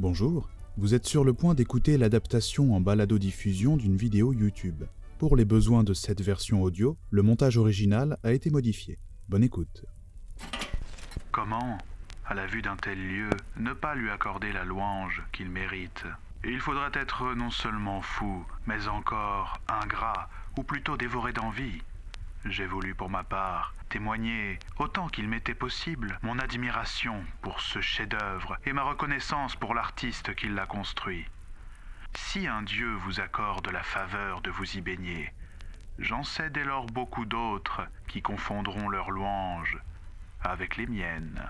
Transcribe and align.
Bonjour, 0.00 0.48
vous 0.76 0.94
êtes 0.94 1.08
sur 1.08 1.24
le 1.24 1.34
point 1.34 1.54
d'écouter 1.54 1.98
l'adaptation 1.98 2.72
en 2.72 2.80
balado-diffusion 2.80 3.76
d'une 3.76 3.96
vidéo 3.96 4.32
YouTube. 4.32 4.84
Pour 5.18 5.34
les 5.34 5.44
besoins 5.44 5.82
de 5.82 5.92
cette 5.92 6.20
version 6.20 6.62
audio, 6.62 6.96
le 7.10 7.22
montage 7.22 7.56
original 7.56 8.16
a 8.22 8.30
été 8.30 8.48
modifié. 8.48 8.96
Bonne 9.28 9.42
écoute. 9.42 9.84
Comment, 11.32 11.78
à 12.24 12.34
la 12.34 12.46
vue 12.46 12.62
d'un 12.62 12.76
tel 12.76 12.96
lieu, 12.96 13.30
ne 13.56 13.72
pas 13.72 13.96
lui 13.96 14.08
accorder 14.08 14.52
la 14.52 14.64
louange 14.64 15.20
qu'il 15.32 15.50
mérite? 15.50 16.04
Il 16.44 16.60
faudrait 16.60 16.92
être 16.94 17.34
non 17.34 17.50
seulement 17.50 18.00
fou, 18.00 18.46
mais 18.68 18.86
encore 18.86 19.58
ingrat, 19.66 20.28
ou 20.56 20.62
plutôt 20.62 20.96
dévoré 20.96 21.32
d'envie. 21.32 21.82
J'ai 22.44 22.66
voulu 22.66 22.94
pour 22.94 23.10
ma 23.10 23.24
part 23.24 23.74
témoigner, 23.88 24.58
autant 24.78 25.08
qu'il 25.08 25.28
m'était 25.28 25.54
possible, 25.54 26.18
mon 26.22 26.38
admiration 26.38 27.24
pour 27.42 27.60
ce 27.60 27.80
chef-d'œuvre 27.80 28.56
et 28.66 28.72
ma 28.72 28.82
reconnaissance 28.82 29.56
pour 29.56 29.74
l'artiste 29.74 30.34
qui 30.34 30.48
l'a 30.48 30.66
construit. 30.66 31.24
Si 32.14 32.46
un 32.46 32.62
Dieu 32.62 32.94
vous 33.04 33.20
accorde 33.20 33.68
la 33.70 33.82
faveur 33.82 34.40
de 34.40 34.50
vous 34.50 34.76
y 34.76 34.80
baigner, 34.80 35.32
j'en 35.98 36.22
sais 36.22 36.50
dès 36.50 36.64
lors 36.64 36.86
beaucoup 36.86 37.24
d'autres 37.24 37.82
qui 38.08 38.22
confondront 38.22 38.88
leurs 38.88 39.10
louanges 39.10 39.78
avec 40.42 40.76
les 40.76 40.86
miennes. 40.86 41.42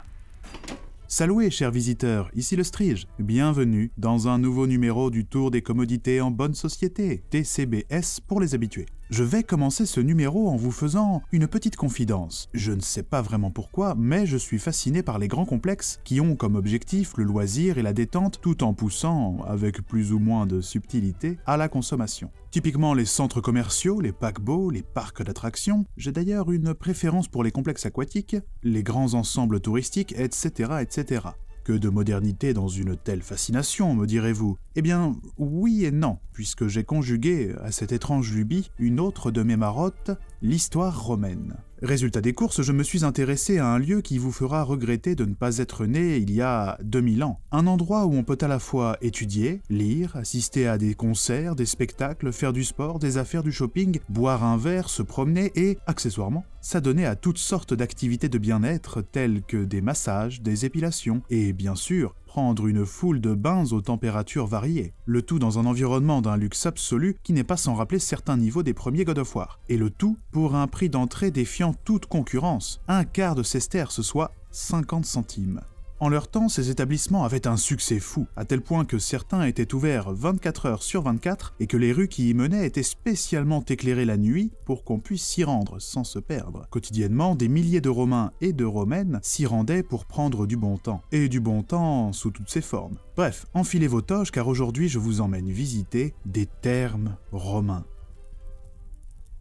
Salut 1.07 1.51
chers 1.51 1.70
visiteurs, 1.70 2.30
ici 2.34 2.55
le 2.55 2.65
Strige. 2.65 3.07
Bienvenue 3.18 3.91
dans 3.96 4.29
un 4.29 4.38
nouveau 4.38 4.66
numéro 4.66 5.10
du 5.10 5.24
Tour 5.24 5.51
des 5.51 5.62
commodités 5.62 6.20
en 6.20 6.30
bonne 6.30 6.55
société, 6.55 7.23
TCBS 7.30 8.20
pour 8.27 8.41
les 8.41 8.55
habitués. 8.55 8.87
Je 9.10 9.24
vais 9.24 9.42
commencer 9.42 9.86
ce 9.86 10.00
numéro 10.00 10.50
en 10.50 10.56
vous 10.56 10.70
faisant 10.70 11.22
une 11.32 11.48
petite 11.48 11.76
confidence. 11.76 12.50
Je 12.52 12.72
ne 12.72 12.80
sais 12.80 13.02
pas 13.02 13.23
vraiment 13.23 13.50
pourquoi, 13.50 13.95
mais 13.96 14.26
je 14.26 14.37
suis 14.37 14.59
fasciné 14.59 15.02
par 15.02 15.18
les 15.18 15.28
grands 15.28 15.46
complexes 15.46 15.98
qui 16.04 16.20
ont 16.20 16.37
comme 16.37 16.56
objectif 16.56 17.16
le 17.16 17.24
loisir 17.24 17.78
et 17.78 17.82
la 17.82 17.95
détente 17.95 18.38
tout 18.42 18.62
en 18.62 18.74
poussant, 18.74 19.38
avec 19.46 19.80
plus 19.80 20.12
ou 20.12 20.18
moins 20.18 20.46
de 20.46 20.60
subtilité, 20.60 21.38
à 21.46 21.56
la 21.56 21.70
consommation. 21.70 22.30
Typiquement 22.50 22.92
les 22.92 23.06
centres 23.06 23.40
commerciaux, 23.40 24.02
les 24.02 24.12
paquebots, 24.12 24.68
les 24.68 24.82
parcs 24.82 25.22
d'attractions. 25.22 25.87
J'ai 25.96 26.12
d'ailleurs 26.12 26.52
une 26.52 26.74
préférence 26.74 27.28
pour 27.28 27.43
les 27.43 27.50
complexes 27.50 27.87
aquatiques, 27.87 28.37
les 28.62 28.82
grands 28.82 29.15
ensembles 29.15 29.60
touristiques, 29.60 30.15
etc. 30.18 30.82
etc. 30.82 31.28
Que 31.69 31.74
de 31.74 31.91
modernité 31.91 32.55
dans 32.55 32.69
une 32.69 32.97
telle 32.97 33.21
fascination, 33.21 33.95
me 33.95 34.07
direz-vous 34.07 34.57
Eh 34.74 34.80
bien, 34.80 35.15
oui 35.37 35.85
et 35.85 35.91
non, 35.91 36.16
puisque 36.33 36.66
j'ai 36.66 36.83
conjugué 36.83 37.55
à 37.63 37.73
cette 37.73 37.93
étrange 37.93 38.33
lubie 38.33 38.71
une 38.79 38.99
autre 38.99 39.30
de 39.30 39.43
mes 39.43 39.59
marottes, 39.59 40.13
l'histoire 40.41 41.05
romaine. 41.05 41.59
Résultat 41.80 42.21
des 42.21 42.32
courses, 42.32 42.62
je 42.62 42.73
me 42.73 42.82
suis 42.82 43.04
intéressé 43.04 43.59
à 43.59 43.68
un 43.68 43.79
lieu 43.79 44.01
qui 44.01 44.18
vous 44.18 44.32
fera 44.32 44.65
regretter 44.65 45.15
de 45.15 45.24
ne 45.24 45.34
pas 45.34 45.59
être 45.59 45.87
né 45.87 46.16
il 46.16 46.32
y 46.32 46.43
a 46.43 46.76
2000 46.82 47.23
ans. 47.23 47.38
Un 47.52 47.68
endroit 47.68 48.07
où 48.07 48.15
on 48.15 48.24
peut 48.24 48.38
à 48.40 48.48
la 48.48 48.59
fois 48.59 48.96
étudier, 49.01 49.62
lire, 49.71 50.16
assister 50.16 50.66
à 50.66 50.76
des 50.76 50.95
concerts, 50.95 51.54
des 51.54 51.66
spectacles, 51.66 52.32
faire 52.32 52.52
du 52.52 52.65
sport, 52.65 52.99
des 52.99 53.16
affaires, 53.16 53.45
du 53.45 53.52
shopping, 53.52 54.01
boire 54.09 54.43
un 54.43 54.56
verre, 54.56 54.88
se 54.88 55.02
promener 55.02 55.52
et, 55.54 55.79
accessoirement, 55.87 56.45
s'adonner 56.60 57.06
à 57.06 57.15
toutes 57.15 57.38
sortes 57.38 57.74
d'activités 57.74 58.29
de 58.29 58.38
bien-être 58.38 59.01
telles 59.01 59.43
que 59.43 59.65
des 59.65 59.80
massages, 59.80 60.43
des 60.43 60.65
épilations 60.65 61.23
et, 61.30 61.52
bien 61.52 61.76
sûr, 61.76 62.16
prendre 62.29 62.66
une 62.66 62.87
foule 62.87 63.21
de 63.21 63.34
bains 63.34 63.65
aux 63.73 63.80
températures 63.80 64.47
variées, 64.47 64.93
le 65.06 65.22
tout 65.22 65.41
dans 65.41 65.59
un 65.59 65.66
environnement 65.66 66.21
d'un 66.21 66.37
luxe 66.37 66.66
absolu 66.66 67.16
qui 67.25 67.32
n'est 67.32 67.43
pas 67.43 67.56
sans 67.56 67.75
rappeler 67.75 67.98
certains 67.98 68.37
niveaux 68.37 68.62
des 68.62 68.75
premiers 68.75 69.04
God 69.04 69.19
of 69.19 69.34
War, 69.34 69.59
et 69.69 69.78
le 69.78 69.91
tout 69.91 70.16
pour 70.31 70.54
un 70.54 70.69
prix 70.69 70.91
d'entrée 70.91 71.31
défiant 71.31 71.75
toute 71.84 72.06
concurrence, 72.06 72.81
un 72.87 73.04
quart 73.04 73.34
de 73.34 73.43
ce 73.43 74.03
soit 74.03 74.31
50 74.53 75.06
centimes. 75.06 75.62
En 76.00 76.09
leur 76.09 76.28
temps, 76.28 76.49
ces 76.49 76.71
établissements 76.71 77.25
avaient 77.25 77.49
un 77.49 77.56
succès 77.56 77.99
fou, 77.99 78.28
à 78.37 78.45
tel 78.45 78.61
point 78.61 78.84
que 78.84 79.00
certains 79.00 79.43
étaient 79.43 79.75
ouverts 79.75 80.12
24 80.12 80.67
heures 80.67 80.83
sur 80.84 81.03
24 81.03 81.56
et 81.59 81.67
que 81.67 81.77
les 81.77 81.93
rues 81.93 82.06
qui 82.06 82.31
y 82.31 82.34
menaient 82.34 82.67
étaient 82.67 82.84
spécialement 82.84 83.65
éclairées 83.69 84.05
la 84.05 84.17
nuit 84.17 84.53
pour 84.65 84.84
qu'on 84.84 85.00
puisse 85.00 85.25
s'y 85.25 85.43
rendre 85.43 85.81
sans 85.81 86.05
se 86.05 86.21
perdre. 86.21 86.69
Quotidiennement, 86.71 87.34
des 87.34 87.49
milliers 87.49 87.81
de 87.81 87.89
Romains 87.89 88.31
et 88.41 88.53
de 88.53 88.65
Romaines 88.65 89.19
s'y 89.25 89.45
rendaient 89.45 89.83
pour 89.83 90.05
prendre 90.05 90.47
du 90.47 90.56
bon 90.56 90.77
temps, 90.77 91.03
et 91.11 91.28
du 91.28 91.41
bon 91.41 91.65
temps 91.65 92.12
sous 92.12 92.31
toutes 92.31 92.51
ses 92.51 92.61
formes. 92.62 92.99
Bref, 93.17 93.47
enfilez 93.53 93.89
vos 93.89 94.03
toges 94.03 94.31
car 94.31 94.47
aujourd'hui 94.47 94.89
je 94.89 95.01
vous 95.01 95.21
emmène 95.21 95.51
visiter 95.51 96.15
des 96.25 96.47
termes 96.47 97.17
romains. 97.33 97.84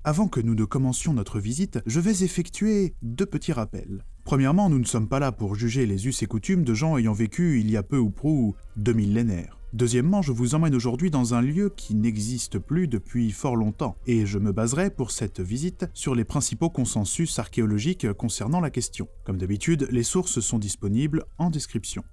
Avant 0.04 0.28
que 0.28 0.40
nous 0.40 0.56
ne 0.56 0.66
commencions 0.66 1.14
notre 1.14 1.40
visite, 1.40 1.81
je 1.86 2.00
vais 2.00 2.24
effectuer 2.24 2.96
deux 3.04 3.26
petits 3.28 3.54
rappels. 3.54 4.06
Premièrement, 4.28 4.70
nous 4.70 4.78
ne 4.78 4.84
sommes 4.84 5.08
pas 5.08 5.20
là 5.20 5.32
pour 5.32 5.56
juger 5.56 5.86
les 5.86 6.06
us 6.06 6.22
et 6.22 6.26
coutumes 6.26 6.66
de 6.66 6.74
gens 6.74 6.98
ayant 6.98 7.14
vécu 7.14 7.62
il 7.62 7.72
y 7.72 7.78
a 7.78 7.82
peu 7.82 7.98
ou 7.98 8.10
prou 8.10 8.56
deux 8.76 8.92
millénaires. 8.92 9.58
Deuxièmement, 9.72 10.22
je 10.22 10.34
vous 10.34 10.54
emmène 10.54 10.76
aujourd'hui 10.76 11.10
dans 11.10 11.34
un 11.34 11.40
lieu 11.40 11.70
qui 11.74 11.96
n'existe 11.96 12.60
plus 12.60 12.90
depuis 12.90 13.32
fort 13.32 13.56
longtemps, 13.56 13.96
et 14.06 14.26
je 14.26 14.38
me 14.38 14.52
baserai 14.52 14.90
pour 14.90 15.12
cette 15.12 15.40
visite 15.40 15.86
sur 15.94 16.14
les 16.14 16.26
principaux 16.26 16.70
consensus 16.70 17.40
archéologiques 17.40 18.12
concernant 18.12 18.60
la 18.60 18.70
question. 18.70 19.08
Comme 19.24 19.38
d'habitude, 19.38 19.88
les 19.92 20.04
sources 20.04 20.42
sont 20.42 20.60
disponibles 20.60 21.24
en 21.38 21.50
description. 21.50 22.04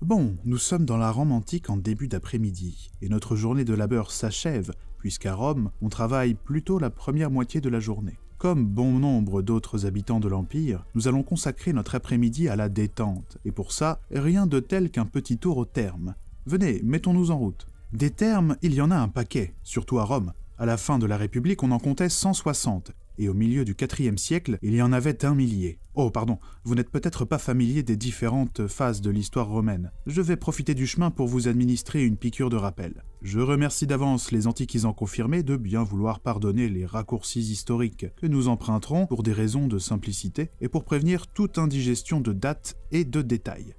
Bon, 0.00 0.38
nous 0.46 0.56
sommes 0.56 0.86
dans 0.86 0.96
la 0.96 1.10
Rome 1.10 1.32
antique 1.32 1.68
en 1.68 1.76
début 1.76 2.08
d'après-midi, 2.08 2.92
et 3.02 3.10
notre 3.10 3.36
journée 3.36 3.66
de 3.66 3.74
labeur 3.74 4.10
s'achève 4.10 4.72
puisqu'à 5.02 5.34
Rome, 5.34 5.72
on 5.82 5.88
travaille 5.88 6.34
plutôt 6.34 6.78
la 6.78 6.88
première 6.88 7.30
moitié 7.30 7.60
de 7.60 7.68
la 7.68 7.80
journée. 7.80 8.18
Comme 8.42 8.66
bon 8.66 8.98
nombre 8.98 9.40
d'autres 9.40 9.86
habitants 9.86 10.18
de 10.18 10.26
l'Empire, 10.26 10.84
nous 10.96 11.06
allons 11.06 11.22
consacrer 11.22 11.72
notre 11.72 11.94
après-midi 11.94 12.48
à 12.48 12.56
la 12.56 12.68
détente, 12.68 13.38
et 13.44 13.52
pour 13.52 13.70
ça, 13.70 14.00
rien 14.10 14.48
de 14.48 14.58
tel 14.58 14.90
qu'un 14.90 15.06
petit 15.06 15.38
tour 15.38 15.58
aux 15.58 15.64
termes. 15.64 16.16
Venez, 16.46 16.80
mettons-nous 16.82 17.30
en 17.30 17.38
route. 17.38 17.68
Des 17.92 18.10
termes, 18.10 18.56
il 18.60 18.74
y 18.74 18.80
en 18.80 18.90
a 18.90 18.96
un 18.96 19.06
paquet, 19.06 19.54
surtout 19.62 20.00
à 20.00 20.04
Rome. 20.04 20.32
À 20.58 20.66
la 20.66 20.76
fin 20.76 20.98
de 20.98 21.06
la 21.06 21.18
République, 21.18 21.62
on 21.62 21.70
en 21.70 21.78
comptait 21.78 22.08
160, 22.08 22.90
et 23.18 23.28
au 23.28 23.34
milieu 23.34 23.64
du 23.64 23.76
IVe 23.80 24.16
siècle, 24.16 24.58
il 24.60 24.74
y 24.74 24.82
en 24.82 24.92
avait 24.92 25.24
un 25.24 25.36
millier. 25.36 25.78
Oh, 25.94 26.10
pardon, 26.10 26.38
vous 26.64 26.74
n'êtes 26.74 26.90
peut-être 26.90 27.26
pas 27.26 27.36
familier 27.36 27.82
des 27.82 27.96
différentes 27.96 28.66
phases 28.66 29.02
de 29.02 29.10
l'histoire 29.10 29.48
romaine. 29.48 29.90
Je 30.06 30.22
vais 30.22 30.36
profiter 30.36 30.72
du 30.74 30.86
chemin 30.86 31.10
pour 31.10 31.28
vous 31.28 31.48
administrer 31.48 32.02
une 32.02 32.16
piqûre 32.16 32.48
de 32.48 32.56
rappel. 32.56 33.02
Je 33.20 33.40
remercie 33.40 33.86
d'avance 33.86 34.32
les 34.32 34.46
antiquisants 34.46 34.94
confirmés 34.94 35.42
de 35.42 35.56
bien 35.56 35.82
vouloir 35.82 36.20
pardonner 36.20 36.70
les 36.70 36.86
raccourcis 36.86 37.40
historiques 37.40 38.06
que 38.16 38.26
nous 38.26 38.48
emprunterons 38.48 39.06
pour 39.06 39.22
des 39.22 39.34
raisons 39.34 39.66
de 39.66 39.78
simplicité 39.78 40.50
et 40.62 40.68
pour 40.68 40.84
prévenir 40.84 41.26
toute 41.26 41.58
indigestion 41.58 42.22
de 42.22 42.32
dates 42.32 42.74
et 42.90 43.04
de 43.04 43.20
détails. 43.20 43.74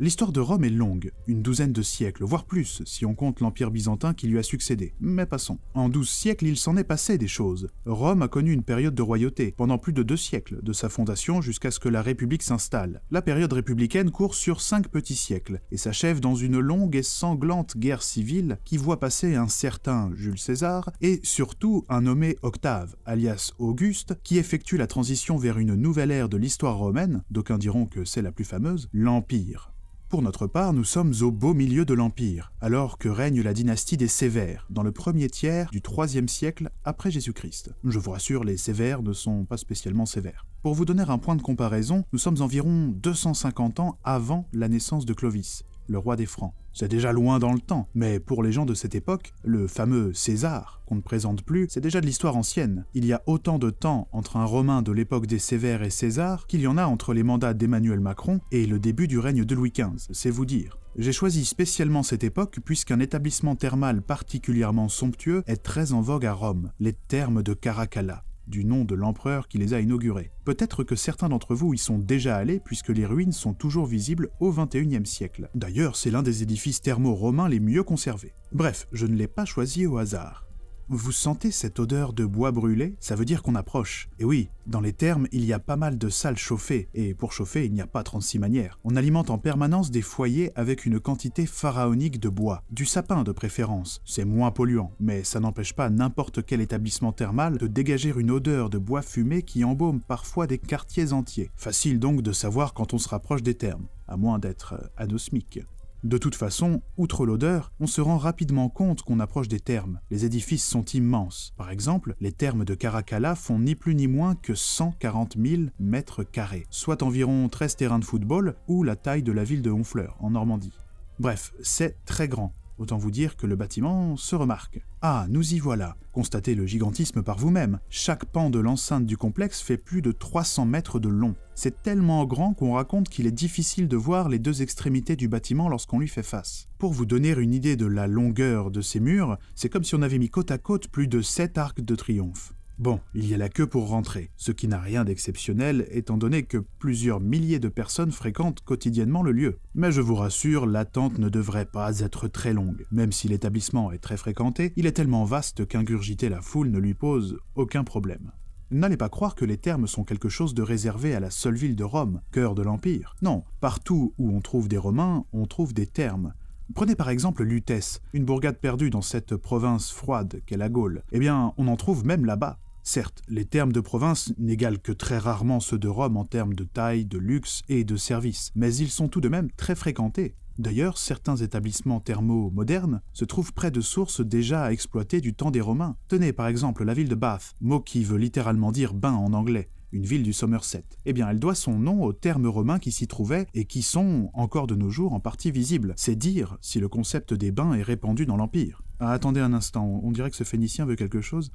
L'histoire 0.00 0.30
de 0.30 0.38
Rome 0.38 0.62
est 0.62 0.70
longue, 0.70 1.10
une 1.26 1.42
douzaine 1.42 1.72
de 1.72 1.82
siècles, 1.82 2.22
voire 2.22 2.44
plus, 2.44 2.82
si 2.84 3.04
on 3.04 3.16
compte 3.16 3.40
l'Empire 3.40 3.72
byzantin 3.72 4.14
qui 4.14 4.28
lui 4.28 4.38
a 4.38 4.44
succédé. 4.44 4.94
Mais 5.00 5.26
passons. 5.26 5.58
En 5.74 5.88
douze 5.88 6.08
siècles, 6.08 6.46
il 6.46 6.56
s'en 6.56 6.76
est 6.76 6.84
passé 6.84 7.18
des 7.18 7.26
choses. 7.26 7.68
Rome 7.84 8.22
a 8.22 8.28
connu 8.28 8.52
une 8.52 8.62
période 8.62 8.94
de 8.94 9.02
royauté, 9.02 9.52
pendant 9.56 9.76
plus 9.76 9.92
de 9.92 10.04
deux 10.04 10.16
siècles, 10.16 10.60
de 10.62 10.72
sa 10.72 10.88
fondation 10.88 11.40
jusqu'à 11.40 11.72
ce 11.72 11.80
que 11.80 11.88
la 11.88 12.00
République 12.00 12.44
s'installe. 12.44 13.02
La 13.10 13.22
période 13.22 13.52
républicaine 13.52 14.12
court 14.12 14.36
sur 14.36 14.60
cinq 14.60 14.86
petits 14.86 15.16
siècles, 15.16 15.60
et 15.72 15.76
s'achève 15.76 16.20
dans 16.20 16.36
une 16.36 16.60
longue 16.60 16.94
et 16.94 17.02
sanglante 17.02 17.76
guerre 17.76 18.04
civile 18.04 18.58
qui 18.64 18.76
voit 18.76 19.00
passer 19.00 19.34
un 19.34 19.48
certain 19.48 20.12
Jules 20.14 20.38
César, 20.38 20.92
et 21.00 21.18
surtout 21.24 21.84
un 21.88 22.02
nommé 22.02 22.36
Octave, 22.42 22.94
alias 23.04 23.50
Auguste, 23.58 24.14
qui 24.22 24.38
effectue 24.38 24.76
la 24.76 24.86
transition 24.86 25.38
vers 25.38 25.58
une 25.58 25.74
nouvelle 25.74 26.12
ère 26.12 26.28
de 26.28 26.36
l'histoire 26.36 26.78
romaine, 26.78 27.24
d'aucuns 27.32 27.58
diront 27.58 27.86
que 27.86 28.04
c'est 28.04 28.22
la 28.22 28.30
plus 28.30 28.44
fameuse, 28.44 28.88
l'Empire. 28.92 29.72
Pour 30.08 30.22
notre 30.22 30.46
part, 30.46 30.72
nous 30.72 30.84
sommes 30.84 31.12
au 31.20 31.30
beau 31.30 31.52
milieu 31.52 31.84
de 31.84 31.92
l'Empire, 31.92 32.50
alors 32.62 32.96
que 32.96 33.10
règne 33.10 33.42
la 33.42 33.52
dynastie 33.52 33.98
des 33.98 34.08
Sévères, 34.08 34.66
dans 34.70 34.82
le 34.82 34.90
premier 34.90 35.28
tiers 35.28 35.68
du 35.70 35.82
IIIe 35.86 36.26
siècle 36.30 36.70
après 36.82 37.10
Jésus-Christ. 37.10 37.74
Je 37.84 37.98
vous 37.98 38.12
rassure, 38.12 38.42
les 38.42 38.56
Sévères 38.56 39.02
ne 39.02 39.12
sont 39.12 39.44
pas 39.44 39.58
spécialement 39.58 40.06
sévères. 40.06 40.46
Pour 40.62 40.74
vous 40.74 40.86
donner 40.86 41.04
un 41.06 41.18
point 41.18 41.36
de 41.36 41.42
comparaison, 41.42 42.04
nous 42.14 42.18
sommes 42.18 42.40
environ 42.40 42.86
250 42.88 43.80
ans 43.80 43.98
avant 44.02 44.48
la 44.54 44.68
naissance 44.68 45.04
de 45.04 45.12
Clovis, 45.12 45.62
le 45.88 45.98
roi 45.98 46.16
des 46.16 46.26
Francs. 46.26 46.54
C'est 46.72 46.88
déjà 46.88 47.12
loin 47.12 47.38
dans 47.38 47.52
le 47.52 47.58
temps, 47.58 47.88
mais 47.94 48.20
pour 48.20 48.42
les 48.42 48.52
gens 48.52 48.64
de 48.64 48.74
cette 48.74 48.94
époque, 48.94 49.32
le 49.42 49.66
fameux 49.66 50.12
César, 50.14 50.80
qu'on 50.86 50.94
ne 50.94 51.00
présente 51.00 51.42
plus, 51.42 51.66
c'est 51.70 51.80
déjà 51.80 52.00
de 52.00 52.06
l'histoire 52.06 52.36
ancienne. 52.36 52.84
Il 52.94 53.04
y 53.04 53.12
a 53.12 53.22
autant 53.26 53.58
de 53.58 53.70
temps 53.70 54.06
entre 54.12 54.36
un 54.36 54.44
Romain 54.44 54.82
de 54.82 54.92
l'époque 54.92 55.26
des 55.26 55.40
Sévères 55.40 55.82
et 55.82 55.90
César 55.90 56.46
qu'il 56.46 56.60
y 56.60 56.66
en 56.66 56.78
a 56.78 56.86
entre 56.86 57.14
les 57.14 57.24
mandats 57.24 57.54
d'Emmanuel 57.54 58.00
Macron 58.00 58.40
et 58.52 58.66
le 58.66 58.78
début 58.78 59.08
du 59.08 59.18
règne 59.18 59.44
de 59.44 59.54
Louis 59.54 59.72
XV, 59.72 60.08
c'est 60.12 60.30
vous 60.30 60.46
dire. 60.46 60.78
J'ai 60.96 61.12
choisi 61.12 61.44
spécialement 61.44 62.02
cette 62.02 62.24
époque 62.24 62.58
puisqu'un 62.64 63.00
établissement 63.00 63.56
thermal 63.56 64.02
particulièrement 64.02 64.88
somptueux 64.88 65.42
est 65.46 65.62
très 65.62 65.92
en 65.92 66.00
vogue 66.00 66.26
à 66.26 66.32
Rome, 66.32 66.70
les 66.80 66.92
thermes 66.92 67.42
de 67.42 67.54
Caracalla 67.54 68.24
du 68.48 68.64
nom 68.64 68.84
de 68.84 68.94
l'empereur 68.94 69.48
qui 69.48 69.58
les 69.58 69.74
a 69.74 69.80
inaugurés. 69.80 70.30
Peut-être 70.44 70.84
que 70.84 70.96
certains 70.96 71.28
d'entre 71.28 71.54
vous 71.54 71.74
y 71.74 71.78
sont 71.78 71.98
déjà 71.98 72.36
allés 72.36 72.60
puisque 72.60 72.88
les 72.88 73.06
ruines 73.06 73.32
sont 73.32 73.54
toujours 73.54 73.86
visibles 73.86 74.30
au 74.40 74.52
XXIe 74.52 75.06
siècle. 75.06 75.50
D'ailleurs, 75.54 75.96
c'est 75.96 76.10
l'un 76.10 76.22
des 76.22 76.42
édifices 76.42 76.80
thermo-romains 76.80 77.48
les 77.48 77.60
mieux 77.60 77.82
conservés. 77.82 78.34
Bref, 78.52 78.88
je 78.92 79.06
ne 79.06 79.14
l'ai 79.14 79.28
pas 79.28 79.44
choisi 79.44 79.86
au 79.86 79.98
hasard. 79.98 80.47
Vous 80.90 81.12
sentez 81.12 81.50
cette 81.50 81.80
odeur 81.80 82.14
de 82.14 82.24
bois 82.24 82.50
brûlé? 82.50 82.94
Ça 82.98 83.14
veut 83.14 83.26
dire 83.26 83.42
qu'on 83.42 83.56
approche. 83.56 84.08
Et 84.18 84.24
oui, 84.24 84.48
dans 84.66 84.80
les 84.80 84.94
thermes, 84.94 85.26
il 85.32 85.44
y 85.44 85.52
a 85.52 85.58
pas 85.58 85.76
mal 85.76 85.98
de 85.98 86.08
salles 86.08 86.38
chauffées, 86.38 86.88
et 86.94 87.12
pour 87.12 87.34
chauffer, 87.34 87.66
il 87.66 87.74
n'y 87.74 87.82
a 87.82 87.86
pas 87.86 88.02
36 88.02 88.38
manières. 88.38 88.78
On 88.84 88.96
alimente 88.96 89.28
en 89.28 89.36
permanence 89.36 89.90
des 89.90 90.00
foyers 90.00 90.50
avec 90.54 90.86
une 90.86 90.98
quantité 90.98 91.44
pharaonique 91.44 92.18
de 92.18 92.30
bois, 92.30 92.62
du 92.70 92.86
sapin 92.86 93.22
de 93.22 93.32
préférence. 93.32 94.00
C'est 94.06 94.24
moins 94.24 94.50
polluant, 94.50 94.90
mais 94.98 95.24
ça 95.24 95.40
n'empêche 95.40 95.74
pas 95.74 95.90
n'importe 95.90 96.42
quel 96.42 96.62
établissement 96.62 97.12
thermal 97.12 97.58
de 97.58 97.66
dégager 97.66 98.14
une 98.16 98.30
odeur 98.30 98.70
de 98.70 98.78
bois 98.78 99.02
fumé 99.02 99.42
qui 99.42 99.64
embaume 99.64 100.00
parfois 100.00 100.46
des 100.46 100.56
quartiers 100.56 101.12
entiers. 101.12 101.50
Facile 101.54 101.98
donc 102.00 102.22
de 102.22 102.32
savoir 102.32 102.72
quand 102.72 102.94
on 102.94 102.98
se 102.98 103.10
rapproche 103.10 103.42
des 103.42 103.56
thermes, 103.56 103.88
à 104.06 104.16
moins 104.16 104.38
d'être 104.38 104.72
euh, 104.72 104.86
anosmique. 104.96 105.60
De 106.04 106.16
toute 106.16 106.36
façon, 106.36 106.80
outre 106.96 107.26
l'odeur, 107.26 107.72
on 107.80 107.88
se 107.88 108.00
rend 108.00 108.18
rapidement 108.18 108.68
compte 108.68 109.02
qu'on 109.02 109.18
approche 109.18 109.48
des 109.48 109.58
thermes. 109.58 109.98
Les 110.10 110.24
édifices 110.24 110.64
sont 110.64 110.84
immenses. 110.84 111.52
Par 111.56 111.70
exemple, 111.70 112.14
les 112.20 112.30
thermes 112.30 112.64
de 112.64 112.76
Caracalla 112.76 113.34
font 113.34 113.58
ni 113.58 113.74
plus 113.74 113.96
ni 113.96 114.06
moins 114.06 114.36
que 114.36 114.54
140 114.54 115.36
000 115.36 115.62
mètres 115.80 116.22
carrés, 116.22 116.66
soit 116.70 117.02
environ 117.02 117.48
13 117.48 117.74
terrains 117.74 117.98
de 117.98 118.04
football 118.04 118.54
ou 118.68 118.84
la 118.84 118.94
taille 118.94 119.24
de 119.24 119.32
la 119.32 119.42
ville 119.42 119.60
de 119.60 119.72
Honfleur, 119.72 120.16
en 120.20 120.30
Normandie. 120.30 120.72
Bref, 121.18 121.52
c'est 121.62 121.96
très 122.04 122.28
grand. 122.28 122.54
Autant 122.78 122.96
vous 122.96 123.10
dire 123.10 123.36
que 123.36 123.48
le 123.48 123.56
bâtiment 123.56 124.16
se 124.16 124.36
remarque. 124.36 124.80
Ah, 125.02 125.26
nous 125.28 125.54
y 125.54 125.58
voilà. 125.58 125.96
Constatez 126.12 126.54
le 126.54 126.64
gigantisme 126.64 127.24
par 127.24 127.38
vous-même. 127.38 127.80
Chaque 127.90 128.24
pan 128.24 128.50
de 128.50 128.60
l'enceinte 128.60 129.04
du 129.04 129.16
complexe 129.16 129.60
fait 129.60 129.76
plus 129.76 130.00
de 130.00 130.12
300 130.12 130.64
mètres 130.64 131.00
de 131.00 131.08
long. 131.08 131.34
C'est 131.60 131.82
tellement 131.82 132.24
grand 132.24 132.54
qu'on 132.54 132.74
raconte 132.74 133.08
qu'il 133.08 133.26
est 133.26 133.32
difficile 133.32 133.88
de 133.88 133.96
voir 133.96 134.28
les 134.28 134.38
deux 134.38 134.62
extrémités 134.62 135.16
du 135.16 135.26
bâtiment 135.26 135.68
lorsqu'on 135.68 135.98
lui 135.98 136.06
fait 136.06 136.22
face. 136.22 136.68
Pour 136.78 136.92
vous 136.92 137.04
donner 137.04 137.30
une 137.30 137.52
idée 137.52 137.74
de 137.74 137.84
la 137.84 138.06
longueur 138.06 138.70
de 138.70 138.80
ces 138.80 139.00
murs, 139.00 139.38
c'est 139.56 139.68
comme 139.68 139.82
si 139.82 139.96
on 139.96 140.02
avait 140.02 140.20
mis 140.20 140.30
côte 140.30 140.52
à 140.52 140.58
côte 140.58 140.86
plus 140.86 141.08
de 141.08 141.20
7 141.20 141.58
arcs 141.58 141.80
de 141.80 141.96
triomphe. 141.96 142.54
Bon, 142.78 143.00
il 143.12 143.26
y 143.26 143.34
a 143.34 143.38
la 143.38 143.48
queue 143.48 143.66
pour 143.66 143.88
rentrer, 143.88 144.30
ce 144.36 144.52
qui 144.52 144.68
n'a 144.68 144.78
rien 144.78 145.04
d'exceptionnel 145.04 145.88
étant 145.90 146.16
donné 146.16 146.44
que 146.44 146.58
plusieurs 146.58 147.18
milliers 147.18 147.58
de 147.58 147.68
personnes 147.68 148.12
fréquentent 148.12 148.60
quotidiennement 148.60 149.24
le 149.24 149.32
lieu. 149.32 149.58
Mais 149.74 149.90
je 149.90 150.00
vous 150.00 150.14
rassure, 150.14 150.64
l'attente 150.64 151.18
ne 151.18 151.28
devrait 151.28 151.66
pas 151.66 151.98
être 151.98 152.28
très 152.28 152.52
longue. 152.52 152.86
Même 152.92 153.10
si 153.10 153.26
l'établissement 153.26 153.90
est 153.90 153.98
très 153.98 154.16
fréquenté, 154.16 154.72
il 154.76 154.86
est 154.86 154.92
tellement 154.92 155.24
vaste 155.24 155.66
qu'ingurgiter 155.66 156.28
la 156.28 156.40
foule 156.40 156.70
ne 156.70 156.78
lui 156.78 156.94
pose 156.94 157.36
aucun 157.56 157.82
problème. 157.82 158.30
N'allez 158.70 158.98
pas 158.98 159.08
croire 159.08 159.34
que 159.34 159.46
les 159.46 159.56
thermes 159.56 159.86
sont 159.86 160.04
quelque 160.04 160.28
chose 160.28 160.52
de 160.52 160.60
réservé 160.60 161.14
à 161.14 161.20
la 161.20 161.30
seule 161.30 161.56
ville 161.56 161.74
de 161.74 161.84
Rome, 161.84 162.20
cœur 162.32 162.54
de 162.54 162.60
l'Empire. 162.60 163.16
Non, 163.22 163.44
partout 163.60 164.12
où 164.18 164.30
on 164.36 164.42
trouve 164.42 164.68
des 164.68 164.76
Romains, 164.76 165.24
on 165.32 165.46
trouve 165.46 165.72
des 165.72 165.86
thermes. 165.86 166.34
Prenez 166.74 166.94
par 166.94 167.08
exemple 167.08 167.44
Lutèce, 167.44 168.02
une 168.12 168.26
bourgade 168.26 168.58
perdue 168.58 168.90
dans 168.90 169.00
cette 169.00 169.36
province 169.36 169.90
froide 169.90 170.42
qu'est 170.44 170.58
la 170.58 170.68
Gaule. 170.68 171.02
Eh 171.12 171.18
bien, 171.18 171.54
on 171.56 171.66
en 171.66 171.76
trouve 171.76 172.04
même 172.04 172.26
là-bas. 172.26 172.58
Certes, 172.82 173.22
les 173.26 173.46
termes 173.46 173.72
de 173.72 173.80
province 173.80 174.34
n'égalent 174.36 174.80
que 174.82 174.92
très 174.92 175.16
rarement 175.16 175.60
ceux 175.60 175.78
de 175.78 175.88
Rome 175.88 176.18
en 176.18 176.26
termes 176.26 176.54
de 176.54 176.64
taille, 176.64 177.06
de 177.06 177.18
luxe 177.18 177.62
et 177.70 177.84
de 177.84 177.96
service, 177.96 178.52
mais 178.54 178.74
ils 178.74 178.90
sont 178.90 179.08
tout 179.08 179.22
de 179.22 179.30
même 179.30 179.50
très 179.52 179.76
fréquentés. 179.76 180.34
D'ailleurs, 180.58 180.98
certains 180.98 181.36
établissements 181.36 182.00
thermaux 182.00 182.50
modernes 182.50 183.00
se 183.12 183.24
trouvent 183.24 183.52
près 183.52 183.70
de 183.70 183.80
sources 183.80 184.20
déjà 184.20 184.72
exploitées 184.72 185.20
du 185.20 185.32
temps 185.32 185.52
des 185.52 185.60
Romains. 185.60 185.96
Tenez 186.08 186.32
par 186.32 186.48
exemple 186.48 186.82
la 186.82 186.94
ville 186.94 187.08
de 187.08 187.14
Bath, 187.14 187.54
mot 187.60 187.78
qui 187.78 188.02
veut 188.02 188.18
littéralement 188.18 188.72
dire 188.72 188.92
bain 188.92 189.12
en 189.12 189.34
anglais, 189.34 189.68
une 189.92 190.04
ville 190.04 190.24
du 190.24 190.32
Somerset. 190.32 190.84
Eh 191.06 191.12
bien, 191.12 191.28
elle 191.28 191.38
doit 191.38 191.54
son 191.54 191.78
nom 191.78 192.02
aux 192.02 192.12
termes 192.12 192.48
romains 192.48 192.80
qui 192.80 192.90
s'y 192.90 193.06
trouvaient 193.06 193.46
et 193.54 193.66
qui 193.66 193.82
sont, 193.82 194.30
encore 194.34 194.66
de 194.66 194.74
nos 194.74 194.90
jours, 194.90 195.12
en 195.12 195.20
partie 195.20 195.52
visibles. 195.52 195.94
C'est 195.96 196.16
dire 196.16 196.58
si 196.60 196.80
le 196.80 196.88
concept 196.88 197.34
des 197.34 197.52
bains 197.52 197.74
est 197.74 197.82
répandu 197.82 198.26
dans 198.26 198.36
l'Empire. 198.36 198.82
Ah, 198.98 199.12
attendez 199.12 199.40
un 199.40 199.52
instant, 199.52 200.00
on 200.02 200.10
dirait 200.10 200.30
que 200.30 200.36
ce 200.36 200.42
Phénicien 200.42 200.86
veut 200.86 200.96
quelque 200.96 201.20
chose. 201.20 201.52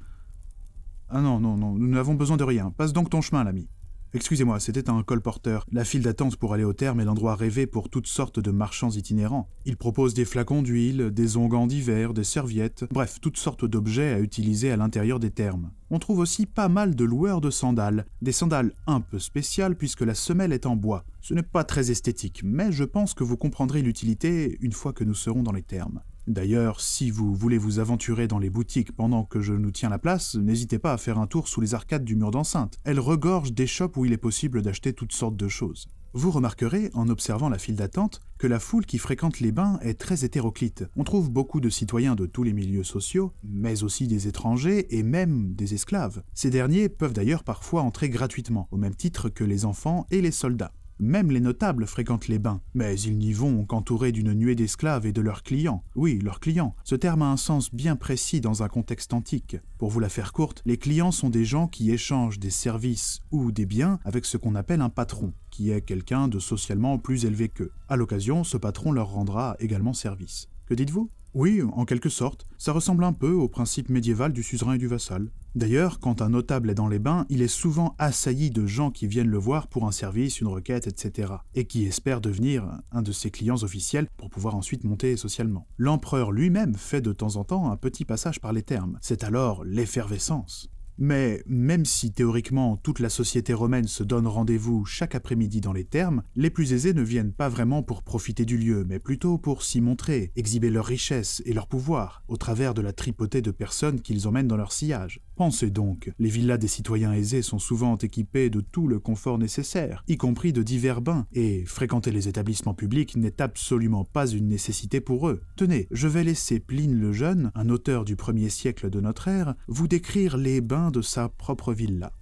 Ah 1.10 1.20
non, 1.20 1.40
non, 1.40 1.58
non, 1.58 1.74
nous 1.74 1.88
n'avons 1.88 2.14
besoin 2.14 2.38
de 2.38 2.44
rien. 2.44 2.70
Passe 2.70 2.94
donc 2.94 3.10
ton 3.10 3.20
chemin, 3.20 3.44
l'ami. 3.44 3.68
Excusez-moi, 4.16 4.60
c'était 4.60 4.88
un 4.90 5.02
colporteur. 5.02 5.66
La 5.72 5.84
file 5.84 6.02
d'attente 6.02 6.36
pour 6.36 6.54
aller 6.54 6.62
au 6.62 6.72
terme 6.72 7.00
est 7.00 7.04
l'endroit 7.04 7.34
rêvé 7.34 7.66
pour 7.66 7.90
toutes 7.90 8.06
sortes 8.06 8.38
de 8.38 8.52
marchands 8.52 8.92
itinérants. 8.92 9.48
Il 9.64 9.76
propose 9.76 10.14
des 10.14 10.24
flacons 10.24 10.62
d'huile, 10.62 11.10
des 11.10 11.36
onguents 11.36 11.66
d'hiver, 11.66 12.14
des 12.14 12.22
serviettes, 12.22 12.84
bref, 12.92 13.18
toutes 13.20 13.38
sortes 13.38 13.64
d'objets 13.64 14.12
à 14.12 14.20
utiliser 14.20 14.70
à 14.70 14.76
l'intérieur 14.76 15.18
des 15.18 15.32
termes. 15.32 15.72
On 15.90 15.98
trouve 15.98 16.20
aussi 16.20 16.46
pas 16.46 16.68
mal 16.68 16.94
de 16.94 17.04
loueurs 17.04 17.40
de 17.40 17.50
sandales, 17.50 18.06
des 18.22 18.30
sandales 18.30 18.72
un 18.86 19.00
peu 19.00 19.18
spéciales 19.18 19.74
puisque 19.74 20.02
la 20.02 20.14
semelle 20.14 20.52
est 20.52 20.66
en 20.66 20.76
bois. 20.76 21.04
Ce 21.20 21.34
n'est 21.34 21.42
pas 21.42 21.64
très 21.64 21.90
esthétique, 21.90 22.42
mais 22.44 22.70
je 22.70 22.84
pense 22.84 23.14
que 23.14 23.24
vous 23.24 23.36
comprendrez 23.36 23.82
l'utilité 23.82 24.58
une 24.60 24.72
fois 24.72 24.92
que 24.92 25.02
nous 25.02 25.14
serons 25.14 25.42
dans 25.42 25.50
les 25.50 25.62
termes. 25.62 26.02
D'ailleurs, 26.26 26.80
si 26.80 27.10
vous 27.10 27.34
voulez 27.34 27.58
vous 27.58 27.80
aventurer 27.80 28.28
dans 28.28 28.38
les 28.38 28.48
boutiques 28.48 28.92
pendant 28.92 29.24
que 29.24 29.42
je 29.42 29.52
nous 29.52 29.70
tiens 29.70 29.90
la 29.90 29.98
place, 29.98 30.36
n'hésitez 30.36 30.78
pas 30.78 30.94
à 30.94 30.98
faire 30.98 31.18
un 31.18 31.26
tour 31.26 31.48
sous 31.48 31.60
les 31.60 31.74
arcades 31.74 32.04
du 32.04 32.16
mur 32.16 32.30
d'enceinte. 32.30 32.78
Elles 32.84 33.00
regorgent 33.00 33.52
des 33.52 33.66
shops 33.66 33.96
où 33.96 34.06
il 34.06 34.12
est 34.12 34.18
possible 34.18 34.62
d'acheter 34.62 34.94
toutes 34.94 35.12
sortes 35.12 35.36
de 35.36 35.48
choses. 35.48 35.86
Vous 36.16 36.30
remarquerez, 36.30 36.90
en 36.94 37.08
observant 37.08 37.48
la 37.48 37.58
file 37.58 37.74
d'attente, 37.74 38.20
que 38.38 38.46
la 38.46 38.60
foule 38.60 38.86
qui 38.86 38.98
fréquente 38.98 39.40
les 39.40 39.50
bains 39.50 39.78
est 39.82 40.00
très 40.00 40.24
hétéroclite. 40.24 40.84
On 40.96 41.02
trouve 41.02 41.28
beaucoup 41.28 41.60
de 41.60 41.68
citoyens 41.68 42.14
de 42.14 42.24
tous 42.24 42.44
les 42.44 42.52
milieux 42.52 42.84
sociaux, 42.84 43.32
mais 43.42 43.82
aussi 43.82 44.06
des 44.06 44.28
étrangers 44.28 44.96
et 44.96 45.02
même 45.02 45.54
des 45.54 45.74
esclaves. 45.74 46.22
Ces 46.32 46.50
derniers 46.50 46.88
peuvent 46.88 47.12
d'ailleurs 47.12 47.42
parfois 47.42 47.82
entrer 47.82 48.08
gratuitement, 48.08 48.68
au 48.70 48.76
même 48.76 48.94
titre 48.94 49.28
que 49.28 49.42
les 49.42 49.64
enfants 49.64 50.06
et 50.12 50.20
les 50.20 50.30
soldats. 50.30 50.72
Même 51.00 51.30
les 51.30 51.40
notables 51.40 51.86
fréquentent 51.86 52.28
les 52.28 52.38
bains, 52.38 52.60
mais 52.72 52.98
ils 53.00 53.18
n'y 53.18 53.32
vont 53.32 53.64
qu'entourés 53.64 54.12
d'une 54.12 54.32
nuée 54.32 54.54
d'esclaves 54.54 55.06
et 55.06 55.12
de 55.12 55.20
leurs 55.20 55.42
clients. 55.42 55.82
Oui, 55.96 56.20
leurs 56.22 56.40
clients. 56.40 56.76
Ce 56.84 56.94
terme 56.94 57.22
a 57.22 57.30
un 57.30 57.36
sens 57.36 57.74
bien 57.74 57.96
précis 57.96 58.40
dans 58.40 58.62
un 58.62 58.68
contexte 58.68 59.12
antique. 59.12 59.56
Pour 59.78 59.90
vous 59.90 60.00
la 60.00 60.08
faire 60.08 60.32
courte, 60.32 60.62
les 60.64 60.78
clients 60.78 61.10
sont 61.10 61.30
des 61.30 61.44
gens 61.44 61.66
qui 61.66 61.90
échangent 61.90 62.38
des 62.38 62.50
services 62.50 63.20
ou 63.32 63.50
des 63.50 63.66
biens 63.66 63.98
avec 64.04 64.24
ce 64.24 64.36
qu'on 64.36 64.54
appelle 64.54 64.80
un 64.80 64.88
patron, 64.88 65.32
qui 65.50 65.70
est 65.70 65.82
quelqu'un 65.82 66.28
de 66.28 66.38
socialement 66.38 66.98
plus 66.98 67.24
élevé 67.24 67.48
qu'eux. 67.48 67.72
À 67.88 67.96
l'occasion, 67.96 68.44
ce 68.44 68.56
patron 68.56 68.92
leur 68.92 69.08
rendra 69.08 69.56
également 69.58 69.94
service. 69.94 70.48
Que 70.66 70.74
dites-vous? 70.74 71.10
Oui, 71.34 71.62
en 71.72 71.84
quelque 71.84 72.08
sorte. 72.08 72.46
Ça 72.58 72.72
ressemble 72.72 73.02
un 73.04 73.12
peu 73.12 73.32
au 73.32 73.48
principe 73.48 73.88
médiéval 73.88 74.32
du 74.32 74.42
suzerain 74.42 74.74
et 74.74 74.78
du 74.78 74.86
vassal. 74.86 75.30
D'ailleurs, 75.56 76.00
quand 76.00 76.22
un 76.22 76.30
notable 76.30 76.70
est 76.70 76.74
dans 76.74 76.88
les 76.88 76.98
bains, 76.98 77.26
il 77.28 77.42
est 77.42 77.48
souvent 77.48 77.94
assailli 77.98 78.50
de 78.50 78.66
gens 78.66 78.90
qui 78.90 79.06
viennent 79.06 79.28
le 79.28 79.38
voir 79.38 79.68
pour 79.68 79.86
un 79.86 79.92
service, 79.92 80.40
une 80.40 80.48
requête, 80.48 80.86
etc. 80.86 81.34
et 81.54 81.64
qui 81.64 81.84
espèrent 81.84 82.20
devenir 82.20 82.78
un 82.90 83.02
de 83.02 83.12
ses 83.12 83.30
clients 83.30 83.62
officiels 83.62 84.08
pour 84.16 84.30
pouvoir 84.30 84.54
ensuite 84.54 84.84
monter 84.84 85.16
socialement. 85.16 85.66
L'empereur 85.76 86.32
lui-même 86.32 86.74
fait 86.74 87.00
de 87.00 87.12
temps 87.12 87.36
en 87.36 87.44
temps 87.44 87.70
un 87.70 87.76
petit 87.76 88.04
passage 88.04 88.40
par 88.40 88.52
les 88.52 88.62
termes. 88.62 88.98
C'est 89.00 89.24
alors 89.24 89.64
l'effervescence. 89.64 90.70
Mais 90.98 91.42
même 91.46 91.84
si 91.84 92.12
théoriquement 92.12 92.76
toute 92.76 93.00
la 93.00 93.08
société 93.08 93.52
romaine 93.52 93.88
se 93.88 94.04
donne 94.04 94.26
rendez-vous 94.26 94.84
chaque 94.84 95.14
après-midi 95.14 95.60
dans 95.60 95.72
les 95.72 95.84
thermes, 95.84 96.22
les 96.36 96.50
plus 96.50 96.72
aisés 96.72 96.94
ne 96.94 97.02
viennent 97.02 97.32
pas 97.32 97.48
vraiment 97.48 97.82
pour 97.82 98.02
profiter 98.02 98.44
du 98.44 98.58
lieu, 98.58 98.84
mais 98.88 98.98
plutôt 98.98 99.38
pour 99.38 99.62
s'y 99.62 99.80
montrer, 99.80 100.30
exhiber 100.36 100.70
leur 100.70 100.86
richesse 100.86 101.42
et 101.46 101.52
leur 101.52 101.66
pouvoir, 101.66 102.22
au 102.28 102.36
travers 102.36 102.74
de 102.74 102.82
la 102.82 102.92
tripotée 102.92 103.42
de 103.42 103.50
personnes 103.50 104.00
qu'ils 104.00 104.28
emmènent 104.28 104.48
dans 104.48 104.56
leur 104.56 104.72
sillage. 104.72 105.20
Pensez 105.36 105.70
donc, 105.70 106.12
les 106.20 106.28
villas 106.28 106.58
des 106.58 106.68
citoyens 106.68 107.12
aisés 107.12 107.42
sont 107.42 107.58
souvent 107.58 107.96
équipées 107.96 108.50
de 108.50 108.60
tout 108.60 108.86
le 108.86 109.00
confort 109.00 109.36
nécessaire, 109.36 110.04
y 110.06 110.16
compris 110.16 110.52
de 110.52 110.62
divers 110.62 111.00
bains, 111.00 111.26
et 111.32 111.64
fréquenter 111.64 112.12
les 112.12 112.28
établissements 112.28 112.74
publics 112.74 113.16
n'est 113.16 113.42
absolument 113.42 114.04
pas 114.04 114.28
une 114.28 114.46
nécessité 114.46 115.00
pour 115.00 115.28
eux. 115.28 115.42
Tenez, 115.56 115.88
je 115.90 116.06
vais 116.06 116.22
laisser 116.22 116.60
Pline 116.60 117.00
le 117.00 117.12
Jeune, 117.12 117.50
un 117.56 117.68
auteur 117.68 118.04
du 118.04 118.14
premier 118.14 118.48
siècle 118.48 118.90
de 118.90 119.00
notre 119.00 119.26
ère, 119.26 119.54
vous 119.66 119.88
décrire 119.88 120.36
les 120.36 120.60
bains 120.60 120.92
de 120.92 121.02
sa 121.02 121.28
propre 121.28 121.72
villa. 121.72 122.12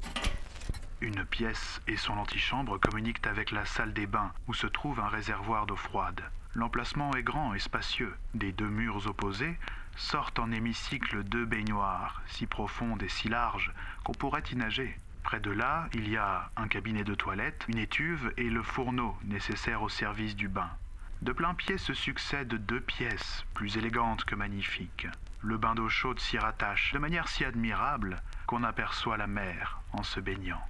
Une 1.03 1.25
pièce 1.27 1.81
et 1.89 1.97
son 1.97 2.15
antichambre 2.15 2.81
communiquent 2.81 3.27
avec 3.27 3.51
la 3.51 3.67
salle 3.67 3.93
des 3.93 4.07
bains, 4.07 4.33
où 4.49 4.55
se 4.55 4.67
trouve 4.67 5.01
un 5.01 5.09
réservoir 5.09 5.67
d'eau 5.67 5.77
froide. 5.77 6.23
L'emplacement 6.55 7.15
est 7.15 7.23
grand 7.23 7.55
et 7.55 7.59
spacieux. 7.59 8.13
Des 8.35 8.53
deux 8.53 8.69
murs 8.69 9.07
opposés 9.07 9.57
sortent 9.97 10.39
en 10.39 10.51
hémicycle 10.53 11.25
deux 11.25 11.45
baignoires, 11.45 12.23
si 12.27 12.47
profondes 12.47 13.03
et 13.03 13.09
si 13.09 13.29
larges 13.29 13.73
qu'on 14.05 14.13
pourrait 14.13 14.43
y 14.51 14.57
nager. 14.57 14.97
Près 15.23 15.41
de 15.41 15.51
là, 15.51 15.89
il 15.95 16.09
y 16.09 16.17
a 16.17 16.51
un 16.57 16.69
cabinet 16.69 17.05
de 17.05 17.15
toilette, 17.15 17.65
une 17.69 17.79
étuve 17.79 18.33
et 18.37 18.51
le 18.51 18.63
fourneau 18.63 19.15
nécessaire 19.25 19.83
au 19.83 19.89
service 19.89 20.35
du 20.35 20.49
bain. 20.49 20.71
De 21.23 21.33
plein 21.33 21.55
pied 21.55 21.79
se 21.79 21.95
succèdent 21.95 22.55
deux 22.67 22.81
pièces, 22.81 23.45
plus 23.55 23.77
élégantes 23.77 24.25
que 24.25 24.35
magnifiques. 24.35 25.07
Le 25.41 25.57
bain 25.57 25.75
d'eau 25.75 25.89
chaude 25.89 26.19
s'y 26.19 26.39
rattache 26.39 26.93
de 26.93 26.99
manière 26.99 27.29
si 27.29 27.45
admirable 27.45 28.21
qu'on 28.47 28.65
aperçoit 28.65 29.17
la 29.17 29.29
mer 29.29 29.81
en 29.93 30.03
se 30.03 30.19
baignant. 30.19 30.61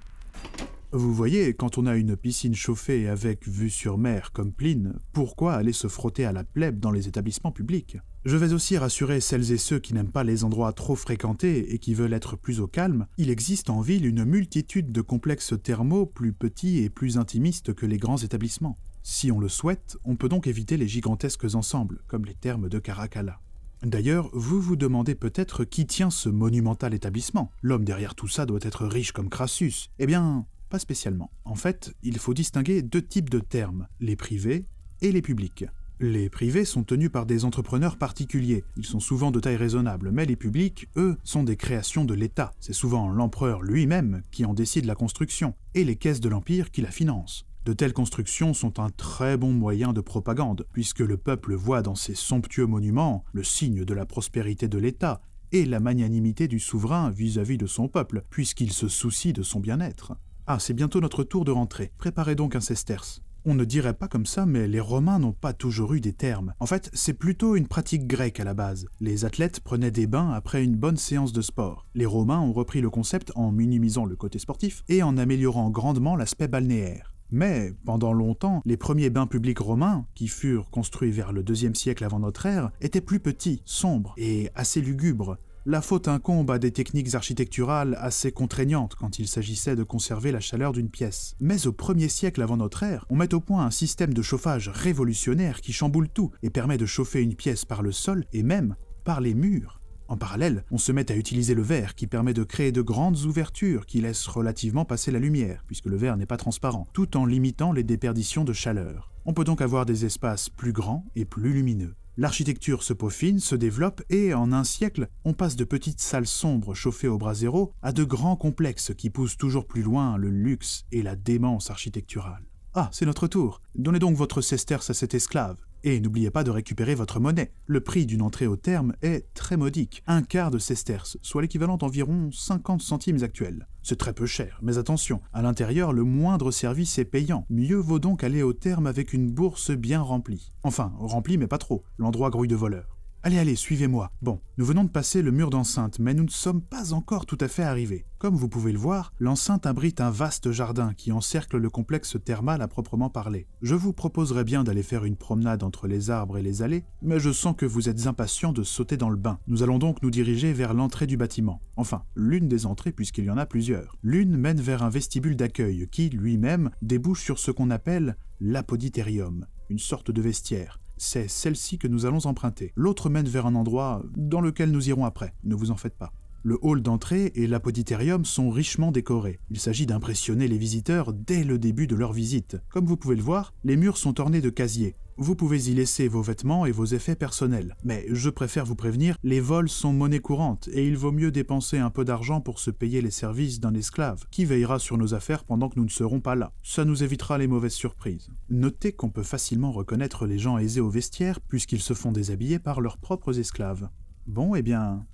Vous 0.91 1.13
voyez, 1.13 1.55
quand 1.55 1.79
on 1.79 1.87
a 1.87 1.95
une 1.95 2.15
piscine 2.15 2.53
chauffée 2.53 3.09
avec 3.09 3.47
vue 3.47 3.71
sur 3.71 3.97
mer 3.97 4.31
comme 4.31 4.53
Pline, 4.53 4.99
pourquoi 5.11 5.55
aller 5.55 5.73
se 5.73 5.87
frotter 5.87 6.25
à 6.25 6.31
la 6.31 6.43
plèbe 6.43 6.79
dans 6.79 6.91
les 6.91 7.07
établissements 7.07 7.51
publics? 7.51 7.97
Je 8.25 8.37
vais 8.37 8.53
aussi 8.53 8.77
rassurer 8.77 9.19
celles 9.19 9.51
et 9.51 9.57
ceux 9.57 9.79
qui 9.79 9.93
n'aiment 9.93 10.11
pas 10.11 10.23
les 10.23 10.45
endroits 10.45 10.71
trop 10.71 10.95
fréquentés 10.95 11.73
et 11.73 11.77
qui 11.77 11.93
veulent 11.93 12.13
être 12.13 12.37
plus 12.37 12.61
au 12.61 12.67
calme, 12.67 13.05
il 13.17 13.29
existe 13.29 13.69
en 13.69 13.81
ville 13.81 14.05
une 14.05 14.23
multitude 14.23 14.93
de 14.93 15.01
complexes 15.01 15.53
thermaux 15.61 16.05
plus 16.05 16.31
petits 16.31 16.77
et 16.79 16.89
plus 16.89 17.17
intimistes 17.17 17.73
que 17.73 17.85
les 17.85 17.97
grands 17.97 18.17
établissements. 18.17 18.77
Si 19.03 19.29
on 19.29 19.41
le 19.41 19.49
souhaite, 19.49 19.97
on 20.05 20.15
peut 20.15 20.29
donc 20.29 20.47
éviter 20.47 20.77
les 20.77 20.87
gigantesques 20.87 21.53
ensembles, 21.53 21.99
comme 22.07 22.23
les 22.23 22.33
thermes 22.33 22.69
de 22.69 22.79
Caracalla. 22.79 23.41
D'ailleurs, 23.81 24.29
vous 24.31 24.61
vous 24.61 24.77
demandez 24.77 25.15
peut-être 25.15 25.65
qui 25.65 25.85
tient 25.85 26.09
ce 26.09 26.29
monumental 26.29 26.93
établissement. 26.93 27.51
L'homme 27.61 27.83
derrière 27.83 28.15
tout 28.15 28.29
ça 28.29 28.45
doit 28.45 28.59
être 28.61 28.85
riche 28.85 29.11
comme 29.11 29.29
Crassus. 29.29 29.89
Eh 29.99 30.05
bien, 30.05 30.45
pas 30.69 30.79
spécialement. 30.79 31.29
En 31.43 31.55
fait, 31.55 31.93
il 32.01 32.17
faut 32.17 32.33
distinguer 32.33 32.81
deux 32.83 33.01
types 33.01 33.29
de 33.29 33.39
termes, 33.39 33.89
les 33.99 34.15
privés 34.15 34.65
et 35.01 35.11
les 35.11 35.21
publics. 35.21 35.65
Les 36.05 36.29
privés 36.29 36.65
sont 36.65 36.83
tenus 36.83 37.09
par 37.09 37.25
des 37.25 37.45
entrepreneurs 37.45 37.95
particuliers, 37.95 38.65
ils 38.75 38.85
sont 38.85 38.99
souvent 38.99 39.31
de 39.31 39.39
taille 39.39 39.55
raisonnable, 39.55 40.11
mais 40.11 40.25
les 40.25 40.35
publics, 40.35 40.89
eux, 40.97 41.15
sont 41.23 41.43
des 41.43 41.55
créations 41.55 42.03
de 42.03 42.13
l'État. 42.13 42.51
C'est 42.59 42.73
souvent 42.73 43.07
l'empereur 43.07 43.61
lui-même 43.61 44.21
qui 44.29 44.43
en 44.43 44.53
décide 44.53 44.83
la 44.83 44.95
construction, 44.95 45.53
et 45.75 45.85
les 45.85 45.95
caisses 45.95 46.19
de 46.19 46.27
l'Empire 46.27 46.71
qui 46.71 46.81
la 46.81 46.91
financent. 46.91 47.45
De 47.63 47.71
telles 47.71 47.93
constructions 47.93 48.53
sont 48.53 48.81
un 48.81 48.89
très 48.89 49.37
bon 49.37 49.53
moyen 49.53 49.93
de 49.93 50.01
propagande, 50.01 50.67
puisque 50.73 50.99
le 50.99 51.15
peuple 51.15 51.55
voit 51.55 51.81
dans 51.81 51.95
ces 51.95 52.15
somptueux 52.15 52.67
monuments 52.67 53.23
le 53.31 53.45
signe 53.45 53.85
de 53.85 53.93
la 53.93 54.05
prospérité 54.05 54.67
de 54.67 54.79
l'État 54.79 55.21
et 55.53 55.65
la 55.65 55.79
magnanimité 55.79 56.49
du 56.49 56.59
souverain 56.59 57.11
vis-à-vis 57.11 57.57
de 57.57 57.65
son 57.65 57.87
peuple, 57.87 58.23
puisqu'il 58.29 58.73
se 58.73 58.89
soucie 58.89 59.31
de 59.31 59.41
son 59.41 59.61
bien-être. 59.61 60.17
Ah, 60.47 60.59
c'est 60.59 60.73
bientôt 60.73 60.99
notre 60.99 61.23
tour 61.23 61.45
de 61.45 61.51
rentrer. 61.51 61.93
Préparez 61.97 62.35
donc 62.35 62.57
un 62.57 62.61
sesterce. 62.61 63.21
On 63.45 63.55
ne 63.55 63.65
dirait 63.65 63.93
pas 63.93 64.07
comme 64.07 64.25
ça, 64.25 64.45
mais 64.45 64.69
les 64.69 64.79
Romains 64.79 65.19
n'ont 65.19 65.33
pas 65.33 65.51
toujours 65.51 65.93
eu 65.93 65.99
des 65.99 66.13
termes. 66.13 66.53
En 66.61 66.65
fait, 66.65 66.89
c'est 66.93 67.11
plutôt 67.11 67.57
une 67.57 67.67
pratique 67.67 68.07
grecque 68.07 68.39
à 68.39 68.45
la 68.45 68.53
base. 68.53 68.85
Les 69.01 69.25
athlètes 69.25 69.59
prenaient 69.59 69.91
des 69.91 70.07
bains 70.07 70.31
après 70.31 70.63
une 70.63 70.77
bonne 70.77 70.95
séance 70.95 71.33
de 71.33 71.41
sport. 71.41 71.85
Les 71.93 72.05
Romains 72.05 72.39
ont 72.39 72.53
repris 72.53 72.79
le 72.79 72.89
concept 72.89 73.33
en 73.35 73.51
minimisant 73.51 74.05
le 74.05 74.15
côté 74.15 74.39
sportif 74.39 74.85
et 74.87 75.03
en 75.03 75.17
améliorant 75.17 75.69
grandement 75.71 76.15
l'aspect 76.15 76.47
balnéaire. 76.47 77.13
Mais, 77.31 77.73
pendant 77.83 78.13
longtemps, 78.13 78.61
les 78.63 78.77
premiers 78.77 79.09
bains 79.09 79.27
publics 79.27 79.59
romains, 79.59 80.05
qui 80.15 80.29
furent 80.29 80.69
construits 80.69 81.11
vers 81.11 81.33
le 81.33 81.43
deuxième 81.43 81.75
siècle 81.75 82.05
avant 82.05 82.19
notre 82.19 82.45
ère, 82.45 82.71
étaient 82.79 83.01
plus 83.01 83.19
petits, 83.19 83.61
sombres 83.65 84.13
et 84.17 84.51
assez 84.55 84.79
lugubres, 84.79 85.37
la 85.65 85.81
faute 85.81 86.09
incombe 86.09 86.51
à 86.51 86.59
des 86.59 86.71
techniques 86.71 87.15
architecturales 87.15 87.97
assez 88.01 88.31
contraignantes 88.33 88.95
quand 88.95 89.19
il 89.19 89.27
s'agissait 89.27 89.77
de 89.77 89.83
conserver 89.83 90.31
la 90.31 90.41
chaleur 90.41 90.73
d'une 90.73 90.89
pièce. 90.89 91.35
Mais 91.39 91.67
au 91.67 91.71
1er 91.71 92.09
siècle 92.09 92.41
avant 92.41 92.57
notre 92.57 92.83
ère, 92.83 93.05
on 93.09 93.15
met 93.15 93.33
au 93.33 93.39
point 93.39 93.65
un 93.65 93.71
système 93.71 94.13
de 94.13 94.21
chauffage 94.21 94.67
révolutionnaire 94.67 95.61
qui 95.61 95.71
chamboule 95.71 96.09
tout 96.09 96.31
et 96.41 96.49
permet 96.49 96.77
de 96.77 96.85
chauffer 96.85 97.21
une 97.21 97.35
pièce 97.35 97.63
par 97.63 97.81
le 97.81 97.93
sol 97.93 98.25
et 98.33 98.43
même 98.43 98.75
par 99.05 99.21
les 99.21 99.33
murs. 99.33 99.79
En 100.09 100.17
parallèle, 100.17 100.65
on 100.69 100.77
se 100.77 100.91
met 100.91 101.09
à 101.09 101.15
utiliser 101.15 101.53
le 101.53 101.61
verre 101.61 101.95
qui 101.95 102.07
permet 102.07 102.33
de 102.33 102.43
créer 102.43 102.73
de 102.73 102.81
grandes 102.81 103.21
ouvertures 103.21 103.85
qui 103.85 104.01
laissent 104.01 104.27
relativement 104.27 104.83
passer 104.83 105.11
la 105.11 105.19
lumière, 105.19 105.63
puisque 105.65 105.85
le 105.85 105.95
verre 105.95 106.17
n'est 106.17 106.25
pas 106.25 106.37
transparent, 106.37 106.87
tout 106.93 107.15
en 107.15 107.25
limitant 107.25 107.71
les 107.71 107.83
déperditions 107.83 108.43
de 108.43 108.53
chaleur. 108.53 109.13
On 109.25 109.33
peut 109.33 109.45
donc 109.45 109.61
avoir 109.61 109.85
des 109.85 110.03
espaces 110.03 110.49
plus 110.49 110.73
grands 110.73 111.05
et 111.15 111.23
plus 111.23 111.53
lumineux. 111.53 111.95
L'architecture 112.15 112.83
se 112.83 112.93
peaufine, 112.93 113.39
se 113.39 113.55
développe 113.55 114.03
et, 114.11 114.35
en 114.35 114.51
un 114.51 114.63
siècle, 114.63 115.07
on 115.25 115.33
passe 115.33 115.55
de 115.55 115.63
petites 115.63 115.99
salles 115.99 116.27
sombres 116.27 116.75
chauffées 116.75 117.07
au 117.07 117.17
brasero 117.17 117.73
à 117.81 117.91
de 117.91 118.03
grands 118.03 118.35
complexes 118.35 118.93
qui 118.95 119.09
poussent 119.09 119.37
toujours 119.37 119.65
plus 119.65 119.81
loin 119.81 120.15
le 120.17 120.29
luxe 120.29 120.85
et 120.91 121.01
la 121.01 121.15
démence 121.15 121.71
architecturale. 121.71 122.45
Ah, 122.75 122.89
c'est 122.91 123.07
notre 123.07 123.27
tour. 123.27 123.61
Donnez 123.73 123.97
donc 123.97 124.15
votre 124.15 124.41
sesterce 124.41 124.91
à 124.91 124.93
cet 124.93 125.15
esclave. 125.15 125.57
Et 125.85 125.99
n'oubliez 125.99 126.31
pas 126.31 126.45
de 126.45 126.51
récupérer 126.51 126.95
votre 126.95 127.19
monnaie. 127.19 127.51
Le 127.65 127.81
prix 127.81 128.05
d'une 128.05 128.21
entrée 128.21 128.47
au 128.47 128.55
terme 128.55 128.93
est 129.01 129.33
très 129.33 129.57
modique, 129.57 130.01
un 130.07 130.21
quart 130.21 130.49
de 130.49 130.57
sesterce, 130.57 131.17
soit 131.21 131.41
l'équivalent 131.41 131.75
d'environ 131.75 132.29
50 132.31 132.81
centimes 132.81 133.21
actuels. 133.21 133.67
C'est 133.81 133.97
très 133.97 134.13
peu 134.13 134.25
cher, 134.25 134.59
mais 134.61 134.77
attention, 134.77 135.19
à 135.33 135.41
l'intérieur, 135.41 135.91
le 135.91 136.03
moindre 136.03 136.51
service 136.51 136.97
est 136.99 137.05
payant. 137.05 137.45
Mieux 137.49 137.75
vaut 137.75 137.99
donc 137.99 138.23
aller 138.23 138.43
au 138.43 138.53
terme 138.53 138.87
avec 138.87 139.11
une 139.11 139.29
bourse 139.29 139.71
bien 139.71 140.01
remplie. 140.01 140.53
Enfin, 140.63 140.93
remplie 140.97 141.37
mais 141.37 141.47
pas 141.47 141.57
trop, 141.57 141.83
l'endroit 141.97 142.29
grouille 142.29 142.47
de 142.47 142.55
voleurs. 142.55 142.92
Allez, 143.25 143.39
allez, 143.39 143.55
suivez-moi. 143.55 144.11
Bon, 144.21 144.41
nous 144.57 144.65
venons 144.65 144.83
de 144.83 144.89
passer 144.89 145.21
le 145.21 145.31
mur 145.31 145.49
d'enceinte, 145.49 145.97
mais 145.97 146.13
nous 146.13 146.25
ne 146.25 146.29
sommes 146.29 146.61
pas 146.61 146.91
encore 146.91 147.25
tout 147.25 147.37
à 147.39 147.47
fait 147.47 147.63
arrivés. 147.63 148.05
Comme 148.17 148.35
vous 148.35 148.49
pouvez 148.49 148.73
le 148.73 148.77
voir, 148.77 149.13
l'enceinte 149.17 149.65
abrite 149.65 150.01
un 150.01 150.09
vaste 150.09 150.51
jardin 150.51 150.93
qui 150.93 151.13
encercle 151.13 151.55
le 151.55 151.69
complexe 151.69 152.17
thermal 152.21 152.61
à 152.61 152.67
proprement 152.67 153.09
parler. 153.09 153.47
Je 153.61 153.75
vous 153.75 153.93
proposerais 153.93 154.43
bien 154.43 154.65
d'aller 154.65 154.83
faire 154.83 155.05
une 155.05 155.15
promenade 155.15 155.63
entre 155.63 155.87
les 155.87 156.09
arbres 156.09 156.37
et 156.37 156.41
les 156.41 156.63
allées, 156.63 156.83
mais 157.01 157.17
je 157.17 157.31
sens 157.31 157.55
que 157.55 157.65
vous 157.65 157.87
êtes 157.87 158.07
impatient 158.07 158.51
de 158.51 158.63
sauter 158.63 158.97
dans 158.97 159.09
le 159.09 159.15
bain. 159.15 159.39
Nous 159.47 159.63
allons 159.63 159.79
donc 159.79 160.03
nous 160.03 160.11
diriger 160.11 160.51
vers 160.51 160.73
l'entrée 160.73 161.07
du 161.07 161.15
bâtiment. 161.15 161.61
Enfin, 161.77 162.03
l'une 162.15 162.49
des 162.49 162.65
entrées 162.65 162.91
puisqu'il 162.91 163.23
y 163.23 163.31
en 163.31 163.37
a 163.37 163.45
plusieurs. 163.45 163.95
L'une 164.03 164.35
mène 164.35 164.59
vers 164.59 164.83
un 164.83 164.89
vestibule 164.89 165.37
d'accueil 165.37 165.87
qui, 165.89 166.09
lui-même, 166.09 166.71
débouche 166.81 167.23
sur 167.23 167.39
ce 167.39 167.51
qu'on 167.51 167.69
appelle 167.69 168.17
l'apoditerium, 168.41 169.45
une 169.69 169.79
sorte 169.79 170.11
de 170.11 170.21
vestiaire 170.21 170.81
c'est 170.97 171.27
celle-ci 171.27 171.77
que 171.77 171.87
nous 171.87 172.05
allons 172.05 172.25
emprunter. 172.25 172.71
L'autre 172.75 173.09
mène 173.09 173.27
vers 173.27 173.45
un 173.45 173.55
endroit 173.55 174.03
dans 174.15 174.41
lequel 174.41 174.71
nous 174.71 174.89
irons 174.89 175.05
après, 175.05 175.33
ne 175.43 175.55
vous 175.55 175.71
en 175.71 175.75
faites 175.75 175.97
pas. 175.97 176.13
Le 176.45 176.59
hall 176.61 176.81
d'entrée 176.81 177.31
et 177.35 177.47
l'apoditerium 177.47 178.25
sont 178.25 178.49
richement 178.49 178.91
décorés. 178.91 179.39
Il 179.49 179.61
s'agit 179.61 179.85
d'impressionner 179.85 180.49
les 180.49 180.57
visiteurs 180.57 181.13
dès 181.13 181.45
le 181.45 181.57
début 181.57 181.87
de 181.87 181.95
leur 181.95 182.11
visite. 182.11 182.57
Comme 182.69 182.85
vous 182.85 182.97
pouvez 182.97 183.15
le 183.15 183.21
voir, 183.21 183.53
les 183.63 183.77
murs 183.77 183.95
sont 183.95 184.19
ornés 184.19 184.41
de 184.41 184.49
casiers. 184.49 184.97
Vous 185.15 185.37
pouvez 185.37 185.69
y 185.69 185.73
laisser 185.73 186.09
vos 186.09 186.21
vêtements 186.21 186.65
et 186.65 186.73
vos 186.73 186.83
effets 186.83 187.15
personnels. 187.15 187.77
Mais 187.85 188.05
je 188.09 188.29
préfère 188.29 188.65
vous 188.65 188.75
prévenir, 188.75 189.15
les 189.23 189.39
vols 189.39 189.69
sont 189.69 189.93
monnaie 189.93 190.19
courante 190.19 190.67
et 190.73 190.85
il 190.85 190.97
vaut 190.97 191.13
mieux 191.13 191.31
dépenser 191.31 191.77
un 191.77 191.89
peu 191.89 192.03
d'argent 192.03 192.41
pour 192.41 192.59
se 192.59 192.71
payer 192.71 193.01
les 193.01 193.11
services 193.11 193.61
d'un 193.61 193.73
esclave 193.73 194.25
qui 194.29 194.43
veillera 194.43 194.79
sur 194.79 194.97
nos 194.97 195.13
affaires 195.13 195.45
pendant 195.45 195.69
que 195.69 195.79
nous 195.79 195.85
ne 195.85 195.89
serons 195.89 196.19
pas 196.19 196.35
là. 196.35 196.51
Ça 196.61 196.83
nous 196.83 197.03
évitera 197.03 197.37
les 197.37 197.47
mauvaises 197.47 197.71
surprises. 197.71 198.31
Notez 198.49 198.91
qu'on 198.91 199.11
peut 199.11 199.23
facilement 199.23 199.71
reconnaître 199.71 200.25
les 200.25 200.39
gens 200.39 200.57
aisés 200.57 200.81
au 200.81 200.89
vestiaire 200.89 201.39
puisqu'ils 201.39 201.79
se 201.79 201.93
font 201.93 202.11
déshabiller 202.11 202.59
par 202.59 202.81
leurs 202.81 202.97
propres 202.97 203.39
esclaves. 203.39 203.87
Bon, 204.25 204.55
eh 204.55 204.61
bien, 204.61 205.05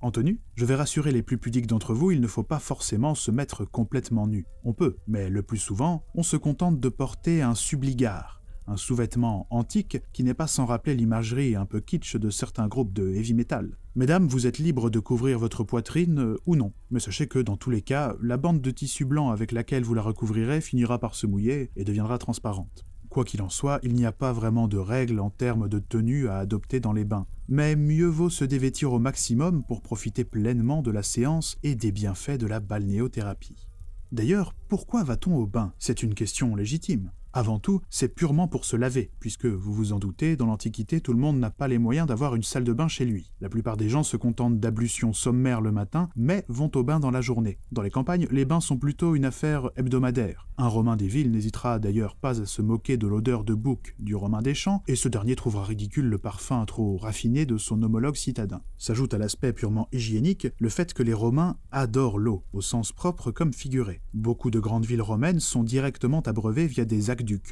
en 0.00 0.10
tenue, 0.10 0.40
je 0.54 0.64
vais 0.64 0.74
rassurer 0.74 1.12
les 1.12 1.22
plus 1.22 1.38
pudiques 1.38 1.66
d'entre 1.66 1.94
vous, 1.94 2.10
il 2.10 2.20
ne 2.20 2.26
faut 2.26 2.42
pas 2.42 2.58
forcément 2.58 3.14
se 3.14 3.30
mettre 3.30 3.64
complètement 3.64 4.26
nu. 4.26 4.46
On 4.64 4.72
peut, 4.72 4.96
mais 5.06 5.30
le 5.30 5.42
plus 5.42 5.58
souvent, 5.58 6.04
on 6.14 6.22
se 6.22 6.36
contente 6.36 6.80
de 6.80 6.88
porter 6.88 7.42
un 7.42 7.54
subligare, 7.54 8.42
un 8.66 8.76
sous-vêtement 8.76 9.46
antique 9.50 9.98
qui 10.12 10.24
n'est 10.24 10.34
pas 10.34 10.46
sans 10.46 10.66
rappeler 10.66 10.94
l'imagerie 10.94 11.56
un 11.56 11.66
peu 11.66 11.80
kitsch 11.80 12.16
de 12.16 12.30
certains 12.30 12.68
groupes 12.68 12.92
de 12.92 13.08
heavy 13.14 13.34
metal. 13.34 13.76
Mesdames, 13.94 14.26
vous 14.26 14.46
êtes 14.46 14.58
libres 14.58 14.90
de 14.90 14.98
couvrir 14.98 15.38
votre 15.38 15.64
poitrine 15.64 16.20
euh, 16.20 16.38
ou 16.44 16.54
non, 16.54 16.72
mais 16.90 17.00
sachez 17.00 17.28
que 17.28 17.38
dans 17.38 17.56
tous 17.56 17.70
les 17.70 17.80
cas, 17.80 18.14
la 18.20 18.36
bande 18.36 18.60
de 18.60 18.70
tissu 18.70 19.06
blanc 19.06 19.30
avec 19.30 19.52
laquelle 19.52 19.84
vous 19.84 19.94
la 19.94 20.02
recouvrirez 20.02 20.60
finira 20.60 20.98
par 20.98 21.14
se 21.14 21.26
mouiller 21.26 21.70
et 21.76 21.84
deviendra 21.84 22.18
transparente. 22.18 22.84
Quoi 23.16 23.24
qu'il 23.24 23.40
en 23.40 23.48
soit, 23.48 23.80
il 23.82 23.94
n'y 23.94 24.04
a 24.04 24.12
pas 24.12 24.34
vraiment 24.34 24.68
de 24.68 24.76
règles 24.76 25.20
en 25.20 25.30
termes 25.30 25.70
de 25.70 25.78
tenue 25.78 26.28
à 26.28 26.36
adopter 26.36 26.80
dans 26.80 26.92
les 26.92 27.06
bains, 27.06 27.26
mais 27.48 27.74
mieux 27.74 28.08
vaut 28.08 28.28
se 28.28 28.44
dévêtir 28.44 28.92
au 28.92 28.98
maximum 28.98 29.64
pour 29.64 29.80
profiter 29.80 30.22
pleinement 30.22 30.82
de 30.82 30.90
la 30.90 31.02
séance 31.02 31.56
et 31.62 31.76
des 31.76 31.92
bienfaits 31.92 32.36
de 32.36 32.46
la 32.46 32.60
balnéothérapie. 32.60 33.68
D'ailleurs, 34.12 34.52
pourquoi 34.68 35.02
va-t-on 35.02 35.34
au 35.34 35.46
bain? 35.46 35.72
C'est 35.78 36.02
une 36.02 36.12
question 36.12 36.54
légitime. 36.56 37.10
Avant 37.36 37.58
tout, 37.58 37.82
c'est 37.90 38.14
purement 38.14 38.48
pour 38.48 38.64
se 38.64 38.76
laver, 38.76 39.10
puisque, 39.20 39.44
vous 39.44 39.74
vous 39.74 39.92
en 39.92 39.98
doutez, 39.98 40.36
dans 40.36 40.46
l'Antiquité, 40.46 41.02
tout 41.02 41.12
le 41.12 41.18
monde 41.18 41.38
n'a 41.38 41.50
pas 41.50 41.68
les 41.68 41.76
moyens 41.76 42.08
d'avoir 42.08 42.34
une 42.34 42.42
salle 42.42 42.64
de 42.64 42.72
bain 42.72 42.88
chez 42.88 43.04
lui. 43.04 43.30
La 43.42 43.50
plupart 43.50 43.76
des 43.76 43.90
gens 43.90 44.02
se 44.02 44.16
contentent 44.16 44.58
d'ablutions 44.58 45.12
sommaires 45.12 45.60
le 45.60 45.70
matin, 45.70 46.08
mais 46.16 46.46
vont 46.48 46.70
au 46.74 46.82
bain 46.82 46.98
dans 46.98 47.10
la 47.10 47.20
journée. 47.20 47.58
Dans 47.72 47.82
les 47.82 47.90
campagnes, 47.90 48.26
les 48.30 48.46
bains 48.46 48.62
sont 48.62 48.78
plutôt 48.78 49.16
une 49.16 49.26
affaire 49.26 49.68
hebdomadaire. 49.76 50.48
Un 50.56 50.68
Romain 50.68 50.96
des 50.96 51.08
villes 51.08 51.30
n'hésitera 51.30 51.78
d'ailleurs 51.78 52.16
pas 52.16 52.40
à 52.40 52.46
se 52.46 52.62
moquer 52.62 52.96
de 52.96 53.06
l'odeur 53.06 53.44
de 53.44 53.52
bouc 53.52 53.94
du 53.98 54.14
Romain 54.14 54.40
des 54.40 54.54
champs, 54.54 54.82
et 54.88 54.96
ce 54.96 55.10
dernier 55.10 55.36
trouvera 55.36 55.64
ridicule 55.64 56.06
le 56.06 56.16
parfum 56.16 56.64
trop 56.64 56.96
raffiné 56.96 57.44
de 57.44 57.58
son 57.58 57.82
homologue 57.82 58.16
citadin. 58.16 58.62
S'ajoute 58.78 59.12
à 59.12 59.18
l'aspect 59.18 59.52
purement 59.52 59.88
hygiénique 59.92 60.48
le 60.58 60.70
fait 60.70 60.94
que 60.94 61.02
les 61.02 61.12
Romains 61.12 61.56
adorent 61.70 62.18
l'eau, 62.18 62.44
au 62.54 62.62
sens 62.62 62.92
propre 62.92 63.30
comme 63.30 63.52
figuré. 63.52 64.00
Beaucoup 64.14 64.50
de 64.50 64.58
grandes 64.58 64.86
villes 64.86 65.02
romaines 65.02 65.40
sont 65.40 65.62
directement 65.62 66.20
abreuvées 66.20 66.66
via 66.66 66.86
des 66.86 67.10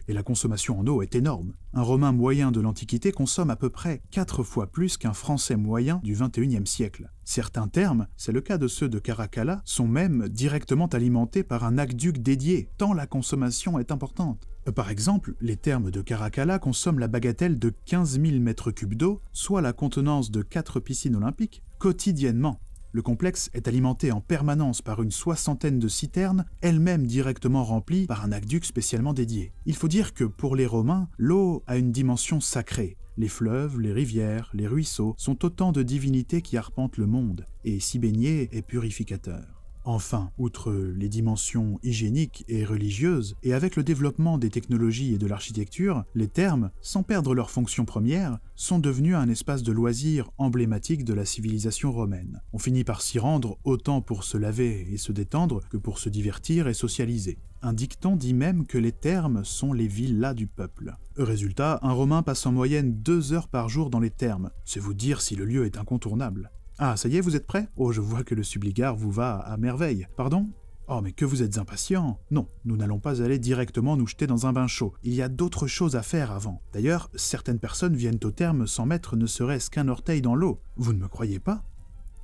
et 0.09 0.13
la 0.13 0.23
consommation 0.23 0.79
en 0.79 0.87
eau 0.87 1.03
est 1.03 1.15
énorme. 1.15 1.55
Un 1.73 1.83
Romain 1.83 2.13
moyen 2.13 2.53
de 2.53 2.61
l'Antiquité 2.61 3.13
consomme 3.13 3.51
à 3.51 3.57
peu 3.57 3.71
près 3.71 4.03
4 4.11 4.43
fois 4.43 4.67
plus 4.67 4.97
qu'un 4.97 5.13
Français 5.13 5.57
moyen 5.57 6.01
du 6.03 6.15
XXIe 6.15 6.67
siècle. 6.67 7.11
Certains 7.25 7.69
termes, 7.69 8.07
c'est 8.17 8.33
le 8.33 8.41
cas 8.41 8.59
de 8.59 8.69
ceux 8.69 8.89
de 8.89 8.99
Caracalla, 8.99 9.63
sont 9.65 9.89
même 9.89 10.29
directement 10.29 10.87
alimentés 10.87 11.43
par 11.43 11.65
un 11.65 11.79
aqueduc 11.79 12.19
dédié, 12.19 12.69
tant 12.77 12.93
la 12.93 13.07
consommation 13.07 13.79
est 13.79 13.91
importante. 13.91 14.47
Par 14.75 14.91
exemple, 14.91 15.35
les 15.41 15.57
termes 15.57 15.91
de 15.91 16.01
Caracalla 16.01 16.59
consomment 16.59 16.99
la 16.99 17.09
bagatelle 17.09 17.59
de 17.59 17.73
15 17.87 18.21
000 18.21 18.25
m3 18.39 18.95
d'eau, 18.95 19.21
soit 19.33 19.61
la 19.61 19.73
contenance 19.73 20.31
de 20.31 20.43
4 20.43 20.81
piscines 20.81 21.17
olympiques, 21.17 21.63
quotidiennement. 21.79 22.61
Le 22.95 23.03
complexe 23.03 23.51
est 23.55 23.67
alimenté 23.67 24.13
en 24.13 24.21
permanence 24.21 24.81
par 24.81 25.03
une 25.03 25.11
soixantaine 25.11 25.81
de 25.81 25.89
citernes, 25.89 26.45
elles-mêmes 26.61 27.09
directement 27.09 27.65
remplies 27.65 28.07
par 28.07 28.25
un 28.25 28.31
aqueduc 28.31 28.65
spécialement 28.65 29.13
dédié. 29.13 29.53
Il 29.67 29.75
faut 29.75 29.89
dire 29.89 30.15
que 30.15 30.23
pour 30.23 30.55
les 30.55 30.65
Romains, 30.65 31.09
l'eau 31.19 31.65
a 31.67 31.77
une 31.77 31.91
dimension 31.91 32.39
sacrée. 32.39 32.97
Les 33.17 33.27
fleuves, 33.27 33.81
les 33.81 33.93
rivières, 33.93 34.49
les 34.55 34.69
ruisseaux 34.69 35.17
sont 35.19 35.45
autant 35.45 35.73
de 35.73 35.83
divinités 35.83 36.41
qui 36.41 36.57
arpentent 36.57 36.97
le 36.97 37.09
monde, 37.09 37.47
et 37.65 37.81
s'y 37.81 37.99
baigner 37.99 38.49
est 38.57 38.63
purificateur. 38.63 39.54
Enfin, 39.87 40.31
outre 40.39 40.73
les 40.73 41.11
dimensions 41.11 41.79
hygiéniques 41.83 42.45
et 42.49 42.65
religieuses, 42.65 43.37
et 43.43 43.53
avec 43.53 43.77
le 43.77 43.85
développement 43.85 44.39
des 44.39 44.49
technologies 44.49 45.13
et 45.13 45.19
de 45.19 45.27
l'architecture, 45.27 46.05
les 46.15 46.29
thermes, 46.29 46.71
sans 46.81 47.03
perdre 47.03 47.35
leur 47.35 47.51
fonction 47.51 47.85
première, 47.85 48.39
sont 48.57 48.79
devenus 48.79 49.15
un 49.15 49.29
espace 49.29 49.63
de 49.63 49.73
loisirs 49.73 50.31
emblématique 50.39 51.05
de 51.05 51.13
la 51.13 51.27
civilisation 51.27 51.93
romaine. 51.93 52.41
On 52.55 52.59
finit 52.59 52.85
par 52.85 53.03
s'y 53.03 53.19
rendre 53.19 53.59
autant 53.65 54.01
pour 54.01 54.25
se 54.25 54.39
laver 54.39 54.89
et 54.91 54.97
se 54.97 55.13
détendre 55.13 55.61
que 55.69 55.77
pour 55.77 55.99
se 55.99 56.09
divertir 56.09 56.67
et 56.67 56.75
socialiser. 56.75 57.39
Un 57.61 57.73
dicton 57.73 58.17
dit 58.17 58.35
même 58.35 58.67
que 58.67 58.79
les 58.79 58.93
thermes 58.93 59.45
sont 59.45 59.73
les 59.73 59.87
villas 59.87 60.35
du 60.35 60.47
peuple. 60.47 60.95
Résultat, 61.17 61.79
un 61.83 61.93
Romain 61.93 62.23
passe 62.23 62.47
en 62.47 62.53
moyenne 62.53 63.03
deux 63.03 63.33
heures 63.33 63.49
par 63.49 63.69
jour 63.69 63.91
dans 63.91 64.01
les 64.01 64.11
thermes. 64.11 64.51
C'est 64.65 64.81
vous 64.81 64.95
dire 64.95 65.21
si 65.21 65.35
le 65.35 65.45
lieu 65.45 65.65
est 65.65 65.79
incontournable. 65.79 66.51
Ah, 66.79 66.97
ça 66.97 67.09
y 67.09 67.17
est, 67.17 67.21
vous 67.21 67.37
êtes 67.37 67.47
prêt 67.47 67.69
Oh, 67.77 67.93
je 67.93 68.01
vois 68.01 68.25
que 68.25 68.35
le 68.35 68.43
subligard 68.43 68.97
vous 68.97 69.13
va 69.13 69.37
à 69.37 69.57
merveille. 69.57 70.09
Pardon? 70.17 70.49
Oh, 70.89 71.01
mais 71.01 71.13
que 71.13 71.25
vous 71.25 71.43
êtes 71.43 71.57
impatient 71.57 72.19
Non, 72.33 72.49
nous 72.65 72.77
n'allons 72.77 72.99
pas 72.99 73.23
aller 73.23 73.39
directement 73.39 73.97
nous 73.97 74.09
jeter 74.09 74.27
dans 74.27 74.47
un 74.47 74.53
bain 74.53 74.67
chaud. 74.67 74.93
Il 75.05 75.15
y 75.15 75.23
a 75.23 75.29
d'autres 75.29 75.69
choses 75.69 75.95
à 75.95 76.03
faire 76.03 76.33
avant. 76.33 76.61
D'ailleurs, 76.73 77.11
certaines 77.15 77.61
personnes 77.61 77.95
viennent 77.95 78.19
au 78.25 78.33
terme 78.33 78.67
sans 78.67 78.87
mettre 78.87 79.17
ne 79.17 79.27
serait-ce 79.27 79.71
qu'un 79.71 79.89
orteil 79.89 80.21
dans 80.21 80.35
l'eau. 80.35 80.61
Vous 80.77 80.93
ne 80.93 80.99
me 80.99 81.09
croyez 81.09 81.39
pas? 81.39 81.63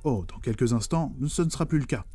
Oh, 0.03 0.25
dans 0.27 0.39
quelques 0.39 0.73
instants, 0.73 1.15
ce 1.27 1.41
ne 1.43 1.49
sera 1.49 1.65
plus 1.65 1.79
le 1.79 1.85
cas. 1.85 2.05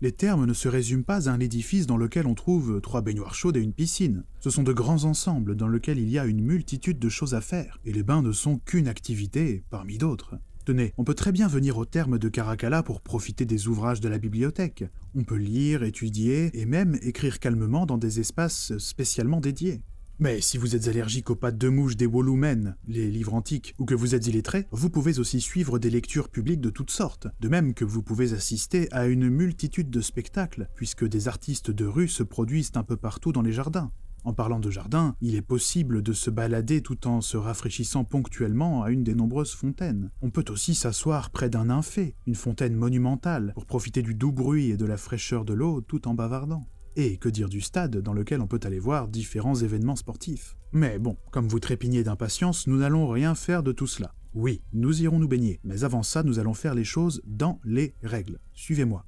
Les 0.00 0.12
thermes 0.12 0.46
ne 0.46 0.54
se 0.54 0.68
résument 0.68 1.04
pas 1.04 1.28
à 1.28 1.32
un 1.32 1.40
édifice 1.40 1.86
dans 1.86 1.96
lequel 1.96 2.26
on 2.26 2.34
trouve 2.34 2.80
trois 2.80 3.02
baignoires 3.02 3.34
chaudes 3.34 3.56
et 3.56 3.62
une 3.62 3.72
piscine. 3.72 4.24
Ce 4.40 4.50
sont 4.50 4.62
de 4.62 4.72
grands 4.72 5.04
ensembles 5.04 5.54
dans 5.54 5.68
lesquels 5.68 5.98
il 5.98 6.10
y 6.10 6.18
a 6.18 6.24
une 6.24 6.42
multitude 6.42 6.98
de 6.98 7.08
choses 7.08 7.34
à 7.34 7.40
faire, 7.40 7.78
et 7.84 7.92
les 7.92 8.02
bains 8.02 8.22
ne 8.22 8.32
sont 8.32 8.58
qu'une 8.58 8.88
activité 8.88 9.64
parmi 9.70 9.98
d'autres. 9.98 10.36
Tenez, 10.64 10.94
on 10.96 11.04
peut 11.04 11.14
très 11.14 11.30
bien 11.30 11.46
venir 11.46 11.76
au 11.76 11.84
terme 11.84 12.18
de 12.18 12.28
Caracalla 12.30 12.82
pour 12.82 13.02
profiter 13.02 13.44
des 13.44 13.68
ouvrages 13.68 14.00
de 14.00 14.08
la 14.08 14.16
bibliothèque. 14.16 14.84
On 15.14 15.22
peut 15.22 15.36
lire, 15.36 15.82
étudier 15.82 16.58
et 16.58 16.64
même 16.64 16.98
écrire 17.02 17.38
calmement 17.38 17.84
dans 17.84 17.98
des 17.98 18.18
espaces 18.18 18.72
spécialement 18.78 19.40
dédiés. 19.40 19.82
Mais 20.18 20.40
si 20.40 20.56
vous 20.56 20.74
êtes 20.74 20.88
allergique 20.88 21.28
aux 21.28 21.34
pattes 21.34 21.58
de 21.58 21.68
mouche 21.68 21.98
des 21.98 22.06
Wolumen, 22.06 22.76
les 22.88 23.10
livres 23.10 23.34
antiques, 23.34 23.74
ou 23.78 23.84
que 23.84 23.94
vous 23.94 24.14
êtes 24.14 24.26
illettré, 24.26 24.66
vous 24.70 24.88
pouvez 24.88 25.18
aussi 25.18 25.42
suivre 25.42 25.78
des 25.78 25.90
lectures 25.90 26.30
publiques 26.30 26.62
de 26.62 26.70
toutes 26.70 26.92
sortes, 26.92 27.26
de 27.40 27.48
même 27.48 27.74
que 27.74 27.84
vous 27.84 28.02
pouvez 28.02 28.32
assister 28.32 28.90
à 28.90 29.06
une 29.06 29.28
multitude 29.28 29.90
de 29.90 30.00
spectacles, 30.00 30.68
puisque 30.76 31.06
des 31.06 31.28
artistes 31.28 31.72
de 31.72 31.84
rue 31.84 32.08
se 32.08 32.22
produisent 32.22 32.72
un 32.76 32.84
peu 32.84 32.96
partout 32.96 33.32
dans 33.32 33.42
les 33.42 33.52
jardins. 33.52 33.92
En 34.24 34.32
parlant 34.32 34.58
de 34.58 34.70
jardin, 34.70 35.16
il 35.20 35.34
est 35.34 35.42
possible 35.42 36.02
de 36.02 36.14
se 36.14 36.30
balader 36.30 36.80
tout 36.80 37.06
en 37.06 37.20
se 37.20 37.36
rafraîchissant 37.36 38.04
ponctuellement 38.04 38.82
à 38.82 38.90
une 38.90 39.04
des 39.04 39.14
nombreuses 39.14 39.52
fontaines. 39.52 40.10
On 40.22 40.30
peut 40.30 40.46
aussi 40.48 40.74
s'asseoir 40.74 41.30
près 41.30 41.50
d'un 41.50 41.66
nymphée, 41.66 42.16
une 42.26 42.34
fontaine 42.34 42.74
monumentale, 42.74 43.52
pour 43.54 43.66
profiter 43.66 44.00
du 44.00 44.14
doux 44.14 44.32
bruit 44.32 44.70
et 44.70 44.78
de 44.78 44.86
la 44.86 44.96
fraîcheur 44.96 45.44
de 45.44 45.52
l'eau 45.52 45.82
tout 45.82 46.08
en 46.08 46.14
bavardant. 46.14 46.66
Et 46.96 47.18
que 47.18 47.28
dire 47.28 47.50
du 47.50 47.60
stade 47.60 47.98
dans 47.98 48.14
lequel 48.14 48.40
on 48.40 48.46
peut 48.46 48.60
aller 48.62 48.78
voir 48.78 49.08
différents 49.08 49.56
événements 49.56 49.96
sportifs. 49.96 50.56
Mais 50.72 50.98
bon, 50.98 51.18
comme 51.30 51.48
vous 51.48 51.60
trépignez 51.60 52.02
d'impatience, 52.02 52.66
nous 52.66 52.78
n'allons 52.78 53.08
rien 53.08 53.34
faire 53.34 53.62
de 53.62 53.72
tout 53.72 53.86
cela. 53.86 54.14
Oui, 54.32 54.62
nous 54.72 55.02
irons 55.02 55.18
nous 55.18 55.28
baigner, 55.28 55.60
mais 55.64 55.84
avant 55.84 56.02
ça, 56.02 56.22
nous 56.22 56.38
allons 56.38 56.54
faire 56.54 56.74
les 56.74 56.84
choses 56.84 57.20
dans 57.26 57.60
les 57.62 57.94
règles. 58.02 58.38
Suivez-moi. 58.54 59.04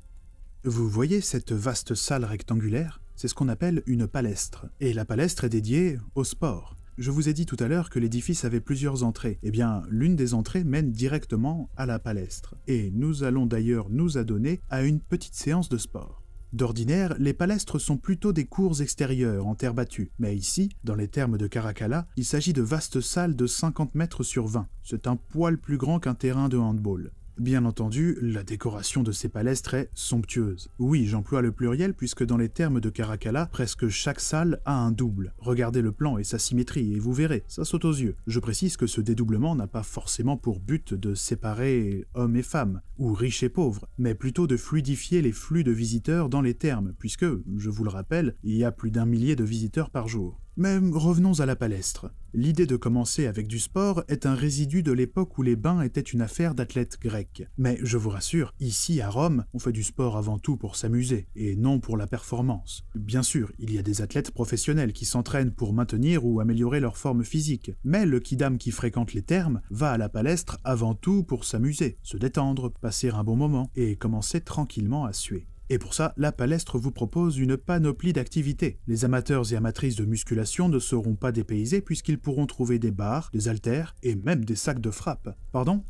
Vous 0.64 0.90
voyez 0.90 1.20
cette 1.23 1.52
vaste 1.52 1.94
salle 1.94 2.25
rectangulaire? 2.25 3.00
C'est 3.16 3.28
ce 3.28 3.35
qu'on 3.35 3.49
appelle 3.49 3.82
une 3.87 4.06
palestre. 4.06 4.66
Et 4.80 4.92
la 4.92 5.04
palestre 5.04 5.44
est 5.44 5.49
dédiée 5.49 5.99
au 6.14 6.25
sport. 6.25 6.76
Je 6.99 7.11
vous 7.11 7.28
ai 7.28 7.35
dit 7.35 7.44
tout 7.44 7.56
à 7.61 7.68
l'heure 7.68 7.90
que 7.90 7.99
l'édifice 7.99 8.44
avait 8.44 8.61
plusieurs 8.61 9.02
entrées. 9.02 9.38
Eh 9.42 9.50
bien, 9.50 9.82
l'une 9.90 10.16
des 10.16 10.32
entrées 10.32 10.64
mène 10.64 10.92
directement 10.92 11.68
à 11.76 11.85
la 11.85 11.99
palestre. 11.99 12.54
Et 12.68 12.90
nous 12.94 13.23
allons 13.23 13.44
d'ailleurs 13.44 13.90
nous 13.90 14.16
adonner 14.16 14.61
à 14.70 14.82
une 14.82 15.00
petite 15.00 15.35
séance 15.35 15.68
de 15.68 15.76
sport. 15.76 16.23
D'ordinaire, 16.52 17.14
les 17.18 17.35
palestres 17.35 17.78
sont 17.78 17.99
plutôt 17.99 18.32
des 18.32 18.46
cours 18.46 18.80
extérieures 18.80 19.46
en 19.46 19.54
terre 19.54 19.75
battue, 19.75 20.11
mais 20.18 20.35
ici, 20.35 20.70
dans 20.85 20.94
les 20.94 21.08
termes 21.08 21.37
de 21.37 21.46
Caracalla, 21.46 22.06
il 22.16 22.25
s'agit 22.25 22.54
de 22.54 22.62
vastes 22.62 23.02
salles 23.02 23.37
de 23.37 23.46
50 23.46 23.94
mètres 23.94 24.23
sur 24.23 24.46
20. 24.46 24.66
C'est 24.82 25.06
un 25.06 25.16
poil 25.16 25.58
plus 25.58 25.76
grand 25.76 25.99
qu'un 25.99 26.14
terrain 26.14 26.49
de 26.49 26.56
handball. 26.56 27.11
Bien 27.38 27.66
entendu, 27.66 28.16
la 28.23 28.43
décoration 28.43 29.02
de 29.02 29.12
ces 29.12 29.28
palestres 29.28 29.75
est 29.75 29.90
somptueuse. 29.95 30.71
Oui, 30.78 31.05
j'emploie 31.05 31.43
le 31.43 31.52
pluriel 31.52 31.93
puisque 31.93 32.25
dans 32.25 32.38
les 32.38 32.49
termes 32.49 32.81
de 32.81 32.88
Caracalla, 32.88 33.45
presque 33.45 33.88
chaque 33.88 34.21
salle 34.21 34.59
a 34.64 34.75
un 34.75 34.90
double. 34.90 35.35
Regardez 35.37 35.83
le 35.83 35.92
plan 35.92 36.16
et 36.16 36.25
sa 36.25 36.38
symétrie 36.38 36.94
et 36.94 36.99
vous 36.99 37.12
verrez, 37.12 37.44
ça 37.46 37.66
saute 37.66 37.85
aux 37.85 37.92
yeux. 37.92 38.16
Je 38.27 38.40
précise 38.40 38.79
que 38.79 38.87
ce 38.87 39.03
dédoublement 39.03 39.55
n'a 39.55 39.66
pas 39.66 39.83
forcément 39.83 40.38
pour 40.38 40.61
but 40.61 40.94
de 40.94 41.14
séparer 41.14 42.07
hommes 42.14 42.37
et 42.37 42.42
femmes, 42.42 42.81
ou 42.96 43.12
riches 43.12 43.42
et 43.42 43.51
pauvres, 43.51 43.87
mais 43.99 44.14
plutôt 44.14 44.46
de 44.46 44.57
fluidifier 44.57 45.20
les 45.20 45.33
flux 45.33 45.62
de 45.62 45.72
visiteurs 45.72 46.31
dans 46.31 46.40
les 46.40 46.55
termes, 46.55 46.94
puisque, 46.99 47.27
je 47.27 47.68
vous 47.68 47.85
le 47.85 47.90
rappelle, 47.90 48.35
il 48.44 48.57
y 48.57 48.64
a 48.64 48.72
plus 48.72 48.90
d'un 48.90 49.05
millier 49.05 49.37
de 49.37 49.44
visiteurs 49.44 49.90
par 49.90 50.09
jour. 50.09 50.40
Mais 50.59 50.79
revenons 50.79 51.40
à 51.40 51.47
la 51.47 51.55
palestre. 51.55 52.11
L'idée 52.33 52.64
de 52.64 52.77
commencer 52.77 53.27
avec 53.27 53.47
du 53.47 53.59
sport 53.59 54.05
est 54.09 54.25
un 54.25 54.35
résidu 54.35 54.83
de 54.83 54.92
l'époque 54.92 55.37
où 55.37 55.42
les 55.42 55.55
bains 55.55 55.83
étaient 55.83 56.01
une 56.01 56.23
affaire 56.23 56.55
d'athlètes 56.55 56.99
grecs. 56.99 57.47
Mais 57.59 57.79
je 57.83 57.99
vous 57.99 58.09
rassure, 58.09 58.55
ici 58.59 59.03
à 59.03 59.11
Rome, 59.11 59.45
on 59.53 59.59
fait 59.59 59.73
du 59.73 59.83
sport 59.83 60.16
avant 60.16 60.38
tout 60.38 60.57
pour 60.57 60.77
s'amuser, 60.77 61.29
et 61.37 61.57
non 61.57 61.79
pour 61.79 61.99
la 61.99 62.07
performance. 62.07 62.85
Bien 62.95 63.23
sûr, 63.23 63.53
il 63.59 63.71
y 63.71 63.79
a 63.79 63.83
des 63.83 64.01
athlètes 64.01 64.31
professionnels 64.31 64.95
qui 64.95 65.05
s'entraînent 65.05 65.53
pour 65.53 65.75
maintenir 65.75 66.25
ou 66.25 66.40
améliorer 66.40 66.81
leur 66.81 66.97
forme 66.97 67.23
physique, 67.23 67.73
mais 67.85 68.07
le 68.07 68.21
kidam 68.21 68.57
qui 68.57 68.71
fréquente 68.71 69.12
les 69.12 69.23
thermes 69.23 69.61
va 69.71 69.92
à 69.92 69.99
la 69.99 70.09
palestre 70.09 70.59
avant 70.64 70.95
tout 70.95 71.23
pour 71.23 71.45
s'amuser, 71.45 71.99
se 72.03 72.16
détendre, 72.16 72.73
passer 72.81 73.11
un 73.11 73.25
bon 73.25 73.37
moment, 73.37 73.71
et 73.77 73.97
commencer 73.97 74.40
tranquillement 74.40 75.05
à 75.05 75.12
suer. 75.12 75.47
Et 75.68 75.79
pour 75.79 75.94
ça, 75.94 76.14
la 76.16 76.31
palestre 76.31 76.79
vous 76.79 76.92
propose 76.92 77.38
une 77.38 77.57
panoplie 77.57 78.12
d'activités. 78.12 78.79
Les 78.87 79.05
amateurs 79.05 79.52
et 79.52 79.57
amatrices 79.57 79.96
de 79.96 80.05
musculation 80.05 80.68
ne 80.68 80.79
seront 80.79 81.16
pas 81.16 81.33
dépaysés 81.33 81.81
puisqu'ils 81.81 82.20
pourront 82.20 82.46
trouver 82.46 82.79
des 82.79 82.92
barres, 82.92 83.31
des 83.33 83.48
haltères 83.48 83.96
et 84.05 84.14
même 84.14 84.44
des 84.44 84.55
sacs 84.55 84.81
de 84.81 84.90
frappe. 84.90 85.37
Pardon? 85.50 85.85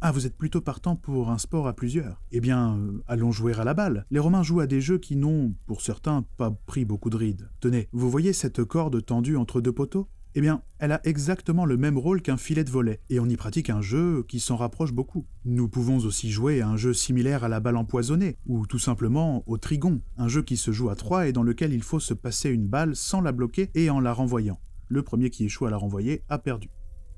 Ah, 0.00 0.12
vous 0.12 0.26
êtes 0.26 0.36
plutôt 0.36 0.60
partant 0.60 0.94
pour 0.94 1.30
un 1.30 1.38
sport 1.38 1.66
à 1.66 1.72
plusieurs 1.74 2.22
Eh 2.30 2.38
bien, 2.38 2.78
euh, 2.78 3.02
allons 3.08 3.32
jouer 3.32 3.54
à 3.54 3.64
la 3.64 3.74
balle. 3.74 4.06
Les 4.12 4.20
Romains 4.20 4.44
jouent 4.44 4.60
à 4.60 4.68
des 4.68 4.80
jeux 4.80 4.98
qui 4.98 5.16
n'ont, 5.16 5.56
pour 5.66 5.80
certains, 5.80 6.24
pas 6.36 6.52
pris 6.66 6.84
beaucoup 6.84 7.10
de 7.10 7.16
rides. 7.16 7.50
Tenez, 7.58 7.88
vous 7.90 8.08
voyez 8.08 8.32
cette 8.32 8.62
corde 8.62 9.04
tendue 9.04 9.36
entre 9.36 9.60
deux 9.60 9.72
poteaux? 9.72 10.08
Eh 10.38 10.40
bien, 10.40 10.62
elle 10.78 10.92
a 10.92 11.00
exactement 11.02 11.64
le 11.64 11.76
même 11.76 11.98
rôle 11.98 12.22
qu'un 12.22 12.36
filet 12.36 12.62
de 12.62 12.70
volet, 12.70 13.00
et 13.10 13.18
on 13.18 13.26
y 13.26 13.34
pratique 13.34 13.70
un 13.70 13.80
jeu 13.80 14.22
qui 14.28 14.38
s'en 14.38 14.54
rapproche 14.54 14.92
beaucoup. 14.92 15.26
Nous 15.44 15.68
pouvons 15.68 15.98
aussi 15.98 16.30
jouer 16.30 16.60
à 16.60 16.68
un 16.68 16.76
jeu 16.76 16.94
similaire 16.94 17.42
à 17.42 17.48
la 17.48 17.58
balle 17.58 17.76
empoisonnée, 17.76 18.36
ou 18.46 18.64
tout 18.64 18.78
simplement 18.78 19.42
au 19.48 19.58
trigon, 19.58 20.00
un 20.16 20.28
jeu 20.28 20.42
qui 20.42 20.56
se 20.56 20.70
joue 20.70 20.90
à 20.90 20.94
trois 20.94 21.26
et 21.26 21.32
dans 21.32 21.42
lequel 21.42 21.72
il 21.72 21.82
faut 21.82 21.98
se 21.98 22.14
passer 22.14 22.50
une 22.50 22.68
balle 22.68 22.94
sans 22.94 23.20
la 23.20 23.32
bloquer 23.32 23.72
et 23.74 23.90
en 23.90 23.98
la 23.98 24.12
renvoyant. 24.12 24.60
Le 24.86 25.02
premier 25.02 25.30
qui 25.30 25.44
échoue 25.44 25.66
à 25.66 25.70
la 25.70 25.76
renvoyer 25.76 26.22
a 26.28 26.38
perdu. 26.38 26.70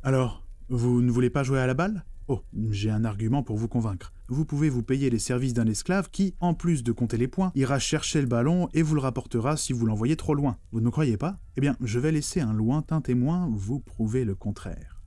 Alors, 0.03 0.47
vous 0.71 1.03
ne 1.03 1.11
voulez 1.11 1.29
pas 1.29 1.43
jouer 1.43 1.61
à 1.61 1.67
la 1.67 1.75
balle? 1.75 2.07
Oh, 2.33 2.45
j'ai 2.71 2.91
un 2.91 3.05
argument 3.05 3.43
pour 3.43 3.57
vous 3.57 3.67
convaincre. 3.67 4.13
Vous 4.29 4.45
pouvez 4.45 4.71
vous 4.71 4.85
payer 4.85 5.11
les 5.11 5.19
services 5.19 5.53
d'un 5.53 5.67
esclave 5.67 6.11
qui, 6.13 6.37
en 6.39 6.55
plus 6.55 6.85
de 6.85 6.93
compter 6.93 7.17
les 7.17 7.27
points, 7.27 7.51
ira 7.57 7.81
chercher 7.81 8.21
le 8.21 8.29
ballon 8.29 8.69
et 8.73 8.83
vous 8.83 8.95
le 8.95 9.01
rapportera 9.01 9.57
si 9.57 9.73
vous 9.73 9.85
l'envoyez 9.85 10.15
trop 10.15 10.37
loin. 10.37 10.57
Vous 10.71 10.79
ne 10.79 10.85
me 10.85 10.93
croyez 10.93 11.17
pas? 11.17 11.41
Eh 11.57 11.61
bien, 11.61 11.77
je 11.81 11.99
vais 11.99 12.13
laisser 12.13 12.41
un 12.41 12.53
lointain 12.53 13.01
témoin 13.01 13.49
vous 13.53 13.81
prouver 13.81 14.25
le 14.25 14.37
contraire. 14.37 15.03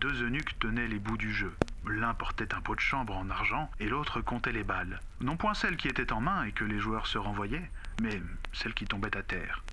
Deux 0.00 0.22
eunuques 0.22 0.56
tenaient 0.60 0.86
les 0.86 1.00
bouts 1.00 1.16
du 1.16 1.32
jeu. 1.32 1.52
L'un 1.84 2.14
portait 2.14 2.54
un 2.54 2.60
pot 2.60 2.76
de 2.76 2.80
chambre 2.80 3.16
en 3.16 3.28
argent 3.28 3.68
et 3.80 3.88
l'autre 3.88 4.20
comptait 4.20 4.52
les 4.52 4.62
balles. 4.62 5.00
Non 5.20 5.36
point 5.36 5.54
celles 5.54 5.76
qui 5.76 5.88
étaient 5.88 6.12
en 6.12 6.20
main 6.20 6.44
et 6.44 6.52
que 6.52 6.62
les 6.62 6.78
joueurs 6.78 7.08
se 7.08 7.18
renvoyaient, 7.18 7.72
mais 8.00 8.22
celles 8.52 8.74
qui 8.74 8.84
tombaient 8.84 9.16
à 9.16 9.24
terre. 9.24 9.64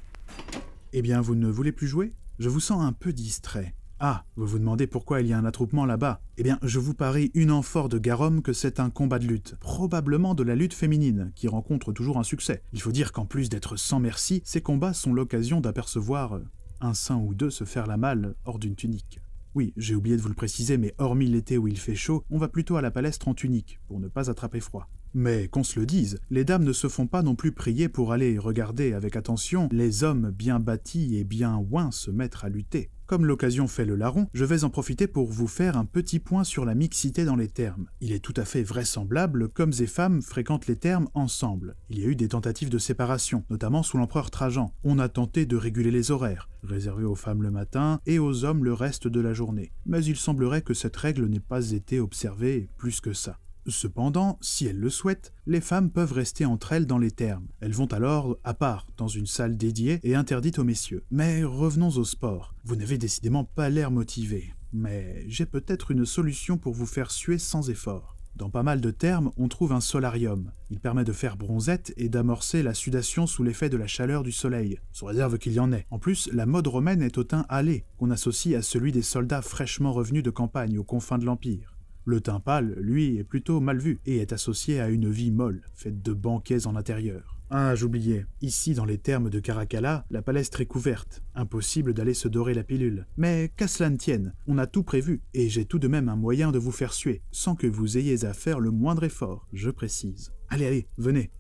Eh 0.91 1.03
bien, 1.03 1.21
vous 1.21 1.35
ne 1.35 1.51
voulez 1.51 1.71
plus 1.71 1.87
jouer? 1.87 2.13
Je 2.39 2.49
vous 2.49 2.59
sens 2.59 2.83
un 2.83 2.93
peu 2.93 3.13
distrait. 3.13 3.75
Ah, 4.01 4.25
vous 4.35 4.45
vous 4.45 4.59
demandez 4.59 4.87
pourquoi 4.87 5.21
il 5.21 5.27
y 5.27 5.31
a 5.31 5.37
un 5.37 5.45
attroupement 5.45 5.85
là-bas 5.85 6.19
Eh 6.37 6.43
bien, 6.43 6.59
je 6.61 6.79
vous 6.79 6.93
parie 6.93 7.31
une 7.33 7.63
fort 7.63 7.87
de 7.87 7.97
Garum 7.97 8.41
que 8.41 8.51
c'est 8.51 8.81
un 8.81 8.89
combat 8.89 9.19
de 9.19 9.25
lutte, 9.25 9.55
probablement 9.61 10.35
de 10.35 10.43
la 10.43 10.53
lutte 10.53 10.73
féminine, 10.73 11.31
qui 11.33 11.47
rencontre 11.47 11.93
toujours 11.93 12.17
un 12.17 12.23
succès. 12.23 12.61
Il 12.73 12.81
faut 12.81 12.91
dire 12.91 13.13
qu'en 13.13 13.25
plus 13.25 13.47
d'être 13.47 13.77
sans 13.77 14.01
merci, 14.01 14.41
ces 14.43 14.59
combats 14.59 14.93
sont 14.93 15.13
l'occasion 15.13 15.61
d'apercevoir 15.61 16.41
un 16.81 16.93
sein 16.93 17.15
ou 17.15 17.33
deux 17.33 17.49
se 17.49 17.63
faire 17.63 17.87
la 17.87 17.95
malle 17.95 18.35
hors 18.43 18.59
d'une 18.59 18.75
tunique. 18.75 19.21
Oui, 19.53 19.71
j'ai 19.77 19.95
oublié 19.95 20.17
de 20.17 20.21
vous 20.21 20.27
le 20.27 20.33
préciser, 20.33 20.77
mais 20.77 20.93
hormis 20.97 21.27
l'été 21.27 21.57
où 21.57 21.69
il 21.69 21.79
fait 21.79 21.95
chaud, 21.95 22.25
on 22.29 22.37
va 22.37 22.49
plutôt 22.49 22.75
à 22.75 22.81
la 22.81 22.91
palestre 22.91 23.29
en 23.29 23.33
tunique, 23.33 23.79
pour 23.87 24.01
ne 24.01 24.09
pas 24.09 24.29
attraper 24.29 24.59
froid. 24.59 24.89
Mais 25.17 25.47
qu'on 25.47 25.63
se 25.63 25.79
le 25.79 25.85
dise, 25.85 26.19
les 26.29 26.43
dames 26.43 26.65
ne 26.65 26.73
se 26.73 26.89
font 26.89 27.07
pas 27.07 27.23
non 27.23 27.35
plus 27.35 27.53
prier 27.53 27.87
pour 27.87 28.11
aller 28.11 28.37
regarder 28.37 28.91
avec 28.91 29.15
attention 29.15 29.69
les 29.71 30.03
hommes 30.03 30.29
bien 30.29 30.59
bâtis 30.59 31.15
et 31.15 31.23
bien 31.23 31.55
ouins 31.71 31.89
se 31.91 32.11
mettre 32.11 32.43
à 32.43 32.49
lutter. 32.49 32.89
Comme 33.05 33.25
l'occasion 33.25 33.69
fait 33.69 33.85
le 33.85 33.95
larron, 33.95 34.27
je 34.33 34.43
vais 34.43 34.65
en 34.65 34.69
profiter 34.69 35.07
pour 35.07 35.31
vous 35.31 35.47
faire 35.47 35.77
un 35.77 35.85
petit 35.85 36.19
point 36.19 36.43
sur 36.43 36.65
la 36.65 36.75
mixité 36.75 37.23
dans 37.23 37.37
les 37.37 37.47
termes. 37.47 37.85
Il 38.01 38.11
est 38.11 38.19
tout 38.19 38.33
à 38.35 38.43
fait 38.43 38.63
vraisemblable 38.63 39.47
qu'hommes 39.47 39.71
et 39.79 39.87
femmes 39.87 40.21
fréquentent 40.21 40.67
les 40.67 40.75
termes 40.75 41.07
ensemble. 41.13 41.77
Il 41.89 41.99
y 41.99 42.03
a 42.03 42.07
eu 42.07 42.15
des 42.17 42.27
tentatives 42.27 42.69
de 42.69 42.77
séparation, 42.77 43.45
notamment 43.49 43.83
sous 43.83 43.97
l'empereur 43.97 44.31
Trajan. 44.31 44.73
On 44.83 44.99
a 44.99 45.07
tenté 45.07 45.45
de 45.45 45.55
réguler 45.55 45.91
les 45.91 46.11
horaires, 46.11 46.49
réserver 46.61 47.05
aux 47.05 47.15
femmes 47.15 47.43
le 47.43 47.51
matin 47.51 48.01
et 48.05 48.19
aux 48.19 48.43
hommes 48.43 48.65
le 48.65 48.73
reste 48.73 49.07
de 49.07 49.21
la 49.21 49.33
journée. 49.33 49.71
Mais 49.85 50.03
il 50.03 50.17
semblerait 50.17 50.63
que 50.63 50.73
cette 50.73 50.97
règle 50.97 51.27
n'ait 51.27 51.39
pas 51.39 51.71
été 51.71 52.01
observée 52.01 52.67
plus 52.75 52.99
que 52.99 53.13
ça. 53.13 53.39
Cependant, 53.67 54.37
si 54.41 54.65
elles 54.65 54.79
le 54.79 54.89
souhaitent, 54.89 55.33
les 55.47 55.61
femmes 55.61 55.89
peuvent 55.89 56.13
rester 56.13 56.45
entre 56.45 56.73
elles 56.73 56.85
dans 56.85 56.97
les 56.97 57.11
thermes. 57.11 57.47
Elles 57.61 57.73
vont 57.73 57.87
alors 57.87 58.37
à 58.43 58.53
part, 58.53 58.87
dans 58.97 59.07
une 59.07 59.25
salle 59.25 59.57
dédiée 59.57 59.99
et 60.03 60.15
interdite 60.15 60.59
aux 60.59 60.63
messieurs. 60.63 61.03
Mais 61.09 61.43
revenons 61.43 61.89
au 61.89 62.03
sport. 62.03 62.53
Vous 62.63 62.75
n'avez 62.75 62.97
décidément 62.97 63.43
pas 63.43 63.69
l'air 63.69 63.91
motivé. 63.91 64.53
Mais 64.73 65.23
j'ai 65.27 65.45
peut-être 65.45 65.91
une 65.91 66.05
solution 66.05 66.57
pour 66.57 66.73
vous 66.73 66.85
faire 66.85 67.11
suer 67.11 67.37
sans 67.37 67.69
effort. 67.69 68.15
Dans 68.35 68.49
pas 68.49 68.63
mal 68.63 68.81
de 68.81 68.91
termes, 68.91 69.31
on 69.37 69.47
trouve 69.47 69.71
un 69.71 69.79
solarium. 69.79 70.51
Il 70.69 70.81
permet 70.81 71.05
de 71.05 71.13
faire 71.13 71.37
bronzette 71.37 71.93
et 71.95 72.09
d'amorcer 72.09 72.63
la 72.63 72.73
sudation 72.73 73.27
sous 73.27 73.43
l'effet 73.43 73.69
de 73.69 73.77
la 73.77 73.87
chaleur 73.87 74.23
du 74.23 74.33
soleil, 74.33 74.77
sous 74.91 75.05
réserve 75.05 75.37
qu'il 75.37 75.53
y 75.53 75.59
en 75.61 75.71
ait. 75.71 75.85
En 75.89 75.99
plus, 75.99 76.29
la 76.33 76.45
mode 76.45 76.67
romaine 76.67 77.01
est 77.01 77.17
au 77.17 77.23
teint 77.23 77.45
hâlé, 77.49 77.85
qu'on 77.97 78.11
associe 78.11 78.53
à 78.53 78.61
celui 78.61 78.91
des 78.91 79.03
soldats 79.03 79.41
fraîchement 79.41 79.93
revenus 79.93 80.23
de 80.23 80.31
campagne 80.31 80.77
aux 80.77 80.83
confins 80.83 81.17
de 81.17 81.23
l'Empire. 81.23 81.74
Le 82.07 82.21
teint 82.21 82.39
pâle, 82.39 82.75
lui, 82.79 83.17
est 83.17 83.23
plutôt 83.23 83.59
mal 83.59 83.79
vu 83.79 83.99
et 84.05 84.17
est 84.17 84.31
associé 84.31 84.79
à 84.79 84.89
une 84.89 85.09
vie 85.09 85.31
molle, 85.31 85.63
faite 85.73 86.03
de 86.03 86.13
banquets 86.13 86.67
en 86.67 86.75
intérieur. 86.75 87.35
Ah, 87.49 87.73
j'oubliais. 87.73 88.27
Ici, 88.41 88.75
dans 88.75 88.85
les 88.85 88.99
termes 88.99 89.31
de 89.31 89.39
Caracalla, 89.39 90.05
la 90.11 90.21
palestre 90.21 90.61
est 90.61 90.67
couverte. 90.67 91.23
Impossible 91.33 91.95
d'aller 91.95 92.13
se 92.13 92.27
dorer 92.27 92.53
la 92.53 92.63
pilule. 92.63 93.07
Mais 93.17 93.51
qu'à 93.57 93.67
cela 93.67 93.89
ne 93.89 93.97
tienne, 93.97 94.33
on 94.45 94.59
a 94.59 94.67
tout 94.67 94.83
prévu, 94.83 95.23
et 95.33 95.49
j'ai 95.49 95.65
tout 95.65 95.79
de 95.79 95.87
même 95.87 96.07
un 96.07 96.15
moyen 96.15 96.51
de 96.51 96.59
vous 96.59 96.71
faire 96.71 96.93
suer, 96.93 97.23
sans 97.31 97.55
que 97.55 97.65
vous 97.65 97.97
ayez 97.97 98.23
à 98.23 98.33
faire 98.33 98.59
le 98.59 98.69
moindre 98.69 99.03
effort, 99.03 99.47
je 99.51 99.71
précise. 99.71 100.31
Allez, 100.49 100.67
allez, 100.67 100.87
venez. 100.97 101.31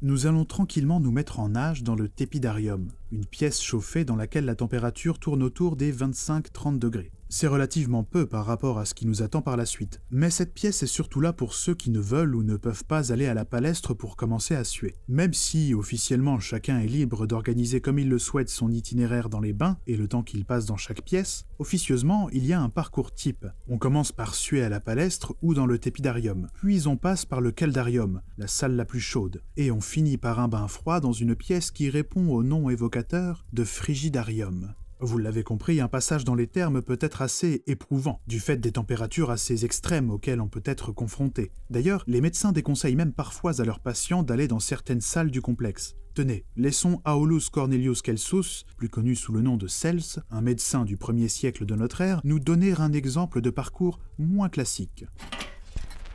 Nous 0.00 0.26
allons 0.26 0.44
tranquillement 0.44 1.00
nous 1.00 1.12
mettre 1.12 1.40
en 1.40 1.50
nage 1.50 1.82
dans 1.82 1.94
le 1.94 2.08
tépidarium, 2.08 2.88
une 3.10 3.24
pièce 3.26 3.62
chauffée 3.62 4.04
dans 4.04 4.16
laquelle 4.16 4.44
la 4.44 4.54
température 4.54 5.18
tourne 5.18 5.42
autour 5.42 5.76
des 5.76 5.92
25-30 5.92 6.78
degrés. 6.78 7.10
C'est 7.36 7.48
relativement 7.48 8.04
peu 8.04 8.26
par 8.26 8.46
rapport 8.46 8.78
à 8.78 8.84
ce 8.84 8.94
qui 8.94 9.06
nous 9.06 9.24
attend 9.24 9.42
par 9.42 9.56
la 9.56 9.66
suite, 9.66 10.00
mais 10.12 10.30
cette 10.30 10.54
pièce 10.54 10.84
est 10.84 10.86
surtout 10.86 11.20
là 11.20 11.32
pour 11.32 11.52
ceux 11.52 11.74
qui 11.74 11.90
ne 11.90 11.98
veulent 11.98 12.36
ou 12.36 12.44
ne 12.44 12.56
peuvent 12.56 12.84
pas 12.84 13.10
aller 13.12 13.26
à 13.26 13.34
la 13.34 13.44
palestre 13.44 13.92
pour 13.92 14.14
commencer 14.14 14.54
à 14.54 14.62
suer. 14.62 14.94
Même 15.08 15.34
si 15.34 15.74
officiellement 15.74 16.38
chacun 16.38 16.78
est 16.78 16.86
libre 16.86 17.26
d'organiser 17.26 17.80
comme 17.80 17.98
il 17.98 18.08
le 18.08 18.20
souhaite 18.20 18.50
son 18.50 18.70
itinéraire 18.70 19.28
dans 19.30 19.40
les 19.40 19.52
bains 19.52 19.78
et 19.88 19.96
le 19.96 20.06
temps 20.06 20.22
qu'il 20.22 20.44
passe 20.44 20.64
dans 20.64 20.76
chaque 20.76 21.02
pièce, 21.02 21.44
officieusement 21.58 22.30
il 22.30 22.46
y 22.46 22.52
a 22.52 22.60
un 22.60 22.68
parcours 22.68 23.12
type. 23.12 23.48
On 23.66 23.78
commence 23.78 24.12
par 24.12 24.36
suer 24.36 24.62
à 24.62 24.68
la 24.68 24.78
palestre 24.78 25.34
ou 25.42 25.54
dans 25.54 25.66
le 25.66 25.80
tépidarium, 25.80 26.46
puis 26.54 26.86
on 26.86 26.96
passe 26.96 27.24
par 27.24 27.40
le 27.40 27.50
caldarium, 27.50 28.22
la 28.38 28.46
salle 28.46 28.76
la 28.76 28.84
plus 28.84 29.00
chaude, 29.00 29.42
et 29.56 29.72
on 29.72 29.80
finit 29.80 30.18
par 30.18 30.38
un 30.38 30.46
bain 30.46 30.68
froid 30.68 31.00
dans 31.00 31.12
une 31.12 31.34
pièce 31.34 31.72
qui 31.72 31.90
répond 31.90 32.28
au 32.28 32.44
nom 32.44 32.70
évocateur 32.70 33.44
de 33.52 33.64
frigidarium. 33.64 34.72
Vous 35.00 35.18
l'avez 35.18 35.42
compris, 35.42 35.80
un 35.80 35.88
passage 35.88 36.24
dans 36.24 36.34
les 36.34 36.46
termes 36.46 36.80
peut 36.80 36.98
être 37.00 37.20
assez 37.20 37.62
éprouvant, 37.66 38.20
du 38.26 38.38
fait 38.38 38.56
des 38.56 38.72
températures 38.72 39.30
assez 39.30 39.64
extrêmes 39.64 40.10
auxquelles 40.10 40.40
on 40.40 40.48
peut 40.48 40.62
être 40.64 40.92
confronté. 40.92 41.50
D'ailleurs, 41.68 42.04
les 42.06 42.20
médecins 42.20 42.52
déconseillent 42.52 42.96
même 42.96 43.12
parfois 43.12 43.60
à 43.60 43.64
leurs 43.64 43.80
patients 43.80 44.22
d'aller 44.22 44.48
dans 44.48 44.60
certaines 44.60 45.00
salles 45.00 45.30
du 45.30 45.42
complexe. 45.42 45.96
Tenez, 46.14 46.44
laissons 46.56 47.02
Aulus 47.04 47.50
Cornelius 47.50 48.02
Celsus, 48.04 48.64
plus 48.76 48.88
connu 48.88 49.16
sous 49.16 49.32
le 49.32 49.40
nom 49.40 49.56
de 49.56 49.66
Cels, 49.66 50.22
un 50.30 50.40
médecin 50.40 50.84
du 50.84 50.96
1er 50.96 51.28
siècle 51.28 51.66
de 51.66 51.74
notre 51.74 52.00
ère, 52.00 52.20
nous 52.22 52.38
donner 52.38 52.72
un 52.78 52.92
exemple 52.92 53.40
de 53.40 53.50
parcours 53.50 53.98
moins 54.16 54.48
classique. 54.48 55.06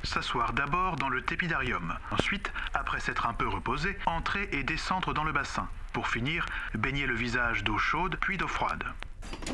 S'asseoir 0.04 0.54
d'abord 0.54 0.96
dans 0.96 1.10
le 1.10 1.22
tépidarium. 1.22 1.94
Ensuite, 2.12 2.50
après 2.74 3.02
s'être 3.02 3.28
un 3.28 3.34
peu 3.34 3.50
reposé, 3.50 3.98
entrer 4.06 4.48
et 4.54 4.64
descendre 4.64 5.14
dans 5.14 5.26
le 5.26 5.34
bassin. 5.34 5.68
Pour 6.00 6.08
finir, 6.08 6.46
baigner 6.76 7.06
le 7.06 7.14
visage 7.14 7.66
d'eau 7.66 7.78
chaude 7.78 8.16
puis 8.22 8.38
d'eau 8.38 8.48
froide. 8.48 8.86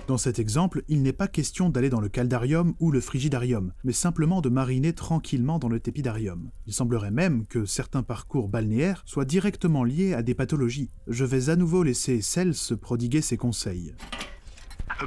Dans 0.08 0.20
cet 0.20 0.38
exemple, 0.38 0.84
il 0.88 1.02
n'est 1.02 1.12
pas 1.12 1.28
question 1.28 1.70
d'aller 1.70 1.90
dans 1.90 2.00
le 2.00 2.08
caldarium 2.08 2.76
ou 2.80 2.92
le 2.92 3.02
frigidarium, 3.02 3.74
mais 3.84 3.94
simplement 3.94 4.42
de 4.42 4.50
mariner 4.50 4.94
tranquillement 4.94 5.58
dans 5.58 5.70
le 5.70 5.80
tépidarium. 5.80 6.52
Il 6.68 6.74
semblerait 6.74 7.10
même 7.10 7.48
que 7.48 7.66
certains 7.66 8.04
parcours 8.04 8.48
balnéaires 8.48 9.02
soient 9.08 9.26
directement 9.26 9.84
liés 9.84 10.14
à 10.14 10.22
des 10.22 10.36
pathologies. 10.36 10.92
Je 11.08 11.26
vais 11.26 11.50
à 11.50 11.56
nouveau 11.56 11.82
laisser 11.82 12.22
Cels 12.22 12.54
se 12.54 12.76
prodiguer 12.76 13.22
ses 13.22 13.38
conseils. 13.38 13.96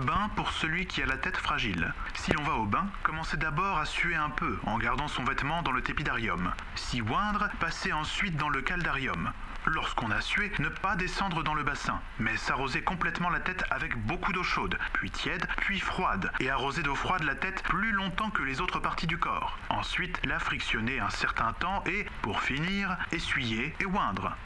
Bain 0.05 0.31
pour 0.35 0.51
celui 0.51 0.87
qui 0.87 1.03
a 1.03 1.07
la 1.07 1.19
tête 1.19 1.37
fragile. 1.37 1.95
Si 2.17 2.33
l'on 2.33 2.43
va 2.43 2.57
au 2.57 2.67
bain, 2.67 2.89
commencez 3.05 3.37
d'abord 3.37 3.79
à 3.79 3.85
suer 3.85 4.17
un 4.17 4.31
peu 4.31 4.57
en 4.65 4.77
gardant 4.77 5.07
son 5.07 5.23
vêtement 5.23 5.63
dans 5.63 5.71
le 5.71 5.83
tépidarium. 5.83 6.53
Si 6.75 7.01
oindre, 7.01 7.49
passez 7.61 7.93
ensuite 7.93 8.37
dans 8.37 8.49
le 8.49 8.61
caldarium. 8.61 9.33
Lorsqu'on 9.67 10.11
a 10.11 10.21
sué, 10.21 10.51
ne 10.59 10.69
pas 10.69 10.97
descendre 10.97 11.43
dans 11.43 11.55
le 11.55 11.63
bassin, 11.63 12.01
mais 12.19 12.37
s'arroser 12.37 12.83
complètement 12.83 13.29
la 13.29 13.41
tête 13.41 13.65
avec 13.71 13.97
beaucoup 14.07 14.33
d'eau 14.33 14.43
chaude, 14.43 14.79
puis 14.95 15.11
tiède, 15.11 15.47
puis 15.59 15.79
froide, 15.79 16.31
et 16.41 16.49
arroser 16.49 16.83
d'eau 16.83 16.95
froide 16.95 17.23
la 17.25 17.35
tête 17.35 17.63
plus 17.63 17.93
longtemps 17.93 18.31
que 18.31 18.43
les 18.43 18.61
autres 18.61 18.81
parties 18.81 19.07
du 19.07 19.19
corps. 19.19 19.59
Ensuite, 19.69 20.21
la 20.25 20.39
frictionner 20.39 21.01
un 21.01 21.11
certain 21.11 21.53
temps 21.55 21.83
et, 21.87 22.07
pour 22.23 22.41
finir, 22.41 22.97
essuyer 23.13 23.75
et 23.81 23.87
oindre. 23.87 24.37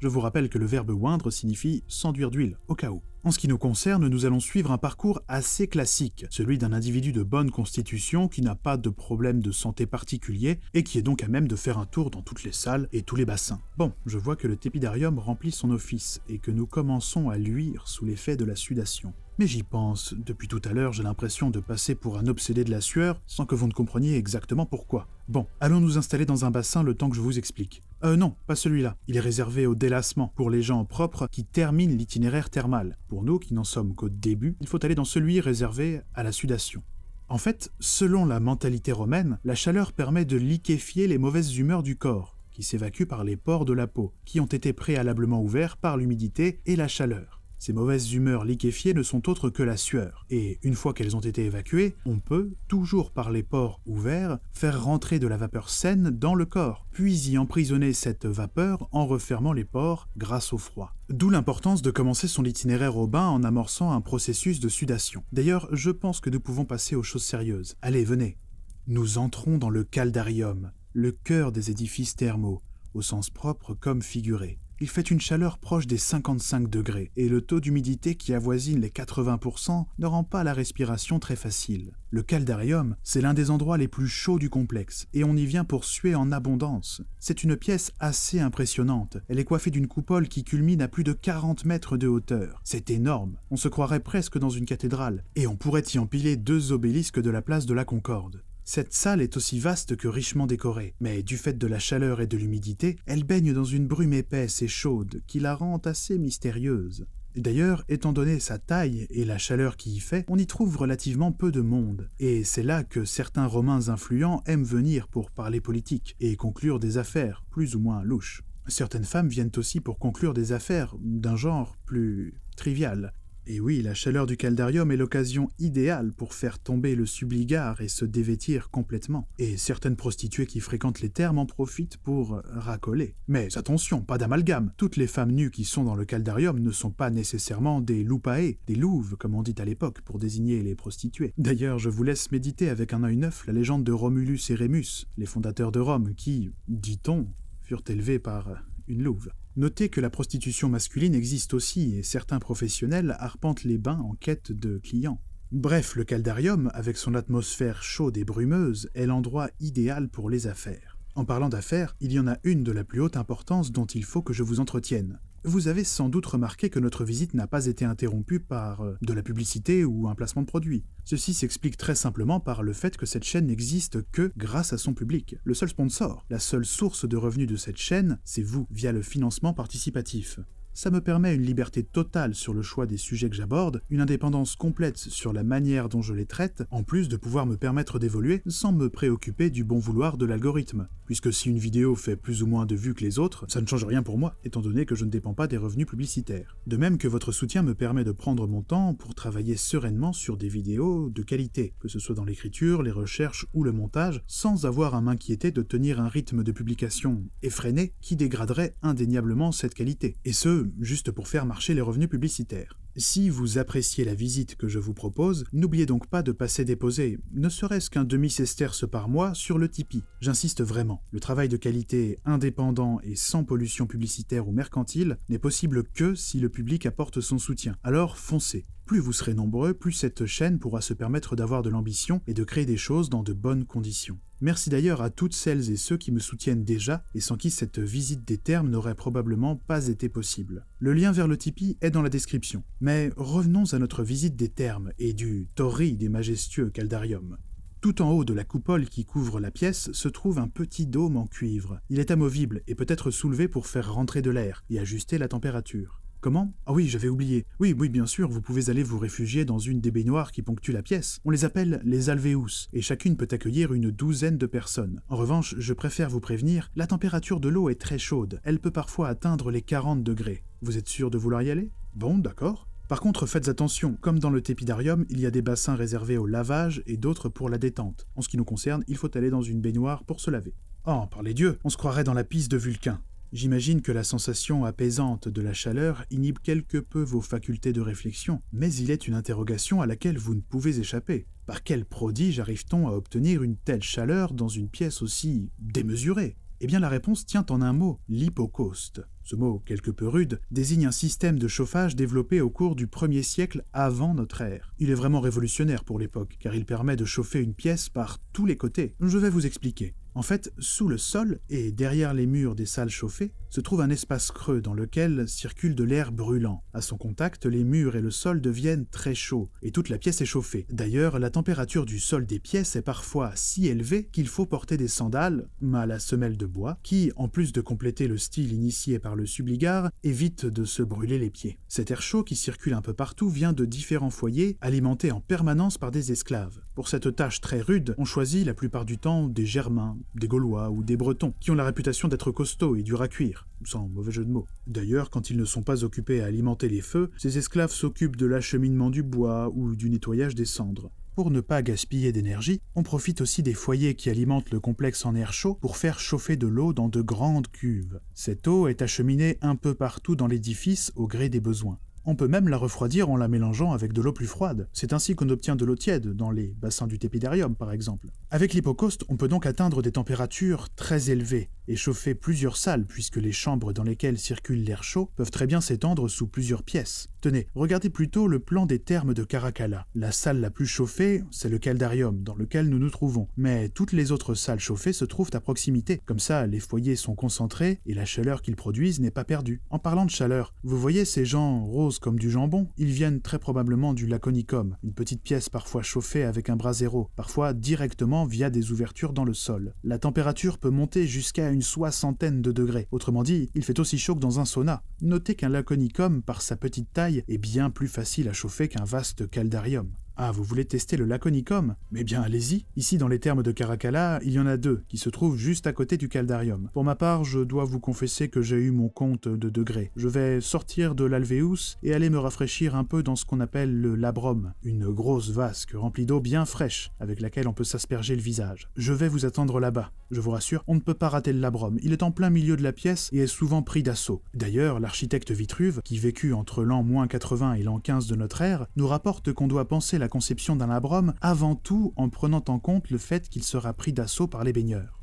Je 0.00 0.08
vous 0.08 0.20
rappelle 0.20 0.48
que 0.48 0.58
le 0.58 0.66
verbe 0.66 0.90
oindre 0.90 1.30
signifie 1.30 1.84
s'enduire 1.88 2.30
d'huile, 2.30 2.56
au 2.68 2.74
cas 2.74 2.90
où. 2.90 3.02
En 3.22 3.30
ce 3.30 3.38
qui 3.38 3.48
nous 3.48 3.58
concerne, 3.58 4.08
nous 4.08 4.24
allons 4.24 4.40
suivre 4.40 4.72
un 4.72 4.78
parcours 4.78 5.20
assez 5.28 5.68
classique, 5.68 6.24
celui 6.30 6.56
d'un 6.56 6.72
individu 6.72 7.12
de 7.12 7.22
bonne 7.22 7.50
constitution 7.50 8.28
qui 8.28 8.40
n'a 8.40 8.54
pas 8.54 8.78
de 8.78 8.88
problème 8.88 9.42
de 9.42 9.52
santé 9.52 9.84
particulier 9.84 10.58
et 10.72 10.82
qui 10.82 10.96
est 10.96 11.02
donc 11.02 11.22
à 11.22 11.28
même 11.28 11.46
de 11.46 11.54
faire 11.54 11.76
un 11.76 11.84
tour 11.84 12.10
dans 12.10 12.22
toutes 12.22 12.44
les 12.44 12.52
salles 12.52 12.88
et 12.92 13.02
tous 13.02 13.16
les 13.16 13.26
bassins. 13.26 13.60
Bon, 13.76 13.92
je 14.06 14.16
vois 14.16 14.36
que 14.36 14.48
le 14.48 14.56
tépidarium 14.56 15.18
remplit 15.18 15.52
son 15.52 15.70
office 15.70 16.22
et 16.30 16.38
que 16.38 16.50
nous 16.50 16.66
commençons 16.66 17.28
à 17.28 17.36
luire 17.36 17.86
sous 17.86 18.06
l'effet 18.06 18.38
de 18.38 18.46
la 18.46 18.56
sudation. 18.56 19.12
Mais 19.40 19.46
j'y 19.46 19.62
pense, 19.62 20.12
depuis 20.12 20.48
tout 20.48 20.60
à 20.66 20.74
l'heure 20.74 20.92
j'ai 20.92 21.02
l'impression 21.02 21.48
de 21.48 21.60
passer 21.60 21.94
pour 21.94 22.18
un 22.18 22.26
obsédé 22.26 22.62
de 22.62 22.70
la 22.70 22.82
sueur 22.82 23.22
sans 23.26 23.46
que 23.46 23.54
vous 23.54 23.66
ne 23.68 23.72
compreniez 23.72 24.14
exactement 24.16 24.66
pourquoi. 24.66 25.08
Bon, 25.28 25.46
allons 25.60 25.80
nous 25.80 25.96
installer 25.96 26.26
dans 26.26 26.44
un 26.44 26.50
bassin 26.50 26.82
le 26.82 26.92
temps 26.92 27.08
que 27.08 27.16
je 27.16 27.22
vous 27.22 27.38
explique. 27.38 27.82
Euh 28.04 28.16
non, 28.16 28.36
pas 28.46 28.54
celui-là. 28.54 28.98
Il 29.08 29.16
est 29.16 29.20
réservé 29.20 29.66
au 29.66 29.74
délassement, 29.74 30.30
pour 30.36 30.50
les 30.50 30.60
gens 30.60 30.84
propres 30.84 31.26
qui 31.26 31.46
terminent 31.46 31.96
l'itinéraire 31.96 32.50
thermal. 32.50 32.98
Pour 33.08 33.22
nous 33.22 33.38
qui 33.38 33.54
n'en 33.54 33.64
sommes 33.64 33.94
qu'au 33.94 34.10
début, 34.10 34.58
il 34.60 34.66
faut 34.66 34.84
aller 34.84 34.94
dans 34.94 35.06
celui 35.06 35.40
réservé 35.40 36.02
à 36.12 36.22
la 36.22 36.32
sudation. 36.32 36.82
En 37.30 37.38
fait, 37.38 37.72
selon 37.80 38.26
la 38.26 38.40
mentalité 38.40 38.92
romaine, 38.92 39.38
la 39.44 39.54
chaleur 39.54 39.94
permet 39.94 40.26
de 40.26 40.36
liquéfier 40.36 41.06
les 41.06 41.16
mauvaises 41.16 41.56
humeurs 41.56 41.82
du 41.82 41.96
corps, 41.96 42.36
qui 42.50 42.62
s'évacuent 42.62 43.08
par 43.08 43.24
les 43.24 43.38
pores 43.38 43.64
de 43.64 43.72
la 43.72 43.86
peau, 43.86 44.12
qui 44.26 44.38
ont 44.38 44.44
été 44.44 44.74
préalablement 44.74 45.40
ouverts 45.40 45.78
par 45.78 45.96
l'humidité 45.96 46.60
et 46.66 46.76
la 46.76 46.88
chaleur. 46.88 47.39
Ces 47.60 47.74
mauvaises 47.74 48.14
humeurs 48.14 48.46
liquéfiées 48.46 48.94
ne 48.94 49.02
sont 49.02 49.28
autres 49.28 49.50
que 49.50 49.62
la 49.62 49.76
sueur, 49.76 50.24
et 50.30 50.58
une 50.62 50.74
fois 50.74 50.94
qu'elles 50.94 51.14
ont 51.14 51.20
été 51.20 51.44
évacuées, 51.44 51.94
on 52.06 52.18
peut, 52.18 52.52
toujours 52.68 53.10
par 53.10 53.30
les 53.30 53.42
pores 53.42 53.82
ouverts, 53.84 54.38
faire 54.54 54.82
rentrer 54.82 55.18
de 55.18 55.26
la 55.26 55.36
vapeur 55.36 55.68
saine 55.68 56.08
dans 56.08 56.34
le 56.34 56.46
corps, 56.46 56.86
puis 56.90 57.28
y 57.28 57.36
emprisonner 57.36 57.92
cette 57.92 58.24
vapeur 58.24 58.88
en 58.92 59.06
refermant 59.06 59.52
les 59.52 59.66
pores 59.66 60.08
grâce 60.16 60.54
au 60.54 60.58
froid. 60.58 60.94
D'où 61.10 61.28
l'importance 61.28 61.82
de 61.82 61.90
commencer 61.90 62.28
son 62.28 62.46
itinéraire 62.46 62.96
au 62.96 63.06
bain 63.06 63.28
en 63.28 63.44
amorçant 63.44 63.92
un 63.92 64.00
processus 64.00 64.58
de 64.58 64.70
sudation. 64.70 65.22
D'ailleurs, 65.30 65.68
je 65.70 65.90
pense 65.90 66.20
que 66.20 66.30
nous 66.30 66.40
pouvons 66.40 66.64
passer 66.64 66.96
aux 66.96 67.02
choses 67.02 67.24
sérieuses. 67.24 67.76
Allez, 67.82 68.04
venez. 68.04 68.38
Nous 68.86 69.18
entrons 69.18 69.58
dans 69.58 69.68
le 69.68 69.84
caldarium, 69.84 70.72
le 70.94 71.12
cœur 71.12 71.52
des 71.52 71.70
édifices 71.70 72.16
thermaux, 72.16 72.62
au 72.94 73.02
sens 73.02 73.28
propre 73.28 73.74
comme 73.74 74.00
figuré 74.00 74.59
il 74.80 74.88
fait 74.88 75.10
une 75.10 75.20
chaleur 75.20 75.58
proche 75.58 75.86
des 75.86 75.98
55 75.98 76.68
degrés 76.68 77.10
et 77.16 77.28
le 77.28 77.42
taux 77.42 77.60
d'humidité 77.60 78.14
qui 78.14 78.32
avoisine 78.32 78.80
les 78.80 78.88
80% 78.88 79.84
ne 79.98 80.06
rend 80.06 80.24
pas 80.24 80.42
la 80.42 80.54
respiration 80.54 81.18
très 81.18 81.36
facile. 81.36 81.92
Le 82.10 82.22
caldarium, 82.22 82.96
c'est 83.02 83.20
l'un 83.20 83.34
des 83.34 83.50
endroits 83.50 83.76
les 83.76 83.88
plus 83.88 84.08
chauds 84.08 84.38
du 84.38 84.48
complexe 84.48 85.06
et 85.12 85.22
on 85.22 85.36
y 85.36 85.44
vient 85.44 85.64
pour 85.64 85.84
suer 85.84 86.14
en 86.14 86.32
abondance. 86.32 87.02
C'est 87.18 87.44
une 87.44 87.56
pièce 87.56 87.92
assez 88.00 88.40
impressionnante. 88.40 89.18
Elle 89.28 89.38
est 89.38 89.44
coiffée 89.44 89.70
d'une 89.70 89.86
coupole 89.86 90.28
qui 90.28 90.44
culmine 90.44 90.82
à 90.82 90.88
plus 90.88 91.04
de 91.04 91.12
40 91.12 91.66
mètres 91.66 91.98
de 91.98 92.08
hauteur. 92.08 92.60
C'est 92.64 92.90
énorme. 92.90 93.36
On 93.50 93.56
se 93.56 93.68
croirait 93.68 94.00
presque 94.00 94.38
dans 94.38 94.50
une 94.50 94.64
cathédrale 94.64 95.24
et 95.36 95.46
on 95.46 95.56
pourrait 95.56 95.84
y 95.94 95.98
empiler 95.98 96.36
deux 96.36 96.72
obélisques 96.72 97.20
de 97.20 97.30
la 97.30 97.42
place 97.42 97.66
de 97.66 97.74
la 97.74 97.84
Concorde. 97.84 98.42
Cette 98.72 98.92
salle 98.92 99.20
est 99.20 99.36
aussi 99.36 99.58
vaste 99.58 99.96
que 99.96 100.06
richement 100.06 100.46
décorée, 100.46 100.94
mais 101.00 101.24
du 101.24 101.38
fait 101.38 101.58
de 101.58 101.66
la 101.66 101.80
chaleur 101.80 102.20
et 102.20 102.28
de 102.28 102.36
l'humidité, 102.36 102.98
elle 103.04 103.24
baigne 103.24 103.52
dans 103.52 103.64
une 103.64 103.88
brume 103.88 104.12
épaisse 104.12 104.62
et 104.62 104.68
chaude 104.68 105.22
qui 105.26 105.40
la 105.40 105.56
rend 105.56 105.78
assez 105.78 106.18
mystérieuse. 106.18 107.04
D'ailleurs, 107.34 107.82
étant 107.88 108.12
donné 108.12 108.38
sa 108.38 108.58
taille 108.58 109.08
et 109.10 109.24
la 109.24 109.38
chaleur 109.38 109.76
qui 109.76 109.90
y 109.90 109.98
fait, 109.98 110.24
on 110.28 110.38
y 110.38 110.46
trouve 110.46 110.76
relativement 110.76 111.32
peu 111.32 111.50
de 111.50 111.62
monde, 111.62 112.08
et 112.20 112.44
c'est 112.44 112.62
là 112.62 112.84
que 112.84 113.04
certains 113.04 113.46
Romains 113.46 113.88
influents 113.88 114.40
aiment 114.46 114.62
venir 114.62 115.08
pour 115.08 115.32
parler 115.32 115.60
politique 115.60 116.14
et 116.20 116.36
conclure 116.36 116.78
des 116.78 116.96
affaires 116.96 117.44
plus 117.50 117.74
ou 117.74 117.80
moins 117.80 118.04
louches. 118.04 118.44
Certaines 118.68 119.02
femmes 119.02 119.26
viennent 119.26 119.50
aussi 119.56 119.80
pour 119.80 119.98
conclure 119.98 120.32
des 120.32 120.52
affaires 120.52 120.94
d'un 121.00 121.34
genre 121.34 121.76
plus 121.86 122.34
trivial, 122.56 123.14
Et 123.52 123.58
oui, 123.58 123.82
la 123.82 123.94
chaleur 123.94 124.26
du 124.26 124.36
caldarium 124.36 124.92
est 124.92 124.96
l'occasion 124.96 125.50
idéale 125.58 126.12
pour 126.12 126.34
faire 126.34 126.60
tomber 126.60 126.94
le 126.94 127.04
subligard 127.04 127.80
et 127.80 127.88
se 127.88 128.04
dévêtir 128.04 128.70
complètement. 128.70 129.26
Et 129.40 129.56
certaines 129.56 129.96
prostituées 129.96 130.46
qui 130.46 130.60
fréquentent 130.60 131.00
les 131.00 131.10
thermes 131.10 131.38
en 131.38 131.46
profitent 131.46 131.96
pour 131.96 132.40
racoler. 132.44 133.16
Mais 133.26 133.48
attention, 133.58 134.02
pas 134.02 134.18
d'amalgame. 134.18 134.70
Toutes 134.76 134.96
les 134.96 135.08
femmes 135.08 135.32
nues 135.32 135.50
qui 135.50 135.64
sont 135.64 135.82
dans 135.82 135.96
le 135.96 136.04
caldarium 136.04 136.60
ne 136.60 136.70
sont 136.70 136.92
pas 136.92 137.10
nécessairement 137.10 137.80
des 137.80 138.04
loupae, 138.04 138.54
des 138.68 138.76
louves, 138.76 139.16
comme 139.16 139.34
on 139.34 139.42
dit 139.42 139.56
à 139.58 139.64
l'époque, 139.64 140.00
pour 140.02 140.20
désigner 140.20 140.62
les 140.62 140.76
prostituées. 140.76 141.34
D'ailleurs, 141.36 141.80
je 141.80 141.88
vous 141.88 142.04
laisse 142.04 142.30
méditer 142.30 142.68
avec 142.68 142.92
un 142.92 143.02
œil 143.02 143.16
neuf 143.16 143.44
la 143.48 143.52
légende 143.52 143.82
de 143.82 143.90
Romulus 143.90 144.48
et 144.50 144.54
Rémus, 144.54 145.08
les 145.18 145.26
fondateurs 145.26 145.72
de 145.72 145.80
Rome, 145.80 146.14
qui, 146.14 146.52
dit-on, 146.68 147.26
furent 147.62 147.82
élevés 147.88 148.20
par 148.20 148.62
une 148.90 149.02
louve. 149.02 149.30
Notez 149.56 149.88
que 149.88 150.00
la 150.00 150.10
prostitution 150.10 150.68
masculine 150.68 151.14
existe 151.14 151.54
aussi 151.54 151.94
et 151.94 152.02
certains 152.02 152.38
professionnels 152.40 153.16
arpentent 153.18 153.64
les 153.64 153.78
bains 153.78 154.00
en 154.00 154.14
quête 154.14 154.52
de 154.52 154.78
clients. 154.78 155.20
Bref, 155.52 155.96
le 155.96 156.04
caldarium, 156.04 156.70
avec 156.74 156.96
son 156.96 157.14
atmosphère 157.14 157.82
chaude 157.82 158.16
et 158.16 158.24
brumeuse, 158.24 158.90
est 158.94 159.06
l'endroit 159.06 159.50
idéal 159.58 160.08
pour 160.08 160.30
les 160.30 160.46
affaires. 160.46 160.98
En 161.14 161.24
parlant 161.24 161.48
d'affaires, 161.48 161.96
il 162.00 162.12
y 162.12 162.20
en 162.20 162.28
a 162.28 162.38
une 162.44 162.62
de 162.62 162.72
la 162.72 162.84
plus 162.84 163.00
haute 163.00 163.16
importance 163.16 163.72
dont 163.72 163.86
il 163.86 164.04
faut 164.04 164.22
que 164.22 164.32
je 164.32 164.42
vous 164.42 164.60
entretienne. 164.60 165.18
Vous 165.42 165.68
avez 165.68 165.84
sans 165.84 166.10
doute 166.10 166.26
remarqué 166.26 166.68
que 166.68 166.78
notre 166.78 167.02
visite 167.02 167.32
n'a 167.32 167.46
pas 167.46 167.64
été 167.64 167.86
interrompue 167.86 168.40
par 168.40 168.82
euh, 168.82 168.98
de 169.00 169.14
la 169.14 169.22
publicité 169.22 169.86
ou 169.86 170.06
un 170.06 170.14
placement 170.14 170.42
de 170.42 170.46
produit. 170.46 170.84
Ceci 171.06 171.32
s'explique 171.32 171.78
très 171.78 171.94
simplement 171.94 172.40
par 172.40 172.62
le 172.62 172.74
fait 172.74 172.98
que 172.98 173.06
cette 173.06 173.24
chaîne 173.24 173.46
n'existe 173.46 174.02
que 174.12 174.32
grâce 174.36 174.74
à 174.74 174.78
son 174.78 174.92
public. 174.92 175.36
Le 175.44 175.54
seul 175.54 175.70
sponsor, 175.70 176.26
la 176.28 176.38
seule 176.38 176.66
source 176.66 177.08
de 177.08 177.16
revenus 177.16 177.48
de 177.48 177.56
cette 177.56 177.78
chaîne, 177.78 178.18
c'est 178.22 178.42
vous, 178.42 178.66
via 178.70 178.92
le 178.92 179.00
financement 179.00 179.54
participatif. 179.54 180.40
Ça 180.72 180.90
me 180.90 181.00
permet 181.00 181.34
une 181.34 181.42
liberté 181.42 181.82
totale 181.82 182.34
sur 182.34 182.54
le 182.54 182.62
choix 182.62 182.86
des 182.86 182.96
sujets 182.96 183.28
que 183.28 183.36
j'aborde, 183.36 183.82
une 183.90 184.00
indépendance 184.00 184.54
complète 184.54 184.96
sur 184.96 185.32
la 185.32 185.42
manière 185.42 185.88
dont 185.88 186.00
je 186.00 186.14
les 186.14 186.26
traite, 186.26 186.62
en 186.70 186.82
plus 186.82 187.08
de 187.08 187.16
pouvoir 187.16 187.46
me 187.46 187.56
permettre 187.56 187.98
d'évoluer 187.98 188.42
sans 188.46 188.72
me 188.72 188.88
préoccuper 188.88 189.50
du 189.50 189.64
bon 189.64 189.78
vouloir 189.78 190.16
de 190.16 190.26
l'algorithme. 190.26 190.88
Puisque 191.06 191.32
si 191.32 191.50
une 191.50 191.58
vidéo 191.58 191.96
fait 191.96 192.14
plus 192.14 192.42
ou 192.42 192.46
moins 192.46 192.66
de 192.66 192.76
vues 192.76 192.94
que 192.94 193.02
les 193.02 193.18
autres, 193.18 193.44
ça 193.48 193.60
ne 193.60 193.66
change 193.66 193.84
rien 193.84 194.02
pour 194.02 194.16
moi, 194.16 194.36
étant 194.44 194.60
donné 194.60 194.86
que 194.86 194.94
je 194.94 195.04
ne 195.04 195.10
dépends 195.10 195.34
pas 195.34 195.48
des 195.48 195.56
revenus 195.56 195.88
publicitaires. 195.88 196.56
De 196.68 196.76
même 196.76 196.98
que 196.98 197.08
votre 197.08 197.32
soutien 197.32 197.62
me 197.62 197.74
permet 197.74 198.04
de 198.04 198.12
prendre 198.12 198.46
mon 198.46 198.62
temps 198.62 198.94
pour 198.94 199.16
travailler 199.16 199.56
sereinement 199.56 200.12
sur 200.12 200.36
des 200.36 200.48
vidéos 200.48 201.10
de 201.10 201.22
qualité, 201.22 201.74
que 201.80 201.88
ce 201.88 201.98
soit 201.98 202.14
dans 202.14 202.24
l'écriture, 202.24 202.84
les 202.84 202.92
recherches 202.92 203.46
ou 203.54 203.64
le 203.64 203.72
montage, 203.72 204.22
sans 204.28 204.66
avoir 204.66 204.94
à 204.94 205.00
m'inquiéter 205.00 205.50
de 205.50 205.62
tenir 205.62 206.00
un 206.00 206.08
rythme 206.08 206.44
de 206.44 206.52
publication 206.52 207.24
effréné 207.42 207.92
qui 208.00 208.14
dégraderait 208.14 208.76
indéniablement 208.80 209.50
cette 209.50 209.74
qualité. 209.74 210.16
Et 210.24 210.32
ce, 210.32 210.59
juste 210.80 211.10
pour 211.10 211.28
faire 211.28 211.46
marcher 211.46 211.74
les 211.74 211.80
revenus 211.80 212.08
publicitaires. 212.08 212.78
Si 212.96 213.30
vous 213.30 213.58
appréciez 213.58 214.04
la 214.04 214.14
visite 214.14 214.56
que 214.56 214.66
je 214.66 214.80
vous 214.80 214.94
propose, 214.94 215.44
n'oubliez 215.52 215.86
donc 215.86 216.08
pas 216.08 216.22
de 216.22 216.32
passer 216.32 216.64
déposer, 216.64 217.18
ne 217.32 217.48
serait-ce 217.48 217.88
qu'un 217.88 218.04
demi-sesterce 218.04 218.88
par 218.88 219.08
mois, 219.08 219.32
sur 219.34 219.58
le 219.58 219.68
Tipeee. 219.68 220.02
J'insiste 220.20 220.62
vraiment, 220.62 221.02
le 221.12 221.20
travail 221.20 221.48
de 221.48 221.56
qualité 221.56 222.18
indépendant 222.24 223.00
et 223.02 223.14
sans 223.14 223.44
pollution 223.44 223.86
publicitaire 223.86 224.48
ou 224.48 224.52
mercantile 224.52 225.18
n'est 225.28 225.38
possible 225.38 225.84
que 225.84 226.14
si 226.14 226.40
le 226.40 226.48
public 226.48 226.84
apporte 226.84 227.20
son 227.20 227.38
soutien. 227.38 227.76
Alors 227.84 228.18
foncez. 228.18 228.66
Plus 228.86 228.98
vous 228.98 229.12
serez 229.12 229.34
nombreux, 229.34 229.72
plus 229.72 229.92
cette 229.92 230.26
chaîne 230.26 230.58
pourra 230.58 230.80
se 230.80 230.94
permettre 230.94 231.36
d'avoir 231.36 231.62
de 231.62 231.70
l'ambition 231.70 232.22
et 232.26 232.34
de 232.34 232.42
créer 232.42 232.66
des 232.66 232.76
choses 232.76 233.08
dans 233.08 233.22
de 233.22 233.32
bonnes 233.32 233.64
conditions. 233.64 234.18
Merci 234.42 234.70
d'ailleurs 234.70 235.02
à 235.02 235.10
toutes 235.10 235.34
celles 235.34 235.70
et 235.70 235.76
ceux 235.76 235.98
qui 235.98 236.12
me 236.12 236.18
soutiennent 236.18 236.64
déjà 236.64 237.04
et 237.14 237.20
sans 237.20 237.36
qui 237.36 237.50
cette 237.50 237.78
visite 237.78 238.26
des 238.26 238.38
termes 238.38 238.70
n'aurait 238.70 238.94
probablement 238.94 239.56
pas 239.56 239.88
été 239.88 240.08
possible. 240.08 240.64
Le 240.78 240.94
lien 240.94 241.12
vers 241.12 241.28
le 241.28 241.36
Tipeee 241.36 241.76
est 241.82 241.90
dans 241.90 242.00
la 242.00 242.08
description. 242.08 242.64
Mais 242.80 243.10
revenons 243.18 243.64
à 243.74 243.78
notre 243.78 244.02
visite 244.02 244.36
des 244.36 244.48
termes 244.48 244.92
et 244.98 245.12
du 245.12 245.46
tori 245.54 245.94
des 245.94 246.08
majestueux 246.08 246.70
Caldarium. 246.70 247.36
Tout 247.82 248.00
en 248.00 248.10
haut 248.12 248.24
de 248.24 248.32
la 248.34 248.44
coupole 248.44 248.88
qui 248.88 249.04
couvre 249.04 249.40
la 249.40 249.50
pièce 249.50 249.92
se 249.92 250.08
trouve 250.08 250.38
un 250.38 250.48
petit 250.48 250.86
dôme 250.86 251.18
en 251.18 251.26
cuivre. 251.26 251.80
Il 251.90 251.98
est 251.98 252.10
amovible 252.10 252.62
et 252.66 252.74
peut 252.74 252.86
être 252.88 253.10
soulevé 253.10 253.46
pour 253.46 253.66
faire 253.66 253.92
rentrer 253.92 254.22
de 254.22 254.30
l'air 254.30 254.64
et 254.70 254.78
ajuster 254.78 255.18
la 255.18 255.28
température. 255.28 256.00
Comment? 256.20 256.52
Ah 256.66 256.74
oui, 256.74 256.86
j'avais 256.86 257.08
oublié. 257.08 257.46
Oui, 257.60 257.74
oui, 257.78 257.88
bien 257.88 258.04
sûr, 258.04 258.28
vous 258.28 258.42
pouvez 258.42 258.68
aller 258.68 258.82
vous 258.82 258.98
réfugier 258.98 259.46
dans 259.46 259.58
une 259.58 259.80
des 259.80 259.90
baignoires 259.90 260.32
qui 260.32 260.42
ponctuent 260.42 260.72
la 260.72 260.82
pièce. 260.82 261.18
On 261.24 261.30
les 261.30 261.46
appelle 261.46 261.80
les 261.82 262.10
alvéus, 262.10 262.68
et 262.74 262.82
chacune 262.82 263.16
peut 263.16 263.28
accueillir 263.30 263.72
une 263.72 263.90
douzaine 263.90 264.36
de 264.36 264.44
personnes. 264.44 265.00
En 265.08 265.16
revanche, 265.16 265.54
je 265.56 265.72
préfère 265.72 266.10
vous 266.10 266.20
prévenir, 266.20 266.70
la 266.76 266.86
température 266.86 267.40
de 267.40 267.48
l'eau 267.48 267.70
est 267.70 267.80
très 267.80 267.98
chaude. 267.98 268.38
Elle 268.44 268.60
peut 268.60 268.70
parfois 268.70 269.08
atteindre 269.08 269.50
les 269.50 269.62
40 269.62 270.02
degrés. 270.02 270.44
Vous 270.60 270.76
êtes 270.76 270.88
sûr 270.88 271.10
de 271.10 271.16
vouloir 271.16 271.40
y 271.40 271.50
aller? 271.50 271.70
Bon, 271.94 272.18
d'accord. 272.18 272.68
Par 272.86 273.00
contre, 273.00 273.24
faites 273.24 273.48
attention, 273.48 273.96
comme 274.02 274.18
dans 274.18 274.30
le 274.30 274.42
tépidarium, 274.42 275.06
il 275.08 275.20
y 275.20 275.26
a 275.26 275.30
des 275.30 275.40
bassins 275.40 275.74
réservés 275.74 276.18
au 276.18 276.26
lavage 276.26 276.82
et 276.86 276.98
d'autres 276.98 277.30
pour 277.30 277.48
la 277.48 277.56
détente. 277.56 278.06
En 278.16 278.20
ce 278.20 278.28
qui 278.28 278.36
nous 278.36 278.44
concerne, 278.44 278.84
il 278.88 278.98
faut 278.98 279.16
aller 279.16 279.30
dans 279.30 279.42
une 279.42 279.62
baignoire 279.62 280.04
pour 280.04 280.20
se 280.20 280.30
laver. 280.30 280.52
Oh, 280.86 281.04
par 281.10 281.22
les 281.22 281.32
dieux, 281.32 281.58
on 281.64 281.70
se 281.70 281.78
croirait 281.78 282.04
dans 282.04 282.14
la 282.14 282.24
piste 282.24 282.50
de 282.50 282.58
Vulcain. 282.58 283.00
J'imagine 283.32 283.80
que 283.80 283.92
la 283.92 284.02
sensation 284.02 284.64
apaisante 284.64 285.28
de 285.28 285.40
la 285.40 285.52
chaleur 285.52 286.04
inhibe 286.10 286.40
quelque 286.42 286.78
peu 286.78 287.02
vos 287.02 287.20
facultés 287.20 287.72
de 287.72 287.80
réflexion, 287.80 288.42
mais 288.52 288.74
il 288.74 288.90
est 288.90 289.06
une 289.06 289.14
interrogation 289.14 289.80
à 289.80 289.86
laquelle 289.86 290.18
vous 290.18 290.34
ne 290.34 290.40
pouvez 290.40 290.80
échapper. 290.80 291.26
Par 291.46 291.62
quel 291.62 291.84
prodige 291.84 292.40
arrive-t-on 292.40 292.88
à 292.88 292.92
obtenir 292.92 293.44
une 293.44 293.56
telle 293.56 293.84
chaleur 293.84 294.34
dans 294.34 294.48
une 294.48 294.68
pièce 294.68 295.00
aussi 295.00 295.52
démesurée? 295.60 296.36
Eh 296.60 296.66
bien 296.66 296.80
la 296.80 296.88
réponse 296.88 297.24
tient 297.24 297.46
en 297.50 297.62
un 297.62 297.72
mot, 297.72 298.00
l'hypocauste. 298.08 299.02
Ce 299.22 299.36
mot, 299.36 299.62
quelque 299.64 299.92
peu 299.92 300.08
rude, 300.08 300.40
désigne 300.50 300.86
un 300.86 300.90
système 300.90 301.38
de 301.38 301.46
chauffage 301.46 301.94
développé 301.94 302.40
au 302.40 302.50
cours 302.50 302.74
du 302.74 302.88
premier 302.88 303.22
siècle 303.22 303.62
avant 303.72 304.12
notre 304.12 304.40
ère. 304.40 304.74
Il 304.80 304.90
est 304.90 304.94
vraiment 304.94 305.20
révolutionnaire 305.20 305.84
pour 305.84 306.00
l'époque, 306.00 306.36
car 306.40 306.56
il 306.56 306.66
permet 306.66 306.96
de 306.96 307.04
chauffer 307.04 307.40
une 307.40 307.54
pièce 307.54 307.88
par 307.88 308.18
tous 308.32 308.44
les 308.44 308.56
côtés. 308.56 308.96
Je 309.00 309.18
vais 309.18 309.30
vous 309.30 309.46
expliquer. 309.46 309.94
En 310.14 310.22
fait, 310.22 310.52
sous 310.58 310.88
le 310.88 310.98
sol 310.98 311.38
et 311.48 311.70
derrière 311.72 312.14
les 312.14 312.26
murs 312.26 312.54
des 312.54 312.66
salles 312.66 312.90
chauffées, 312.90 313.32
se 313.50 313.60
trouve 313.60 313.80
un 313.80 313.90
espace 313.90 314.30
creux 314.30 314.60
dans 314.60 314.74
lequel 314.74 315.28
circule 315.28 315.74
de 315.74 315.84
l'air 315.84 316.12
brûlant. 316.12 316.62
À 316.72 316.80
son 316.80 316.96
contact, 316.96 317.46
les 317.46 317.64
murs 317.64 317.96
et 317.96 318.00
le 318.00 318.10
sol 318.10 318.40
deviennent 318.40 318.86
très 318.86 319.14
chauds 319.14 319.50
et 319.62 319.72
toute 319.72 319.88
la 319.88 319.98
pièce 319.98 320.20
est 320.20 320.26
chauffée. 320.26 320.66
D'ailleurs, 320.70 321.18
la 321.18 321.30
température 321.30 321.84
du 321.84 321.98
sol 321.98 322.26
des 322.26 322.38
pièces 322.38 322.76
est 322.76 322.82
parfois 322.82 323.32
si 323.34 323.66
élevée 323.66 324.08
qu'il 324.12 324.28
faut 324.28 324.46
porter 324.46 324.76
des 324.76 324.88
sandales 324.88 325.48
à 325.74 325.86
la 325.86 325.98
semelle 325.98 326.36
de 326.36 326.46
bois 326.46 326.78
qui, 326.82 327.12
en 327.16 327.28
plus 327.28 327.52
de 327.52 327.60
compléter 327.60 328.08
le 328.08 328.18
style 328.18 328.52
initié 328.52 328.98
par 328.98 329.16
le 329.16 329.26
subligard, 329.26 329.90
évite 330.04 330.46
de 330.46 330.64
se 330.64 330.82
brûler 330.82 331.18
les 331.18 331.30
pieds. 331.30 331.58
Cet 331.68 331.90
air 331.90 332.02
chaud 332.02 332.22
qui 332.22 332.36
circule 332.36 332.74
un 332.74 332.82
peu 332.82 332.94
partout 332.94 333.28
vient 333.28 333.52
de 333.52 333.64
différents 333.64 334.10
foyers 334.10 334.56
alimentés 334.60 335.12
en 335.12 335.20
permanence 335.20 335.78
par 335.78 335.90
des 335.90 336.12
esclaves. 336.12 336.60
Pour 336.74 336.88
cette 336.88 337.14
tâche 337.14 337.40
très 337.40 337.60
rude, 337.60 337.94
on 337.98 338.04
choisit 338.04 338.46
la 338.46 338.54
plupart 338.54 338.84
du 338.84 338.98
temps 338.98 339.28
des 339.28 339.46
Germains, 339.46 339.98
des 340.14 340.28
Gaulois 340.28 340.70
ou 340.70 340.82
des 340.82 340.96
Bretons, 340.96 341.34
qui 341.40 341.50
ont 341.50 341.54
la 341.54 341.64
réputation 341.64 342.08
d'être 342.08 342.30
costauds 342.30 342.76
et 342.76 342.82
durs 342.82 343.02
à 343.02 343.08
cuire, 343.08 343.39
sans 343.64 343.88
mauvais 343.88 344.12
jeu 344.12 344.24
de 344.24 344.30
mots. 344.30 344.46
D'ailleurs, 344.66 345.10
quand 345.10 345.30
ils 345.30 345.36
ne 345.36 345.44
sont 345.44 345.62
pas 345.62 345.84
occupés 345.84 346.20
à 346.20 346.26
alimenter 346.26 346.68
les 346.68 346.80
feux, 346.80 347.10
ces 347.16 347.38
esclaves 347.38 347.72
s'occupent 347.72 348.16
de 348.16 348.26
l'acheminement 348.26 348.90
du 348.90 349.02
bois 349.02 349.50
ou 349.54 349.74
du 349.74 349.90
nettoyage 349.90 350.34
des 350.34 350.44
cendres. 350.44 350.90
Pour 351.16 351.30
ne 351.30 351.40
pas 351.40 351.60
gaspiller 351.60 352.12
d'énergie, 352.12 352.60
on 352.76 352.82
profite 352.82 353.20
aussi 353.20 353.42
des 353.42 353.52
foyers 353.52 353.94
qui 353.94 354.08
alimentent 354.08 354.50
le 354.50 354.60
complexe 354.60 355.04
en 355.04 355.14
air 355.14 355.32
chaud 355.32 355.54
pour 355.54 355.76
faire 355.76 355.98
chauffer 355.98 356.36
de 356.36 356.46
l'eau 356.46 356.72
dans 356.72 356.88
de 356.88 357.02
grandes 357.02 357.48
cuves. 357.48 358.00
Cette 358.14 358.48
eau 358.48 358.68
est 358.68 358.80
acheminée 358.80 359.36
un 359.42 359.56
peu 359.56 359.74
partout 359.74 360.16
dans 360.16 360.28
l'édifice 360.28 360.92
au 360.94 361.06
gré 361.06 361.28
des 361.28 361.40
besoins. 361.40 361.78
On 362.06 362.14
peut 362.14 362.28
même 362.28 362.48
la 362.48 362.56
refroidir 362.56 363.10
en 363.10 363.16
la 363.16 363.28
mélangeant 363.28 363.72
avec 363.72 363.92
de 363.92 364.00
l'eau 364.00 364.12
plus 364.12 364.26
froide. 364.26 364.68
C'est 364.72 364.92
ainsi 364.92 365.14
qu'on 365.14 365.28
obtient 365.28 365.56
de 365.56 365.64
l'eau 365.64 365.76
tiède, 365.76 366.08
dans 366.08 366.30
les 366.30 366.54
bassins 366.60 366.86
du 366.86 366.98
tépidarium 366.98 367.54
par 367.54 367.72
exemple. 367.72 368.08
Avec 368.30 368.54
l'hypocauste, 368.54 369.04
on 369.08 369.16
peut 369.16 369.28
donc 369.28 369.44
atteindre 369.44 369.82
des 369.82 369.92
températures 369.92 370.70
très 370.70 371.10
élevées 371.10 371.50
et 371.68 371.76
chauffer 371.76 372.14
plusieurs 372.14 372.56
salles, 372.56 372.84
puisque 372.84 373.16
les 373.16 373.32
chambres 373.32 373.72
dans 373.72 373.84
lesquelles 373.84 374.18
circule 374.18 374.64
l'air 374.64 374.82
chaud 374.82 375.10
peuvent 375.16 375.30
très 375.30 375.46
bien 375.46 375.60
s'étendre 375.60 376.08
sous 376.08 376.26
plusieurs 376.26 376.62
pièces. 376.62 377.08
Tenez, 377.20 377.46
regardez 377.54 377.90
plutôt 377.90 378.28
le 378.28 378.38
plan 378.38 378.66
des 378.66 378.78
thermes 378.78 379.14
de 379.14 379.24
Caracalla. 379.24 379.86
La 379.94 380.10
salle 380.10 380.40
la 380.40 380.50
plus 380.50 380.66
chauffée, 380.66 381.22
c'est 381.30 381.48
le 381.48 381.58
caldarium, 381.58 382.22
dans 382.22 382.34
lequel 382.34 382.68
nous 382.68 382.78
nous 382.78 382.90
trouvons, 382.90 383.28
mais 383.36 383.68
toutes 383.68 383.92
les 383.92 384.10
autres 384.10 384.34
salles 384.34 384.58
chauffées 384.58 384.92
se 384.92 385.04
trouvent 385.04 385.30
à 385.34 385.40
proximité. 385.40 386.00
Comme 386.06 386.18
ça, 386.18 386.46
les 386.46 386.60
foyers 386.60 386.96
sont 386.96 387.14
concentrés 387.14 387.80
et 387.86 387.94
la 387.94 388.04
chaleur 388.04 388.42
qu'ils 388.42 388.56
produisent 388.56 389.00
n'est 389.00 389.10
pas 389.10 389.24
perdue. 389.24 389.60
En 389.70 389.78
parlant 389.78 390.06
de 390.06 390.10
chaleur, 390.10 390.54
vous 390.64 390.80
voyez 390.80 391.04
ces 391.04 391.24
gens 391.24 391.64
roses 391.64 391.89
comme 391.98 392.18
du 392.18 392.30
jambon 392.30 392.68
Ils 392.76 392.92
viennent 392.92 393.20
très 393.20 393.38
probablement 393.38 393.94
du 393.94 394.06
laconicum, 394.06 394.76
une 394.84 394.92
petite 394.92 395.22
pièce 395.22 395.48
parfois 395.48 395.82
chauffée 395.82 396.24
avec 396.24 396.48
un 396.48 396.56
brasero, 396.56 397.10
parfois 397.16 397.52
directement 397.52 398.24
via 398.24 398.50
des 398.50 398.72
ouvertures 398.72 399.12
dans 399.12 399.24
le 399.24 399.34
sol. 399.34 399.74
La 399.82 399.98
température 399.98 400.58
peut 400.58 400.70
monter 400.70 401.06
jusqu'à 401.06 401.50
une 401.50 401.62
soixantaine 401.62 402.42
de 402.42 402.52
degrés. 402.52 402.88
Autrement 402.90 403.22
dit, 403.22 403.50
il 403.54 403.64
fait 403.64 403.80
aussi 403.80 403.98
chaud 403.98 404.14
que 404.14 404.20
dans 404.20 404.40
un 404.40 404.44
sauna. 404.44 404.82
Notez 405.00 405.34
qu'un 405.34 405.48
laconicum, 405.48 406.22
par 406.22 406.42
sa 406.42 406.56
petite 406.56 406.92
taille, 406.92 407.24
est 407.28 407.38
bien 407.38 407.70
plus 407.70 407.88
facile 407.88 408.28
à 408.28 408.32
chauffer 408.32 408.68
qu'un 408.68 408.84
vaste 408.84 409.28
caldarium. 409.28 409.90
Ah, 410.22 410.32
vous 410.32 410.44
voulez 410.44 410.66
tester 410.66 410.98
le 410.98 411.06
laconicum? 411.06 411.76
Mais 411.90 412.04
bien, 412.04 412.20
allez-y. 412.20 412.66
Ici, 412.76 412.98
dans 412.98 413.08
les 413.08 413.20
termes 413.20 413.42
de 413.42 413.52
Caracalla, 413.52 414.20
il 414.22 414.32
y 414.32 414.38
en 414.38 414.44
a 414.44 414.58
deux, 414.58 414.82
qui 414.86 414.98
se 414.98 415.08
trouvent 415.08 415.38
juste 415.38 415.66
à 415.66 415.72
côté 415.72 415.96
du 415.96 416.10
caldarium. 416.10 416.68
Pour 416.74 416.84
ma 416.84 416.94
part, 416.94 417.24
je 417.24 417.40
dois 417.40 417.64
vous 417.64 417.80
confesser 417.80 418.28
que 418.28 418.42
j'ai 418.42 418.58
eu 418.58 418.70
mon 418.70 418.90
compte 418.90 419.28
de 419.28 419.48
degrés. 419.48 419.92
Je 419.96 420.08
vais 420.08 420.42
sortir 420.42 420.94
de 420.94 421.04
l'Alvéus 421.04 421.78
et 421.82 421.94
aller 421.94 422.10
me 422.10 422.18
rafraîchir 422.18 422.76
un 422.76 422.84
peu 422.84 423.02
dans 423.02 423.16
ce 423.16 423.24
qu'on 423.24 423.40
appelle 423.40 423.80
le 423.80 423.94
labrum, 423.94 424.52
une 424.62 424.90
grosse 424.90 425.30
vasque 425.30 425.72
remplie 425.72 426.04
d'eau 426.04 426.20
bien 426.20 426.44
fraîche, 426.44 426.90
avec 427.00 427.22
laquelle 427.22 427.48
on 427.48 427.54
peut 427.54 427.64
s'asperger 427.64 428.14
le 428.14 428.20
visage. 428.20 428.68
Je 428.76 428.92
vais 428.92 429.08
vous 429.08 429.24
attendre 429.24 429.58
là-bas. 429.58 429.90
Je 430.10 430.20
vous 430.20 430.32
rassure, 430.32 430.64
on 430.66 430.74
ne 430.74 430.80
peut 430.80 430.92
pas 430.92 431.08
rater 431.08 431.32
le 431.32 431.40
labrum. 431.40 431.78
Il 431.82 431.92
est 431.92 432.02
en 432.02 432.10
plein 432.10 432.28
milieu 432.28 432.58
de 432.58 432.62
la 432.62 432.74
pièce 432.74 433.08
et 433.12 433.20
est 433.20 433.26
souvent 433.26 433.62
pris 433.62 433.82
d'assaut. 433.82 434.20
D'ailleurs, 434.34 434.80
l'architecte 434.80 435.30
Vitruve, 435.30 435.80
qui 435.82 435.98
vécut 435.98 436.34
entre 436.34 436.62
l'an 436.62 436.82
moins 436.82 437.06
80 437.06 437.54
et 437.54 437.62
l'an 437.62 437.78
15 437.78 438.06
de 438.06 438.16
notre 438.16 438.42
ère, 438.42 438.66
nous 438.76 438.86
rapporte 438.86 439.32
qu'on 439.32 439.48
doit 439.48 439.66
penser 439.66 439.96
la 439.96 440.09
conception 440.10 440.56
d'un 440.56 440.66
labrum 440.66 441.14
avant 441.22 441.54
tout 441.54 441.94
en 441.96 442.10
prenant 442.10 442.44
en 442.48 442.58
compte 442.58 442.90
le 442.90 442.98
fait 442.98 443.30
qu'il 443.30 443.42
sera 443.42 443.72
pris 443.72 443.94
d'assaut 443.94 444.26
par 444.26 444.44
les 444.44 444.52
baigneurs. 444.52 444.98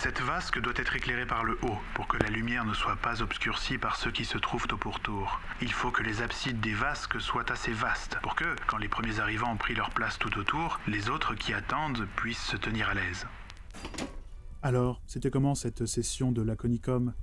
Cette 0.00 0.20
vasque 0.20 0.60
doit 0.60 0.74
être 0.76 0.94
éclairée 0.96 1.26
par 1.26 1.44
le 1.44 1.58
haut 1.62 1.78
pour 1.94 2.06
que 2.06 2.18
la 2.18 2.28
lumière 2.28 2.66
ne 2.66 2.74
soit 2.74 2.96
pas 2.96 3.22
obscurcie 3.22 3.78
par 3.78 3.96
ceux 3.96 4.10
qui 4.10 4.26
se 4.26 4.36
trouvent 4.36 4.66
au 4.70 4.76
pourtour. 4.76 5.40
Il 5.62 5.72
faut 5.72 5.90
que 5.90 6.02
les 6.02 6.20
absides 6.20 6.60
des 6.60 6.74
vasques 6.74 7.18
soient 7.20 7.50
assez 7.50 7.72
vastes 7.72 8.18
pour 8.22 8.34
que, 8.34 8.54
quand 8.66 8.76
les 8.76 8.88
premiers 8.88 9.18
arrivants 9.18 9.52
ont 9.52 9.56
pris 9.56 9.74
leur 9.74 9.90
place 9.90 10.18
tout 10.18 10.36
autour, 10.38 10.78
les 10.86 11.08
autres 11.08 11.34
qui 11.34 11.54
attendent 11.54 12.06
puissent 12.16 12.44
se 12.44 12.58
tenir 12.58 12.90
à 12.90 12.94
l'aise. 12.94 13.26
Alors, 14.62 15.00
c'était 15.06 15.30
comment 15.30 15.54
cette 15.54 15.86
session 15.86 16.32
de 16.32 16.42
Laconicum? 16.42 17.14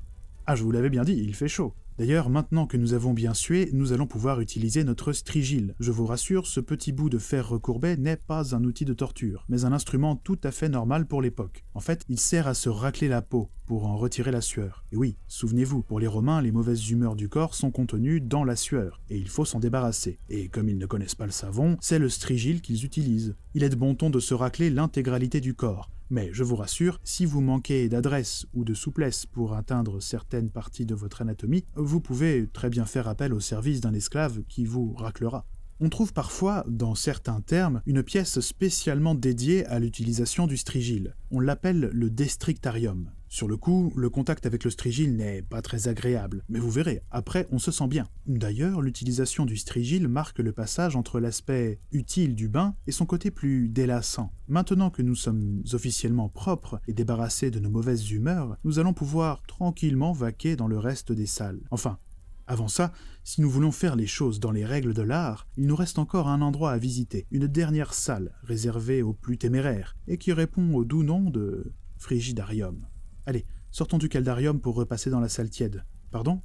Ah, 0.48 0.56
je 0.56 0.63
vous 0.63 0.72
l'avais 0.72 0.89
bien 0.89 1.04
dit, 1.04 1.13
il 1.13 1.36
fait 1.36 1.48
chaud. 1.48 1.76
D'ailleurs, 1.97 2.30
maintenant 2.30 2.67
que 2.67 2.77
nous 2.77 2.93
avons 2.93 3.13
bien 3.13 3.34
sué, 3.34 3.69
nous 3.73 3.93
allons 3.93 4.08
pouvoir 4.08 4.39
utiliser 4.39 4.84
notre 4.84 5.13
strigile. 5.13 5.75
Je 5.80 5.91
vous 5.91 6.06
rassure, 6.06 6.47
ce 6.47 6.60
petit 6.60 6.91
bout 6.91 7.10
de 7.10 7.17
fer 7.17 7.47
recourbé 7.47 7.97
n'est 7.97 8.17
pas 8.17 8.56
un 8.56 8.63
outil 8.63 8.86
de 8.86 8.93
torture, 8.93 9.45
mais 9.49 9.65
un 9.65 9.73
instrument 9.73 10.15
tout 10.15 10.39
à 10.43 10.51
fait 10.51 10.69
normal 10.69 11.06
pour 11.06 11.21
l'époque. 11.21 11.63
En 11.73 11.80
fait, 11.80 12.04
il 12.10 12.19
sert 12.19 12.47
à 12.47 12.54
se 12.54 12.69
racler 12.69 13.08
la 13.08 13.21
peau, 13.21 13.49
pour 13.71 13.86
en 13.86 13.95
retirer 13.95 14.32
la 14.32 14.41
sueur. 14.41 14.84
Et 14.91 14.97
oui, 14.97 15.15
souvenez-vous, 15.27 15.82
pour 15.82 15.99
les 15.99 16.08
Romains, 16.08 16.41
les 16.41 16.51
mauvaises 16.51 16.89
humeurs 16.89 17.15
du 17.15 17.30
corps 17.30 17.56
sont 17.56 17.71
contenues 17.71 18.19
dans 18.19 18.43
la 18.43 18.56
sueur, 18.58 18.99
et 19.10 19.17
il 19.17 19.30
faut 19.30 19.45
s'en 19.45 19.60
débarrasser. 19.60 20.19
Et 20.30 20.49
comme 20.49 20.67
ils 20.67 20.77
ne 20.77 20.86
connaissent 20.86 21.15
pas 21.15 21.25
le 21.25 21.32
savon, 21.32 21.77
c'est 21.80 21.99
le 21.99 22.10
strigile 22.10 22.62
qu'ils 22.62 22.84
utilisent. 22.84 23.36
Il 23.54 23.63
est 23.63 23.69
de 23.69 23.75
bon 23.75 23.95
ton 23.95 24.10
de 24.10 24.19
se 24.19 24.34
racler 24.34 24.69
l'intégralité 24.69 25.39
du 25.39 25.54
corps, 25.54 25.89
mais 26.12 26.30
je 26.34 26.43
vous 26.43 26.56
rassure, 26.56 27.00
si 27.04 27.26
vous 27.26 27.41
manquez 27.41 27.89
d'adresse 27.89 28.45
ou 28.54 28.63
de 28.63 28.74
souplesse 28.74 29.26
pour 29.26 29.54
atteindre 29.54 30.00
certaines 30.02 30.52
parties 30.52 30.86
de 30.86 30.93
votre 30.93 31.21
anatomie, 31.21 31.65
vous 31.76 32.02
pouvez 32.02 32.47
très 32.52 32.69
bien 32.69 32.86
faire 32.86 33.08
appel 33.08 33.34
au 33.34 33.39
service 33.39 33.82
d'un 33.82 33.93
esclave 33.93 34.43
qui 34.47 34.65
vous 34.65 34.93
raclera. 34.93 35.45
On 35.80 35.89
trouve 35.89 36.13
parfois, 36.13 36.63
dans 36.67 36.93
certains 36.93 37.41
termes, 37.41 37.82
une 37.88 38.04
pièce 38.04 38.39
spécialement 38.41 39.15
dédiée 39.15 39.65
à 39.65 39.80
l'utilisation 39.80 40.45
du 40.45 40.58
strigile. 40.58 41.15
On 41.32 41.39
l'appelle 41.39 41.89
le 41.91 42.10
destrictarium. 42.12 43.10
Sur 43.34 43.48
le 43.48 43.56
coup, 43.56 43.94
le 43.96 44.10
contact 44.10 44.46
avec 44.46 44.65
le 44.65 44.70
strigile 44.70 45.15
n'est 45.15 45.41
pas 45.41 45.62
très 45.62 45.88
agréable, 45.88 46.44
mais 46.50 46.60
vous 46.60 46.70
verrez, 46.70 47.02
après 47.12 47.48
on 47.54 47.60
se 47.60 47.72
sent 47.72 47.88
bien. 47.88 48.10
D'ailleurs, 48.28 48.82
l'utilisation 48.82 49.46
du 49.46 49.56
strigile 49.56 50.10
marque 50.10 50.39
le 50.39 50.52
passage 50.52 50.98
entre 50.98 51.22
l'aspect 51.22 51.80
utile 51.94 52.36
du 52.36 52.50
bain 52.50 52.76
et 52.88 52.91
son 52.91 53.06
côté 53.06 53.32
plus 53.32 53.70
délassant. 53.70 54.34
Maintenant 54.50 54.89
que 54.89 55.02
nous 55.02 55.15
sommes 55.15 55.63
officiellement 55.72 56.28
propres 56.28 56.82
et 56.89 56.94
débarrassés 56.94 57.52
de 57.52 57.62
nos 57.62 57.70
mauvaises 57.70 58.12
humeurs, 58.12 58.58
nous 58.65 58.80
allons 58.80 58.94
pouvoir 58.94 59.44
tranquillement 59.44 60.12
vaquer 60.12 60.58
dans 60.58 60.67
le 60.67 60.78
reste 60.78 61.13
des 61.13 61.26
salles. 61.26 61.62
Enfin, 61.72 62.00
avant 62.48 62.67
ça, 62.67 62.91
si 63.24 63.39
nous 63.39 63.50
voulons 63.50 63.72
faire 63.72 63.96
les 63.96 64.08
choses 64.08 64.41
dans 64.41 64.52
les 64.52 64.65
règles 64.65 64.94
de 64.94 65.04
l'art, 65.04 65.48
il 65.56 65.67
nous 65.67 65.76
reste 65.78 66.00
encore 66.00 66.28
un 66.28 66.41
endroit 66.41 66.74
à 66.74 66.78
visiter, 66.78 67.28
une 67.32 67.48
dernière 67.48 67.94
salle 67.94 68.34
réservée 68.44 69.02
aux 69.02 69.13
plus 69.13 69.38
téméraires, 69.38 69.96
et 70.10 70.17
qui 70.17 70.34
répond 70.34 70.74
au 70.74 70.84
doux 70.84 71.04
nom 71.04 71.30
de 71.30 71.72
frigidarium. 71.98 72.88
Allez, 73.26 73.46
sortons 73.70 73.98
du 73.98 74.10
caldarium 74.10 74.60
pour 74.60 74.76
repasser 74.76 75.10
dans 75.10 75.20
la 75.20 75.30
salle 75.30 75.50
tiède. 75.50 75.86
Pardon? 76.12 76.42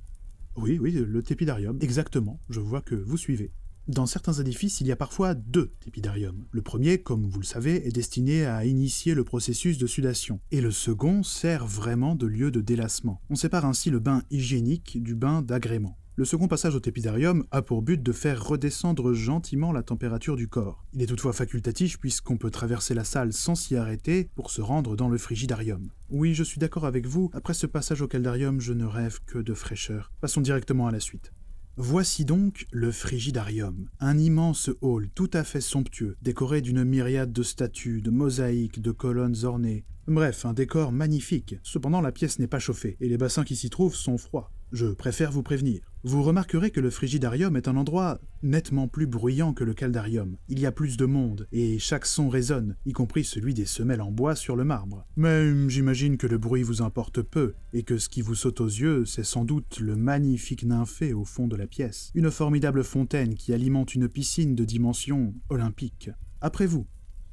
Oui, 0.56 0.78
oui, 0.80 0.92
le 0.92 1.22
tépidarium, 1.22 1.78
exactement, 1.80 2.40
je 2.48 2.60
vois 2.60 2.80
que 2.80 2.94
vous 2.94 3.16
suivez. 3.16 3.52
Dans 3.88 4.06
certains 4.06 4.32
édifices, 4.32 4.80
il 4.80 4.88
y 4.88 4.92
a 4.92 4.96
parfois 4.96 5.34
deux 5.34 5.72
tépidariums. 5.80 6.44
Le 6.50 6.60
premier, 6.60 6.98
comme 7.02 7.24
vous 7.28 7.38
le 7.38 7.44
savez, 7.44 7.86
est 7.86 7.92
destiné 7.92 8.44
à 8.44 8.64
initier 8.64 9.14
le 9.14 9.22
processus 9.22 9.78
de 9.78 9.86
sudation, 9.86 10.40
et 10.50 10.60
le 10.60 10.72
second 10.72 11.22
sert 11.22 11.66
vraiment 11.66 12.16
de 12.16 12.26
lieu 12.26 12.50
de 12.50 12.60
délassement. 12.60 13.22
On 13.30 13.36
sépare 13.36 13.64
ainsi 13.64 13.90
le 13.90 14.00
bain 14.00 14.22
hygiénique 14.30 15.02
du 15.02 15.14
bain 15.14 15.40
d'agrément. 15.40 15.96
Le 16.18 16.24
second 16.24 16.48
passage 16.48 16.74
au 16.74 16.80
tépidarium 16.80 17.44
a 17.50 17.60
pour 17.60 17.82
but 17.82 18.02
de 18.02 18.10
faire 18.10 18.42
redescendre 18.42 19.12
gentiment 19.12 19.70
la 19.70 19.82
température 19.82 20.34
du 20.34 20.48
corps. 20.48 20.82
Il 20.94 21.02
est 21.02 21.06
toutefois 21.06 21.34
facultatif 21.34 21.98
puisqu'on 21.98 22.38
peut 22.38 22.50
traverser 22.50 22.94
la 22.94 23.04
salle 23.04 23.34
sans 23.34 23.54
s'y 23.54 23.76
arrêter 23.76 24.30
pour 24.34 24.50
se 24.50 24.62
rendre 24.62 24.96
dans 24.96 25.10
le 25.10 25.18
frigidarium. 25.18 25.90
Oui, 26.08 26.32
je 26.32 26.42
suis 26.42 26.58
d'accord 26.58 26.86
avec 26.86 27.06
vous, 27.06 27.28
après 27.34 27.52
ce 27.52 27.66
passage 27.66 28.00
au 28.00 28.08
caldarium, 28.08 28.62
je 28.62 28.72
ne 28.72 28.86
rêve 28.86 29.18
que 29.26 29.38
de 29.38 29.52
fraîcheur. 29.52 30.10
Passons 30.22 30.40
directement 30.40 30.86
à 30.86 30.90
la 30.90 31.00
suite. 31.00 31.34
Voici 31.76 32.24
donc 32.24 32.64
le 32.70 32.90
Frigidarium, 32.90 33.90
un 34.00 34.16
immense 34.16 34.70
hall 34.80 35.10
tout 35.14 35.30
à 35.34 35.44
fait 35.44 35.60
somptueux, 35.60 36.16
décoré 36.22 36.62
d'une 36.62 36.82
myriade 36.82 37.34
de 37.34 37.42
statues, 37.42 38.00
de 38.00 38.08
mosaïques, 38.08 38.80
de 38.80 38.90
colonnes 38.90 39.44
ornées. 39.44 39.84
Bref, 40.06 40.46
un 40.46 40.54
décor 40.54 40.92
magnifique. 40.92 41.56
Cependant, 41.62 42.00
la 42.00 42.12
pièce 42.12 42.38
n'est 42.38 42.46
pas 42.46 42.58
chauffée, 42.58 42.96
et 43.00 43.10
les 43.10 43.18
bassins 43.18 43.44
qui 43.44 43.56
s'y 43.56 43.68
trouvent 43.68 43.94
sont 43.94 44.16
froids. 44.16 44.50
Je 44.72 44.86
préfère 44.86 45.30
vous 45.30 45.42
prévenir. 45.44 45.80
Vous 46.02 46.22
remarquerez 46.22 46.70
que 46.70 46.80
le 46.80 46.90
frigidarium 46.90 47.56
est 47.56 47.68
un 47.68 47.76
endroit 47.76 48.20
nettement 48.42 48.88
plus 48.88 49.06
bruyant 49.06 49.52
que 49.52 49.64
le 49.64 49.74
caldarium. 49.74 50.36
Il 50.48 50.58
y 50.58 50.66
a 50.66 50.72
plus 50.72 50.96
de 50.96 51.04
monde, 51.04 51.46
et 51.52 51.78
chaque 51.78 52.06
son 52.06 52.28
résonne, 52.28 52.76
y 52.84 52.92
compris 52.92 53.24
celui 53.24 53.54
des 53.54 53.64
semelles 53.64 54.00
en 54.00 54.10
bois 54.10 54.34
sur 54.36 54.56
le 54.56 54.64
marbre. 54.64 55.04
Mais 55.16 55.68
j'imagine 55.68 56.16
que 56.16 56.26
le 56.26 56.38
bruit 56.38 56.62
vous 56.62 56.82
importe 56.82 57.22
peu, 57.22 57.54
et 57.72 57.82
que 57.82 57.98
ce 57.98 58.08
qui 58.08 58.22
vous 58.22 58.34
saute 58.34 58.60
aux 58.60 58.66
yeux, 58.66 59.04
c'est 59.04 59.24
sans 59.24 59.44
doute 59.44 59.78
le 59.80 59.96
magnifique 59.96 60.64
nymphée 60.64 61.12
au 61.12 61.24
fond 61.24 61.48
de 61.48 61.56
la 61.56 61.66
pièce. 61.66 62.10
Une 62.14 62.30
formidable 62.30 62.84
fontaine 62.84 63.34
qui 63.34 63.52
alimente 63.52 63.94
une 63.94 64.08
piscine 64.08 64.54
de 64.54 64.64
dimension 64.64 65.34
olympique. 65.48 66.10
Après 66.40 66.66
vous, 66.66 66.86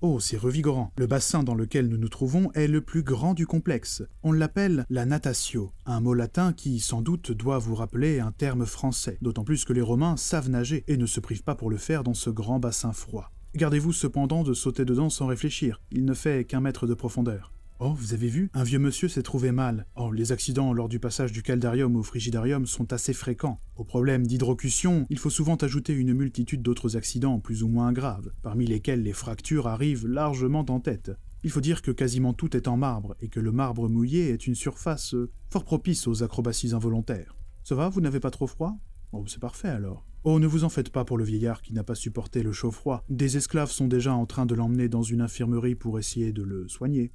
Oh, 0.05 0.19
c'est 0.19 0.35
revigorant. 0.35 0.91
Le 0.97 1.07
bassin 1.07 1.43
dans 1.43 1.55
lequel 1.55 1.87
nous 1.87 1.95
nous 1.95 2.09
trouvons 2.09 2.51
est 2.55 2.67
le 2.67 2.81
plus 2.81 3.03
grand 3.03 3.33
du 3.33 3.47
complexe. 3.47 4.03
On 4.21 4.33
l'appelle 4.33 4.85
la 4.89 5.05
natatio, 5.05 5.71
un 5.85 6.01
mot 6.01 6.13
latin 6.13 6.51
qui 6.51 6.81
sans 6.81 7.01
doute 7.01 7.31
doit 7.31 7.57
vous 7.57 7.73
rappeler 7.73 8.19
un 8.19 8.33
terme 8.33 8.65
français, 8.65 9.17
d'autant 9.21 9.45
plus 9.45 9.63
que 9.63 9.71
les 9.71 9.79
Romains 9.79 10.17
savent 10.17 10.49
nager 10.49 10.83
et 10.89 10.97
ne 10.97 11.05
se 11.05 11.21
privent 11.21 11.45
pas 11.45 11.55
pour 11.55 11.69
le 11.69 11.77
faire 11.77 12.03
dans 12.03 12.13
ce 12.13 12.29
grand 12.29 12.59
bassin 12.59 12.91
froid. 12.91 13.31
Gardez-vous 13.55 13.93
cependant 13.93 14.43
de 14.43 14.53
sauter 14.53 14.83
dedans 14.83 15.09
sans 15.09 15.27
réfléchir, 15.27 15.79
il 15.93 16.03
ne 16.03 16.13
fait 16.13 16.43
qu'un 16.43 16.59
mètre 16.59 16.85
de 16.85 16.95
profondeur. 16.95 17.53
Oh, 17.85 17.93
vous 17.97 18.13
avez 18.13 18.29
vu 18.29 18.49
Un 18.53 18.63
vieux 18.63 18.79
monsieur 18.79 19.09
s'est 19.09 19.23
trouvé 19.23 19.51
mal. 19.51 19.85
Oh, 19.97 20.09
les 20.09 20.31
accidents 20.31 20.71
lors 20.71 20.87
du 20.87 20.99
passage 20.99 21.33
du 21.33 21.43
caldarium 21.43 21.97
au 21.97 22.01
frigidarium 22.01 22.65
sont 22.65 22.93
assez 22.93 23.11
fréquents. 23.11 23.59
Au 23.75 23.83
problème 23.83 24.25
d'hydrocution, 24.25 25.05
il 25.09 25.19
faut 25.19 25.29
souvent 25.29 25.57
ajouter 25.57 25.91
une 25.91 26.13
multitude 26.13 26.61
d'autres 26.61 26.95
accidents 26.95 27.41
plus 27.41 27.61
ou 27.61 27.67
moins 27.67 27.91
graves, 27.91 28.31
parmi 28.41 28.65
lesquels 28.65 29.03
les 29.03 29.11
fractures 29.11 29.67
arrivent 29.67 30.07
largement 30.07 30.65
en 30.69 30.79
tête. 30.79 31.11
Il 31.43 31.49
faut 31.49 31.59
dire 31.59 31.81
que 31.81 31.91
quasiment 31.91 32.31
tout 32.31 32.55
est 32.55 32.69
en 32.69 32.77
marbre, 32.77 33.17
et 33.19 33.27
que 33.27 33.41
le 33.41 33.51
marbre 33.51 33.89
mouillé 33.89 34.29
est 34.29 34.47
une 34.47 34.55
surface 34.55 35.13
euh, 35.13 35.29
fort 35.49 35.65
propice 35.65 36.07
aux 36.07 36.23
acrobaties 36.23 36.73
involontaires. 36.73 37.35
Ça 37.65 37.75
va, 37.75 37.89
vous 37.89 37.99
n'avez 37.99 38.21
pas 38.21 38.31
trop 38.31 38.47
froid? 38.47 38.77
Oh, 39.11 39.25
c'est 39.27 39.41
parfait 39.41 39.67
alors. 39.67 40.05
Oh, 40.23 40.39
ne 40.39 40.47
vous 40.47 40.63
en 40.63 40.69
faites 40.69 40.89
pas 40.89 41.03
pour 41.03 41.17
le 41.17 41.25
vieillard 41.25 41.61
qui 41.61 41.73
n'a 41.73 41.83
pas 41.83 41.95
supporté 41.95 42.43
le 42.43 42.53
chaud 42.53 42.71
froid. 42.71 43.03
Des 43.09 43.35
esclaves 43.35 43.71
sont 43.71 43.87
déjà 43.87 44.13
en 44.13 44.25
train 44.25 44.45
de 44.45 44.55
l'emmener 44.55 44.87
dans 44.87 45.03
une 45.03 45.19
infirmerie 45.19 45.75
pour 45.75 45.99
essayer 45.99 46.31
de 46.31 46.43
le 46.43 46.69
soigner. 46.69 47.11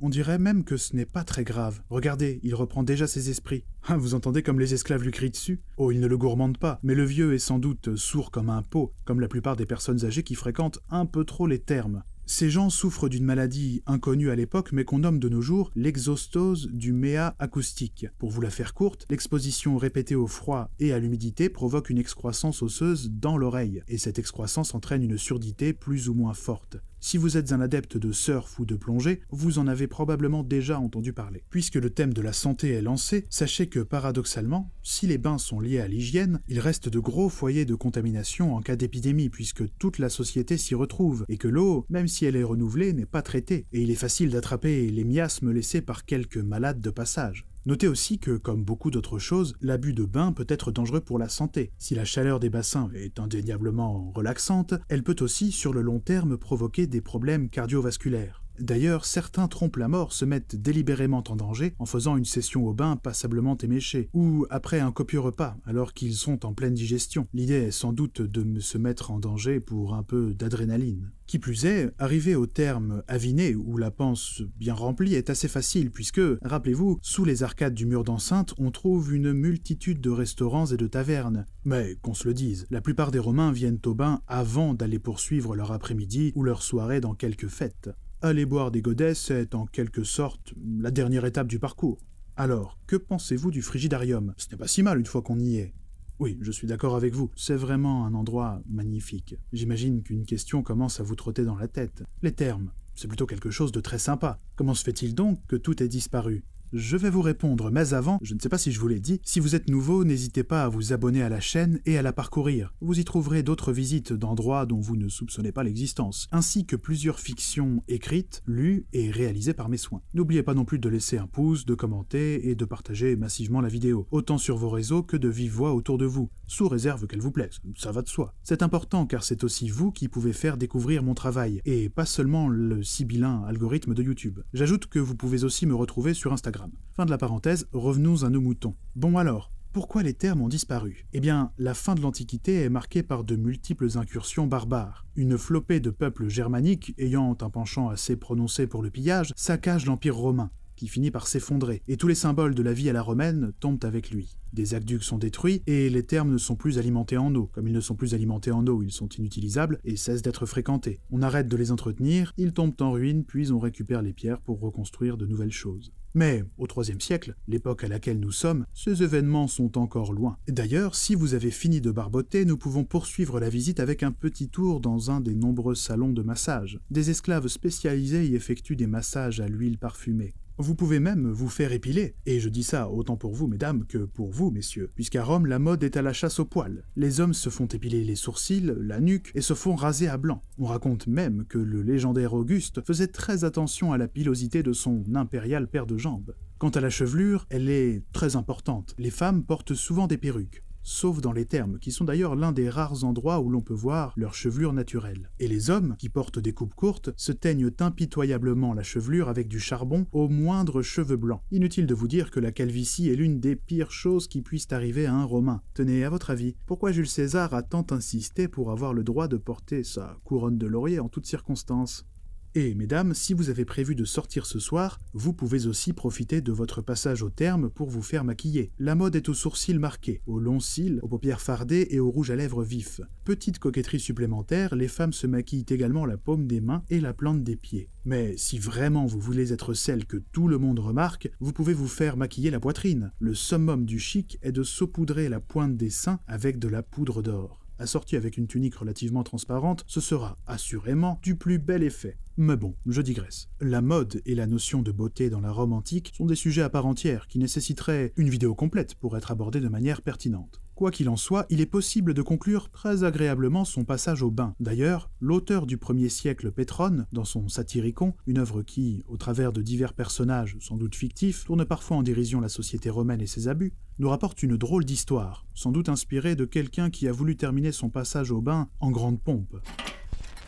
On 0.00 0.08
dirait 0.08 0.38
même 0.38 0.64
que 0.64 0.76
ce 0.76 0.96
n'est 0.96 1.06
pas 1.06 1.22
très 1.22 1.44
grave. 1.44 1.82
Regardez, 1.88 2.40
il 2.42 2.54
reprend 2.54 2.82
déjà 2.82 3.06
ses 3.06 3.30
esprits. 3.30 3.64
Ah, 3.84 3.96
vous 3.96 4.14
entendez 4.14 4.42
comme 4.42 4.58
les 4.58 4.74
esclaves 4.74 5.04
lui 5.04 5.12
crient 5.12 5.30
dessus? 5.30 5.60
Oh, 5.76 5.92
il 5.92 6.00
ne 6.00 6.08
le 6.08 6.18
gourmande 6.18 6.58
pas, 6.58 6.80
mais 6.82 6.96
le 6.96 7.04
vieux 7.04 7.32
est 7.32 7.38
sans 7.38 7.60
doute 7.60 7.94
sourd 7.94 8.32
comme 8.32 8.50
un 8.50 8.62
pot, 8.62 8.92
comme 9.04 9.20
la 9.20 9.28
plupart 9.28 9.56
des 9.56 9.66
personnes 9.66 10.04
âgées 10.04 10.24
qui 10.24 10.34
fréquentent 10.34 10.80
un 10.90 11.06
peu 11.06 11.24
trop 11.24 11.46
les 11.46 11.60
termes. 11.60 12.02
Ces 12.26 12.50
gens 12.50 12.70
souffrent 12.70 13.08
d'une 13.08 13.24
maladie 13.24 13.82
inconnue 13.86 14.30
à 14.30 14.36
l'époque 14.36 14.72
mais 14.72 14.84
qu'on 14.84 15.00
nomme 15.00 15.18
de 15.18 15.28
nos 15.28 15.42
jours 15.42 15.70
l'exostose 15.76 16.68
du 16.72 16.92
méa 16.92 17.36
acoustique. 17.38 18.06
Pour 18.18 18.30
vous 18.30 18.40
la 18.40 18.50
faire 18.50 18.74
courte, 18.74 19.06
l'exposition 19.10 19.76
répétée 19.76 20.14
au 20.14 20.26
froid 20.26 20.70
et 20.80 20.92
à 20.92 20.98
l'humidité 20.98 21.48
provoque 21.48 21.90
une 21.90 21.98
excroissance 21.98 22.62
osseuse 22.62 23.10
dans 23.10 23.36
l'oreille, 23.36 23.82
et 23.86 23.98
cette 23.98 24.18
excroissance 24.18 24.74
entraîne 24.74 25.02
une 25.02 25.18
surdité 25.18 25.72
plus 25.72 26.08
ou 26.08 26.14
moins 26.14 26.34
forte. 26.34 26.78
Si 27.04 27.16
vous 27.16 27.36
êtes 27.36 27.50
un 27.50 27.60
adepte 27.60 27.96
de 27.96 28.12
surf 28.12 28.60
ou 28.60 28.64
de 28.64 28.76
plongée, 28.76 29.22
vous 29.30 29.58
en 29.58 29.66
avez 29.66 29.88
probablement 29.88 30.44
déjà 30.44 30.78
entendu 30.78 31.12
parler. 31.12 31.42
Puisque 31.50 31.74
le 31.74 31.90
thème 31.90 32.14
de 32.14 32.22
la 32.22 32.32
santé 32.32 32.70
est 32.70 32.80
lancé, 32.80 33.26
sachez 33.28 33.66
que 33.66 33.80
paradoxalement, 33.80 34.70
si 34.84 35.08
les 35.08 35.18
bains 35.18 35.38
sont 35.38 35.58
liés 35.58 35.80
à 35.80 35.88
l'hygiène, 35.88 36.40
il 36.46 36.60
reste 36.60 36.88
de 36.88 37.00
gros 37.00 37.28
foyers 37.28 37.64
de 37.64 37.74
contamination 37.74 38.54
en 38.54 38.62
cas 38.62 38.76
d'épidémie 38.76 39.30
puisque 39.30 39.64
toute 39.78 39.98
la 39.98 40.10
société 40.10 40.56
s'y 40.56 40.76
retrouve 40.76 41.24
et 41.28 41.38
que 41.38 41.48
l'eau, 41.48 41.86
même 41.90 42.06
si 42.06 42.24
elle 42.24 42.36
est 42.36 42.44
renouvelée, 42.44 42.92
n'est 42.92 43.04
pas 43.04 43.22
traitée 43.22 43.66
et 43.72 43.82
il 43.82 43.90
est 43.90 43.96
facile 43.96 44.30
d'attraper 44.30 44.88
les 44.88 45.04
miasmes 45.04 45.50
laissés 45.50 45.82
par 45.82 46.04
quelques 46.04 46.38
malades 46.38 46.80
de 46.80 46.90
passage. 46.90 47.48
Notez 47.64 47.86
aussi 47.86 48.18
que, 48.18 48.36
comme 48.36 48.64
beaucoup 48.64 48.90
d'autres 48.90 49.20
choses, 49.20 49.54
l'abus 49.60 49.92
de 49.92 50.04
bain 50.04 50.32
peut 50.32 50.46
être 50.48 50.72
dangereux 50.72 51.00
pour 51.00 51.20
la 51.20 51.28
santé. 51.28 51.70
Si 51.78 51.94
la 51.94 52.04
chaleur 52.04 52.40
des 52.40 52.50
bassins 52.50 52.90
est 52.94 53.20
indéniablement 53.20 54.10
relaxante, 54.10 54.74
elle 54.88 55.04
peut 55.04 55.16
aussi, 55.20 55.52
sur 55.52 55.72
le 55.72 55.80
long 55.80 56.00
terme, 56.00 56.36
provoquer 56.36 56.88
des 56.88 57.00
problèmes 57.00 57.48
cardiovasculaires. 57.48 58.41
D'ailleurs, 58.58 59.04
certains 59.04 59.48
trompent 59.48 59.76
la 59.76 59.88
mort, 59.88 60.12
se 60.12 60.24
mettent 60.24 60.56
délibérément 60.56 61.24
en 61.28 61.36
danger 61.36 61.74
en 61.78 61.86
faisant 61.86 62.16
une 62.16 62.24
session 62.24 62.66
au 62.66 62.74
bain 62.74 62.96
passablement 62.96 63.56
éméchée, 63.58 64.08
ou 64.12 64.46
après 64.50 64.80
un 64.80 64.92
copieux 64.92 65.20
repas, 65.20 65.56
alors 65.64 65.94
qu'ils 65.94 66.14
sont 66.14 66.44
en 66.46 66.54
pleine 66.54 66.74
digestion. 66.74 67.26
L'idée 67.32 67.54
est 67.54 67.70
sans 67.70 67.92
doute 67.92 68.22
de 68.22 68.60
se 68.60 68.78
mettre 68.78 69.10
en 69.10 69.18
danger 69.18 69.60
pour 69.60 69.94
un 69.94 70.02
peu 70.02 70.34
d'adrénaline. 70.34 71.10
Qui 71.26 71.38
plus 71.38 71.64
est, 71.64 71.90
arriver 71.98 72.34
au 72.34 72.46
terme 72.46 73.02
aviné 73.08 73.54
ou 73.54 73.78
la 73.78 73.90
panse 73.90 74.42
bien 74.58 74.74
remplie 74.74 75.14
est 75.14 75.30
assez 75.30 75.48
facile 75.48 75.90
puisque, 75.90 76.20
rappelez-vous, 76.42 76.98
sous 77.00 77.24
les 77.24 77.42
arcades 77.42 77.72
du 77.72 77.86
mur 77.86 78.04
d'enceinte, 78.04 78.54
on 78.58 78.70
trouve 78.70 79.14
une 79.14 79.32
multitude 79.32 80.00
de 80.00 80.10
restaurants 80.10 80.66
et 80.66 80.76
de 80.76 80.86
tavernes. 80.86 81.46
Mais 81.64 81.96
qu'on 82.02 82.12
se 82.12 82.28
le 82.28 82.34
dise, 82.34 82.66
la 82.70 82.82
plupart 82.82 83.12
des 83.12 83.18
Romains 83.18 83.52
viennent 83.52 83.80
au 83.86 83.94
bain 83.94 84.20
avant 84.26 84.74
d'aller 84.74 84.98
poursuivre 84.98 85.56
leur 85.56 85.72
après-midi 85.72 86.32
ou 86.34 86.42
leur 86.42 86.62
soirée 86.62 87.00
dans 87.00 87.14
quelque 87.14 87.48
fête. 87.48 87.90
Aller 88.24 88.46
boire 88.46 88.70
des 88.70 88.82
godets, 88.82 89.16
c'est 89.16 89.52
en 89.52 89.66
quelque 89.66 90.04
sorte 90.04 90.54
la 90.78 90.92
dernière 90.92 91.24
étape 91.24 91.48
du 91.48 91.58
parcours. 91.58 91.98
Alors, 92.36 92.78
que 92.86 92.94
pensez-vous 92.94 93.50
du 93.50 93.62
frigidarium? 93.62 94.32
Ce 94.36 94.48
n'est 94.48 94.56
pas 94.56 94.68
si 94.68 94.84
mal 94.84 95.00
une 95.00 95.06
fois 95.06 95.22
qu'on 95.22 95.40
y 95.40 95.56
est. 95.56 95.74
Oui, 96.20 96.38
je 96.40 96.52
suis 96.52 96.68
d'accord 96.68 96.94
avec 96.94 97.14
vous, 97.14 97.32
c'est 97.34 97.56
vraiment 97.56 98.06
un 98.06 98.14
endroit 98.14 98.62
magnifique. 98.68 99.34
J'imagine 99.52 100.04
qu'une 100.04 100.24
question 100.24 100.62
commence 100.62 101.00
à 101.00 101.02
vous 101.02 101.16
trotter 101.16 101.44
dans 101.44 101.56
la 101.56 101.66
tête. 101.66 102.04
Les 102.22 102.30
termes, 102.30 102.70
c'est 102.94 103.08
plutôt 103.08 103.26
quelque 103.26 103.50
chose 103.50 103.72
de 103.72 103.80
très 103.80 103.98
sympa. 103.98 104.38
Comment 104.54 104.74
se 104.74 104.84
fait-il 104.84 105.16
donc 105.16 105.44
que 105.48 105.56
tout 105.56 105.82
ait 105.82 105.88
disparu? 105.88 106.44
Je 106.72 106.96
vais 106.96 107.10
vous 107.10 107.22
répondre, 107.22 107.70
mais 107.70 107.94
avant, 107.94 108.18
je 108.22 108.34
ne 108.34 108.40
sais 108.40 108.48
pas 108.48 108.58
si 108.58 108.72
je 108.72 108.80
vous 108.80 108.88
l'ai 108.88 109.00
dit, 109.00 109.20
si 109.24 109.40
vous 109.40 109.54
êtes 109.54 109.68
nouveau, 109.68 110.04
n'hésitez 110.04 110.42
pas 110.42 110.64
à 110.64 110.68
vous 110.68 110.92
abonner 110.92 111.22
à 111.22 111.28
la 111.28 111.40
chaîne 111.40 111.80
et 111.86 111.98
à 111.98 112.02
la 112.02 112.12
parcourir. 112.12 112.74
Vous 112.80 112.98
y 112.98 113.04
trouverez 113.04 113.42
d'autres 113.42 113.72
visites 113.72 114.12
d'endroits 114.12 114.66
dont 114.66 114.80
vous 114.80 114.96
ne 114.96 115.08
soupçonnez 115.08 115.52
pas 115.52 115.64
l'existence, 115.64 116.28
ainsi 116.32 116.64
que 116.64 116.76
plusieurs 116.76 117.20
fictions 117.20 117.82
écrites, 117.88 118.42
lues 118.46 118.86
et 118.92 119.10
réalisées 119.10 119.54
par 119.54 119.68
mes 119.68 119.76
soins. 119.76 120.02
N'oubliez 120.14 120.42
pas 120.42 120.54
non 120.54 120.64
plus 120.64 120.78
de 120.78 120.88
laisser 120.88 121.18
un 121.18 121.26
pouce, 121.26 121.66
de 121.66 121.74
commenter 121.74 122.48
et 122.48 122.54
de 122.54 122.64
partager 122.64 123.16
massivement 123.16 123.60
la 123.60 123.68
vidéo, 123.68 124.06
autant 124.10 124.38
sur 124.38 124.56
vos 124.56 124.70
réseaux 124.70 125.02
que 125.02 125.16
de 125.16 125.28
vive 125.28 125.52
voix 125.52 125.74
autour 125.74 125.98
de 125.98 126.06
vous, 126.06 126.30
sous 126.46 126.68
réserve 126.68 127.06
qu'elle 127.06 127.20
vous 127.20 127.32
plaise, 127.32 127.60
ça 127.76 127.92
va 127.92 128.02
de 128.02 128.08
soi. 128.08 128.34
C'est 128.42 128.62
important 128.62 129.06
car 129.06 129.24
c'est 129.24 129.44
aussi 129.44 129.68
vous 129.68 129.90
qui 129.90 130.08
pouvez 130.08 130.32
faire 130.32 130.56
découvrir 130.56 131.02
mon 131.02 131.14
travail, 131.14 131.60
et 131.64 131.88
pas 131.88 132.06
seulement 132.06 132.48
le 132.48 132.82
sibyllin 132.82 133.42
algorithme 133.46 133.94
de 133.94 134.02
YouTube. 134.02 134.40
J'ajoute 134.52 134.86
que 134.86 134.98
vous 134.98 135.16
pouvez 135.16 135.44
aussi 135.44 135.66
me 135.66 135.74
retrouver 135.74 136.14
sur 136.14 136.32
Instagram. 136.32 136.61
Fin 136.92 137.04
de 137.06 137.10
la 137.10 137.18
parenthèse, 137.18 137.66
revenons 137.72 138.24
à 138.24 138.30
nos 138.30 138.40
moutons. 138.40 138.74
Bon 138.96 139.16
alors, 139.16 139.50
pourquoi 139.72 140.02
les 140.02 140.12
termes 140.12 140.42
ont 140.42 140.48
disparu? 140.48 141.06
Eh 141.14 141.20
bien, 141.20 141.50
la 141.56 141.72
fin 141.72 141.94
de 141.94 142.02
l'Antiquité 142.02 142.60
est 142.60 142.68
marquée 142.68 143.02
par 143.02 143.24
de 143.24 143.36
multiples 143.36 143.96
incursions 143.96 144.46
barbares. 144.46 145.06
Une 145.16 145.38
flopée 145.38 145.80
de 145.80 145.88
peuples 145.88 146.28
germaniques, 146.28 146.94
ayant 146.98 147.36
un 147.40 147.48
penchant 147.48 147.88
assez 147.88 148.16
prononcé 148.16 148.66
pour 148.66 148.82
le 148.82 148.90
pillage, 148.90 149.32
saccage 149.34 149.86
l'Empire 149.86 150.16
romain, 150.16 150.50
finit 150.88 151.10
par 151.10 151.26
s'effondrer, 151.26 151.82
et 151.88 151.96
tous 151.96 152.08
les 152.08 152.14
symboles 152.14 152.54
de 152.54 152.62
la 152.62 152.72
vie 152.72 152.88
à 152.88 152.92
la 152.92 153.02
romaine 153.02 153.52
tombent 153.60 153.84
avec 153.84 154.10
lui. 154.10 154.36
Des 154.52 154.74
aqueducs 154.74 155.02
sont 155.02 155.16
détruits 155.16 155.62
et 155.66 155.88
les 155.88 156.02
termes 156.02 156.30
ne 156.30 156.38
sont 156.38 156.56
plus 156.56 156.78
alimentés 156.78 157.16
en 157.16 157.34
eau. 157.34 157.48
Comme 157.54 157.68
ils 157.68 157.74
ne 157.74 157.80
sont 157.80 157.94
plus 157.94 158.12
alimentés 158.12 158.50
en 158.50 158.66
eau, 158.66 158.82
ils 158.82 158.92
sont 158.92 159.08
inutilisables 159.08 159.78
et 159.82 159.96
cessent 159.96 160.20
d'être 160.20 160.44
fréquentés. 160.44 161.00
On 161.10 161.22
arrête 161.22 161.48
de 161.48 161.56
les 161.56 161.72
entretenir, 161.72 162.34
ils 162.36 162.52
tombent 162.52 162.80
en 162.80 162.92
ruine, 162.92 163.24
puis 163.24 163.50
on 163.50 163.58
récupère 163.58 164.02
les 164.02 164.12
pierres 164.12 164.42
pour 164.42 164.60
reconstruire 164.60 165.16
de 165.16 165.26
nouvelles 165.26 165.52
choses. 165.52 165.92
Mais 166.14 166.44
au 166.58 166.66
IIIe 166.66 167.00
siècle, 167.00 167.34
l'époque 167.48 167.84
à 167.84 167.88
laquelle 167.88 168.20
nous 168.20 168.32
sommes, 168.32 168.66
ces 168.74 169.02
événements 169.02 169.48
sont 169.48 169.78
encore 169.78 170.12
loin. 170.12 170.36
D'ailleurs, 170.46 170.94
si 170.94 171.14
vous 171.14 171.32
avez 171.32 171.50
fini 171.50 171.80
de 171.80 171.90
barboter, 171.90 172.44
nous 172.44 172.58
pouvons 172.58 172.84
poursuivre 172.84 173.40
la 173.40 173.48
visite 173.48 173.80
avec 173.80 174.02
un 174.02 174.12
petit 174.12 174.50
tour 174.50 174.80
dans 174.80 175.10
un 175.10 175.22
des 175.22 175.34
nombreux 175.34 175.74
salons 175.74 176.12
de 176.12 176.22
massage. 176.22 176.78
Des 176.90 177.08
esclaves 177.08 177.48
spécialisés 177.48 178.26
y 178.26 178.34
effectuent 178.34 178.76
des 178.76 178.86
massages 178.86 179.40
à 179.40 179.48
l'huile 179.48 179.78
parfumée. 179.78 180.34
Vous 180.62 180.76
pouvez 180.76 181.00
même 181.00 181.28
vous 181.28 181.48
faire 181.48 181.72
épiler, 181.72 182.14
et 182.24 182.38
je 182.38 182.48
dis 182.48 182.62
ça 182.62 182.88
autant 182.88 183.16
pour 183.16 183.34
vous, 183.34 183.48
mesdames, 183.48 183.84
que 183.84 183.98
pour 183.98 184.30
vous, 184.30 184.52
messieurs, 184.52 184.92
puisqu'à 184.94 185.24
Rome, 185.24 185.46
la 185.46 185.58
mode 185.58 185.82
est 185.82 185.96
à 185.96 186.02
la 186.02 186.12
chasse 186.12 186.38
aux 186.38 186.44
poils. 186.44 186.84
Les 186.94 187.18
hommes 187.18 187.34
se 187.34 187.50
font 187.50 187.66
épiler 187.66 188.04
les 188.04 188.14
sourcils, 188.14 188.72
la 188.78 189.00
nuque, 189.00 189.32
et 189.34 189.40
se 189.40 189.54
font 189.54 189.74
raser 189.74 190.06
à 190.06 190.18
blanc. 190.18 190.40
On 190.58 190.66
raconte 190.66 191.08
même 191.08 191.46
que 191.48 191.58
le 191.58 191.82
légendaire 191.82 192.34
Auguste 192.34 192.80
faisait 192.86 193.08
très 193.08 193.42
attention 193.42 193.92
à 193.92 193.98
la 193.98 194.06
pilosité 194.06 194.62
de 194.62 194.72
son 194.72 195.02
impérial 195.16 195.66
paire 195.66 195.86
de 195.86 195.98
jambes. 195.98 196.32
Quant 196.58 196.70
à 196.70 196.80
la 196.80 196.90
chevelure, 196.90 197.44
elle 197.50 197.68
est 197.68 198.04
très 198.12 198.36
importante. 198.36 198.94
Les 198.98 199.10
femmes 199.10 199.42
portent 199.42 199.74
souvent 199.74 200.06
des 200.06 200.16
perruques 200.16 200.62
sauf 200.82 201.20
dans 201.20 201.32
les 201.32 201.44
termes, 201.44 201.78
qui 201.78 201.92
sont 201.92 202.04
d'ailleurs 202.04 202.36
l'un 202.36 202.52
des 202.52 202.68
rares 202.68 203.04
endroits 203.04 203.40
où 203.40 203.48
l'on 203.48 203.60
peut 203.60 203.74
voir 203.74 204.12
leur 204.16 204.34
chevelure 204.34 204.72
naturelle. 204.72 205.30
Et 205.38 205.48
les 205.48 205.70
hommes, 205.70 205.96
qui 205.98 206.08
portent 206.08 206.38
des 206.38 206.52
coupes 206.52 206.74
courtes, 206.74 207.10
se 207.16 207.32
teignent 207.32 207.70
impitoyablement 207.80 208.74
la 208.74 208.82
chevelure 208.82 209.28
avec 209.28 209.48
du 209.48 209.60
charbon 209.60 210.06
au 210.12 210.28
moindre 210.28 210.82
cheveu 210.82 211.16
blanc. 211.16 211.42
Inutile 211.50 211.86
de 211.86 211.94
vous 211.94 212.08
dire 212.08 212.30
que 212.30 212.40
la 212.40 212.52
calvitie 212.52 213.08
est 213.08 213.16
l'une 213.16 213.40
des 213.40 213.56
pires 213.56 213.90
choses 213.90 214.28
qui 214.28 214.42
puissent 214.42 214.72
arriver 214.72 215.06
à 215.06 215.14
un 215.14 215.24
Romain. 215.24 215.62
Tenez, 215.74 216.04
à 216.04 216.10
votre 216.10 216.30
avis, 216.30 216.56
pourquoi 216.66 216.92
Jules 216.92 217.08
César 217.08 217.54
a 217.54 217.62
tant 217.62 217.86
insisté 217.90 218.48
pour 218.48 218.70
avoir 218.70 218.92
le 218.92 219.04
droit 219.04 219.28
de 219.28 219.36
porter 219.36 219.84
sa 219.84 220.16
couronne 220.24 220.58
de 220.58 220.66
laurier 220.66 221.00
en 221.00 221.08
toutes 221.08 221.26
circonstances? 221.26 222.06
Et 222.54 222.74
mesdames, 222.74 223.14
si 223.14 223.32
vous 223.32 223.48
avez 223.48 223.64
prévu 223.64 223.94
de 223.94 224.04
sortir 224.04 224.44
ce 224.44 224.58
soir, 224.58 225.00
vous 225.14 225.32
pouvez 225.32 225.66
aussi 225.66 225.92
profiter 225.94 226.42
de 226.42 226.52
votre 226.52 226.82
passage 226.82 227.22
au 227.22 227.30
terme 227.30 227.70
pour 227.70 227.88
vous 227.88 228.02
faire 228.02 228.24
maquiller. 228.24 228.70
La 228.78 228.94
mode 228.94 229.16
est 229.16 229.30
aux 229.30 229.34
sourcils 229.34 229.78
marqués, 229.78 230.20
aux 230.26 230.38
longs 230.38 230.60
cils, 230.60 230.98
aux 231.02 231.08
paupières 231.08 231.40
fardées 231.40 231.86
et 231.90 231.98
aux 231.98 232.10
rouges 232.10 232.30
à 232.30 232.36
lèvres 232.36 232.62
vifs. 232.62 233.00
Petite 233.24 233.58
coquetterie 233.58 234.00
supplémentaire, 234.00 234.74
les 234.74 234.88
femmes 234.88 235.14
se 235.14 235.26
maquillent 235.26 235.64
également 235.70 236.04
la 236.04 236.18
paume 236.18 236.46
des 236.46 236.60
mains 236.60 236.82
et 236.90 237.00
la 237.00 237.14
plante 237.14 237.42
des 237.42 237.56
pieds. 237.56 237.88
Mais 238.04 238.36
si 238.36 238.58
vraiment 238.58 239.06
vous 239.06 239.20
voulez 239.20 239.52
être 239.52 239.72
celle 239.72 240.04
que 240.04 240.18
tout 240.18 240.48
le 240.48 240.58
monde 240.58 240.80
remarque, 240.80 241.30
vous 241.40 241.52
pouvez 241.52 241.72
vous 241.72 241.88
faire 241.88 242.18
maquiller 242.18 242.50
la 242.50 242.60
poitrine. 242.60 243.12
Le 243.18 243.34
summum 243.34 243.86
du 243.86 243.98
chic 243.98 244.38
est 244.42 244.52
de 244.52 244.62
saupoudrer 244.62 245.28
la 245.28 245.40
pointe 245.40 245.76
des 245.76 245.90
seins 245.90 246.20
avec 246.26 246.58
de 246.58 246.68
la 246.68 246.82
poudre 246.82 247.22
d'or 247.22 247.61
assorti 247.82 248.16
avec 248.16 248.38
une 248.38 248.46
tunique 248.46 248.76
relativement 248.76 249.22
transparente, 249.22 249.84
ce 249.86 250.00
sera 250.00 250.38
assurément 250.46 251.18
du 251.22 251.36
plus 251.36 251.58
bel 251.58 251.82
effet. 251.82 252.16
Mais 252.38 252.56
bon, 252.56 252.74
je 252.86 253.02
digresse. 253.02 253.48
La 253.60 253.82
mode 253.82 254.22
et 254.24 254.34
la 254.34 254.46
notion 254.46 254.80
de 254.80 254.90
beauté 254.90 255.28
dans 255.28 255.40
la 255.40 255.52
Rome 255.52 255.74
antique 255.74 256.12
sont 256.16 256.24
des 256.24 256.34
sujets 256.34 256.62
à 256.62 256.70
part 256.70 256.86
entière 256.86 257.26
qui 257.28 257.38
nécessiteraient 257.38 258.12
une 258.16 258.30
vidéo 258.30 258.54
complète 258.54 258.94
pour 258.94 259.16
être 259.18 259.30
abordés 259.30 259.60
de 259.60 259.68
manière 259.68 260.00
pertinente. 260.00 260.61
Quoi 260.74 260.90
qu'il 260.90 261.08
en 261.10 261.16
soit, 261.16 261.46
il 261.50 261.60
est 261.60 261.66
possible 261.66 262.14
de 262.14 262.22
conclure 262.22 262.70
très 262.70 263.04
agréablement 263.04 263.64
son 263.64 263.84
passage 263.84 264.22
au 264.22 264.30
bain. 264.30 264.54
D'ailleurs, 264.58 265.10
l'auteur 265.20 265.66
du 265.66 265.76
1er 265.76 266.08
siècle 266.08 266.50
Pétrone, 266.50 267.06
dans 267.12 267.24
son 267.24 267.48
Satyricon, 267.48 268.14
une 268.26 268.38
œuvre 268.38 268.62
qui, 268.62 269.04
au 269.06 269.16
travers 269.16 269.52
de 269.52 269.60
divers 269.60 269.92
personnages, 269.92 270.56
sans 270.60 270.76
doute 270.76 270.94
fictifs, 270.94 271.44
tourne 271.44 271.66
parfois 271.66 271.98
en 271.98 272.02
dérision 272.02 272.40
la 272.40 272.48
société 272.48 272.88
romaine 272.88 273.20
et 273.20 273.26
ses 273.26 273.48
abus, 273.48 273.74
nous 273.98 274.08
rapporte 274.08 274.42
une 274.42 274.56
drôle 274.56 274.84
d'histoire, 274.84 275.46
sans 275.54 275.72
doute 275.72 275.90
inspirée 275.90 276.36
de 276.36 276.46
quelqu'un 276.46 276.88
qui 276.88 277.06
a 277.06 277.12
voulu 277.12 277.36
terminer 277.36 277.72
son 277.72 277.90
passage 277.90 278.30
au 278.30 278.40
bain 278.40 278.68
en 278.80 278.90
grande 278.90 279.20
pompe. 279.20 279.56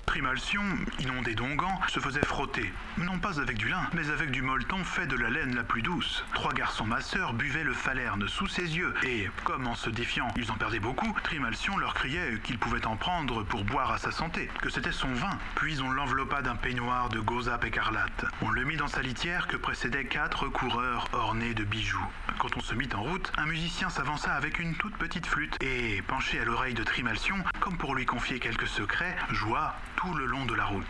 Trimalcion, 0.07 0.63
inondé 1.01 1.35
d'onguents, 1.35 1.81
se 1.89 1.99
faisait 1.99 2.25
frotter, 2.25 2.73
non 2.99 3.19
pas 3.19 3.41
avec 3.41 3.57
du 3.57 3.69
lin, 3.69 3.89
mais 3.95 4.11
avec 4.11 4.31
du 4.31 4.43
molleton 4.43 4.85
fait 4.85 5.07
de 5.07 5.17
la 5.17 5.29
laine 5.29 5.55
la 5.55 5.65
plus 5.65 5.83
douce. 5.83 6.25
Trois 6.35 6.53
garçons 6.53 6.87
masseurs 6.87 7.33
buvaient 7.33 7.65
le 7.65 7.73
falerne 7.73 8.29
sous 8.29 8.47
ses 8.47 8.77
yeux, 8.77 8.95
et, 9.03 9.29
comme 9.43 9.67
en 9.67 9.75
se 9.75 9.91
défiant, 9.91 10.29
ils 10.37 10.51
en 10.51 10.55
perdaient 10.55 10.79
beaucoup, 10.79 11.13
Trimalcion 11.25 11.77
leur 11.79 11.95
criait 11.95 12.39
qu'il 12.45 12.59
pouvait 12.59 12.87
en 12.87 12.97
prendre 12.97 13.43
pour 13.43 13.65
boire 13.65 13.91
à 13.91 13.99
sa 13.99 14.13
santé, 14.13 14.49
que 14.63 14.71
c'était 14.71 14.93
son 14.93 15.13
vin. 15.13 15.39
Puis 15.57 15.81
on 15.81 15.91
l'enveloppa 15.91 16.43
d'un 16.43 16.57
peignoir 16.57 17.09
de 17.09 17.21
gauzape 17.21 17.65
écarlate. 17.65 18.25
On 18.41 18.51
le 18.51 18.65
mit 18.65 18.77
dans 18.77 18.89
sa 18.89 19.03
litière 19.03 19.47
que 19.47 19.57
précédaient 19.57 20.05
quatre 20.05 20.49
coureurs 20.49 21.09
ornés 21.13 21.55
de 21.55 21.65
bijoux. 21.65 22.07
Quand 22.39 22.57
on 22.57 22.61
se 22.61 22.75
mit 22.75 22.89
en 22.95 23.03
route, 23.03 23.33
un 23.37 23.47
musicien 23.47 23.89
s'avança 23.91 24.33
avec 24.33 24.59
une 24.59 24.75
toute 24.77 24.97
petite 24.97 25.27
flûte, 25.27 25.57
et, 25.61 26.03
penché 26.03 26.41
à 26.41 26.45
l'oreille 26.45 26.75
de 26.75 26.85
Trimalcion, 26.85 27.43
comme 27.61 27.79
pour 27.79 27.95
lui 27.95 28.07
confier 28.07 28.39
quelques 28.39 28.69
secrets, 28.69 29.17
joua 29.31 29.75
le 30.13 30.27
long 30.27 30.45
de 30.47 30.55
la 30.55 30.67
route. 30.67 30.85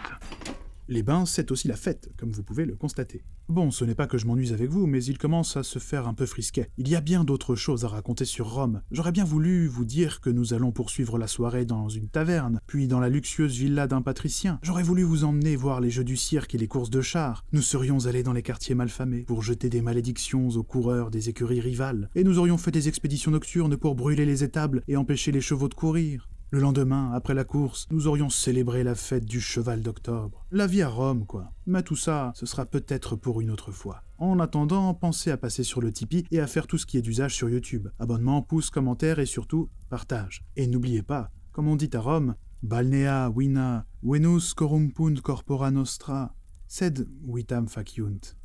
Les 0.88 1.02
bains, 1.02 1.24
c'est 1.24 1.50
aussi 1.50 1.66
la 1.66 1.76
fête, 1.76 2.10
comme 2.18 2.32
vous 2.32 2.42
pouvez 2.42 2.66
le 2.66 2.76
constater. 2.76 3.24
Bon, 3.48 3.70
ce 3.70 3.86
n'est 3.86 3.94
pas 3.94 4.06
que 4.06 4.18
je 4.18 4.26
m'ennuie 4.26 4.52
avec 4.52 4.68
vous, 4.68 4.86
mais 4.86 5.02
il 5.02 5.16
commence 5.16 5.56
à 5.56 5.62
se 5.62 5.78
faire 5.78 6.06
un 6.06 6.12
peu 6.12 6.26
frisquet. 6.26 6.68
Il 6.76 6.88
y 6.88 6.96
a 6.96 7.00
bien 7.00 7.24
d'autres 7.24 7.54
choses 7.54 7.86
à 7.86 7.88
raconter 7.88 8.26
sur 8.26 8.50
Rome. 8.50 8.82
J'aurais 8.90 9.12
bien 9.12 9.24
voulu 9.24 9.66
vous 9.66 9.86
dire 9.86 10.20
que 10.20 10.28
nous 10.28 10.52
allons 10.52 10.72
poursuivre 10.72 11.16
la 11.16 11.26
soirée 11.26 11.64
dans 11.64 11.88
une 11.88 12.08
taverne, 12.08 12.60
puis 12.66 12.86
dans 12.86 13.00
la 13.00 13.08
luxueuse 13.08 13.56
villa 13.56 13.86
d'un 13.86 14.02
patricien. 14.02 14.58
J'aurais 14.62 14.82
voulu 14.82 15.04
vous 15.04 15.24
emmener 15.24 15.56
voir 15.56 15.80
les 15.80 15.90
jeux 15.90 16.04
du 16.04 16.18
cirque 16.18 16.54
et 16.54 16.58
les 16.58 16.68
courses 16.68 16.90
de 16.90 17.00
chars. 17.00 17.44
Nous 17.52 17.62
serions 17.62 18.04
allés 18.04 18.22
dans 18.22 18.34
les 18.34 18.42
quartiers 18.42 18.74
malfamés 18.74 19.22
pour 19.22 19.42
jeter 19.42 19.70
des 19.70 19.80
malédictions 19.80 20.48
aux 20.48 20.64
coureurs 20.64 21.10
des 21.10 21.30
écuries 21.30 21.60
rivales, 21.60 22.10
et 22.14 22.24
nous 22.24 22.38
aurions 22.38 22.58
fait 22.58 22.72
des 22.72 22.88
expéditions 22.88 23.30
nocturnes 23.30 23.78
pour 23.78 23.94
brûler 23.94 24.26
les 24.26 24.44
étables 24.44 24.82
et 24.86 24.96
empêcher 24.96 25.32
les 25.32 25.40
chevaux 25.40 25.68
de 25.68 25.74
courir. 25.74 26.28
Le 26.54 26.60
lendemain, 26.60 27.10
après 27.10 27.34
la 27.34 27.42
course, 27.42 27.88
nous 27.90 28.06
aurions 28.06 28.30
célébré 28.30 28.84
la 28.84 28.94
fête 28.94 29.24
du 29.24 29.40
cheval 29.40 29.82
d'octobre. 29.82 30.46
La 30.52 30.68
vie 30.68 30.82
à 30.82 30.88
Rome, 30.88 31.26
quoi. 31.26 31.50
Mais 31.66 31.82
tout 31.82 31.96
ça, 31.96 32.30
ce 32.36 32.46
sera 32.46 32.64
peut-être 32.64 33.16
pour 33.16 33.40
une 33.40 33.50
autre 33.50 33.72
fois. 33.72 34.04
En 34.18 34.38
attendant, 34.38 34.94
pensez 34.94 35.32
à 35.32 35.36
passer 35.36 35.64
sur 35.64 35.80
le 35.80 35.92
Tipeee 35.92 36.28
et 36.30 36.38
à 36.38 36.46
faire 36.46 36.68
tout 36.68 36.78
ce 36.78 36.86
qui 36.86 36.96
est 36.96 37.02
d'usage 37.02 37.34
sur 37.34 37.50
YouTube. 37.50 37.88
Abonnement, 37.98 38.40
pouce, 38.40 38.70
commentaire 38.70 39.18
et 39.18 39.26
surtout, 39.26 39.68
partage. 39.90 40.44
Et 40.54 40.68
n'oubliez 40.68 41.02
pas, 41.02 41.32
comme 41.50 41.66
on 41.66 41.74
dit 41.74 41.90
à 41.92 41.98
Rome, 41.98 42.36
Balnea 42.62 43.32
vina 43.36 43.84
venus 44.04 44.54
corrumpunt 44.54 45.16
corpora 45.24 45.72
nostra, 45.72 46.36
sed 46.68 47.08
vitam 47.26 47.66
faciunt. 47.66 48.36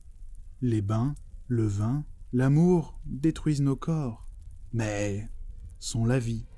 Les 0.62 0.82
bains, 0.82 1.14
le 1.48 1.68
vin, 1.68 2.04
l'amour 2.34 3.00
détruisent 3.06 3.62
nos 3.62 3.76
corps, 3.76 4.26
mais 4.74 5.30
sont 5.78 6.06
la 6.06 6.18
vie. 6.18 6.49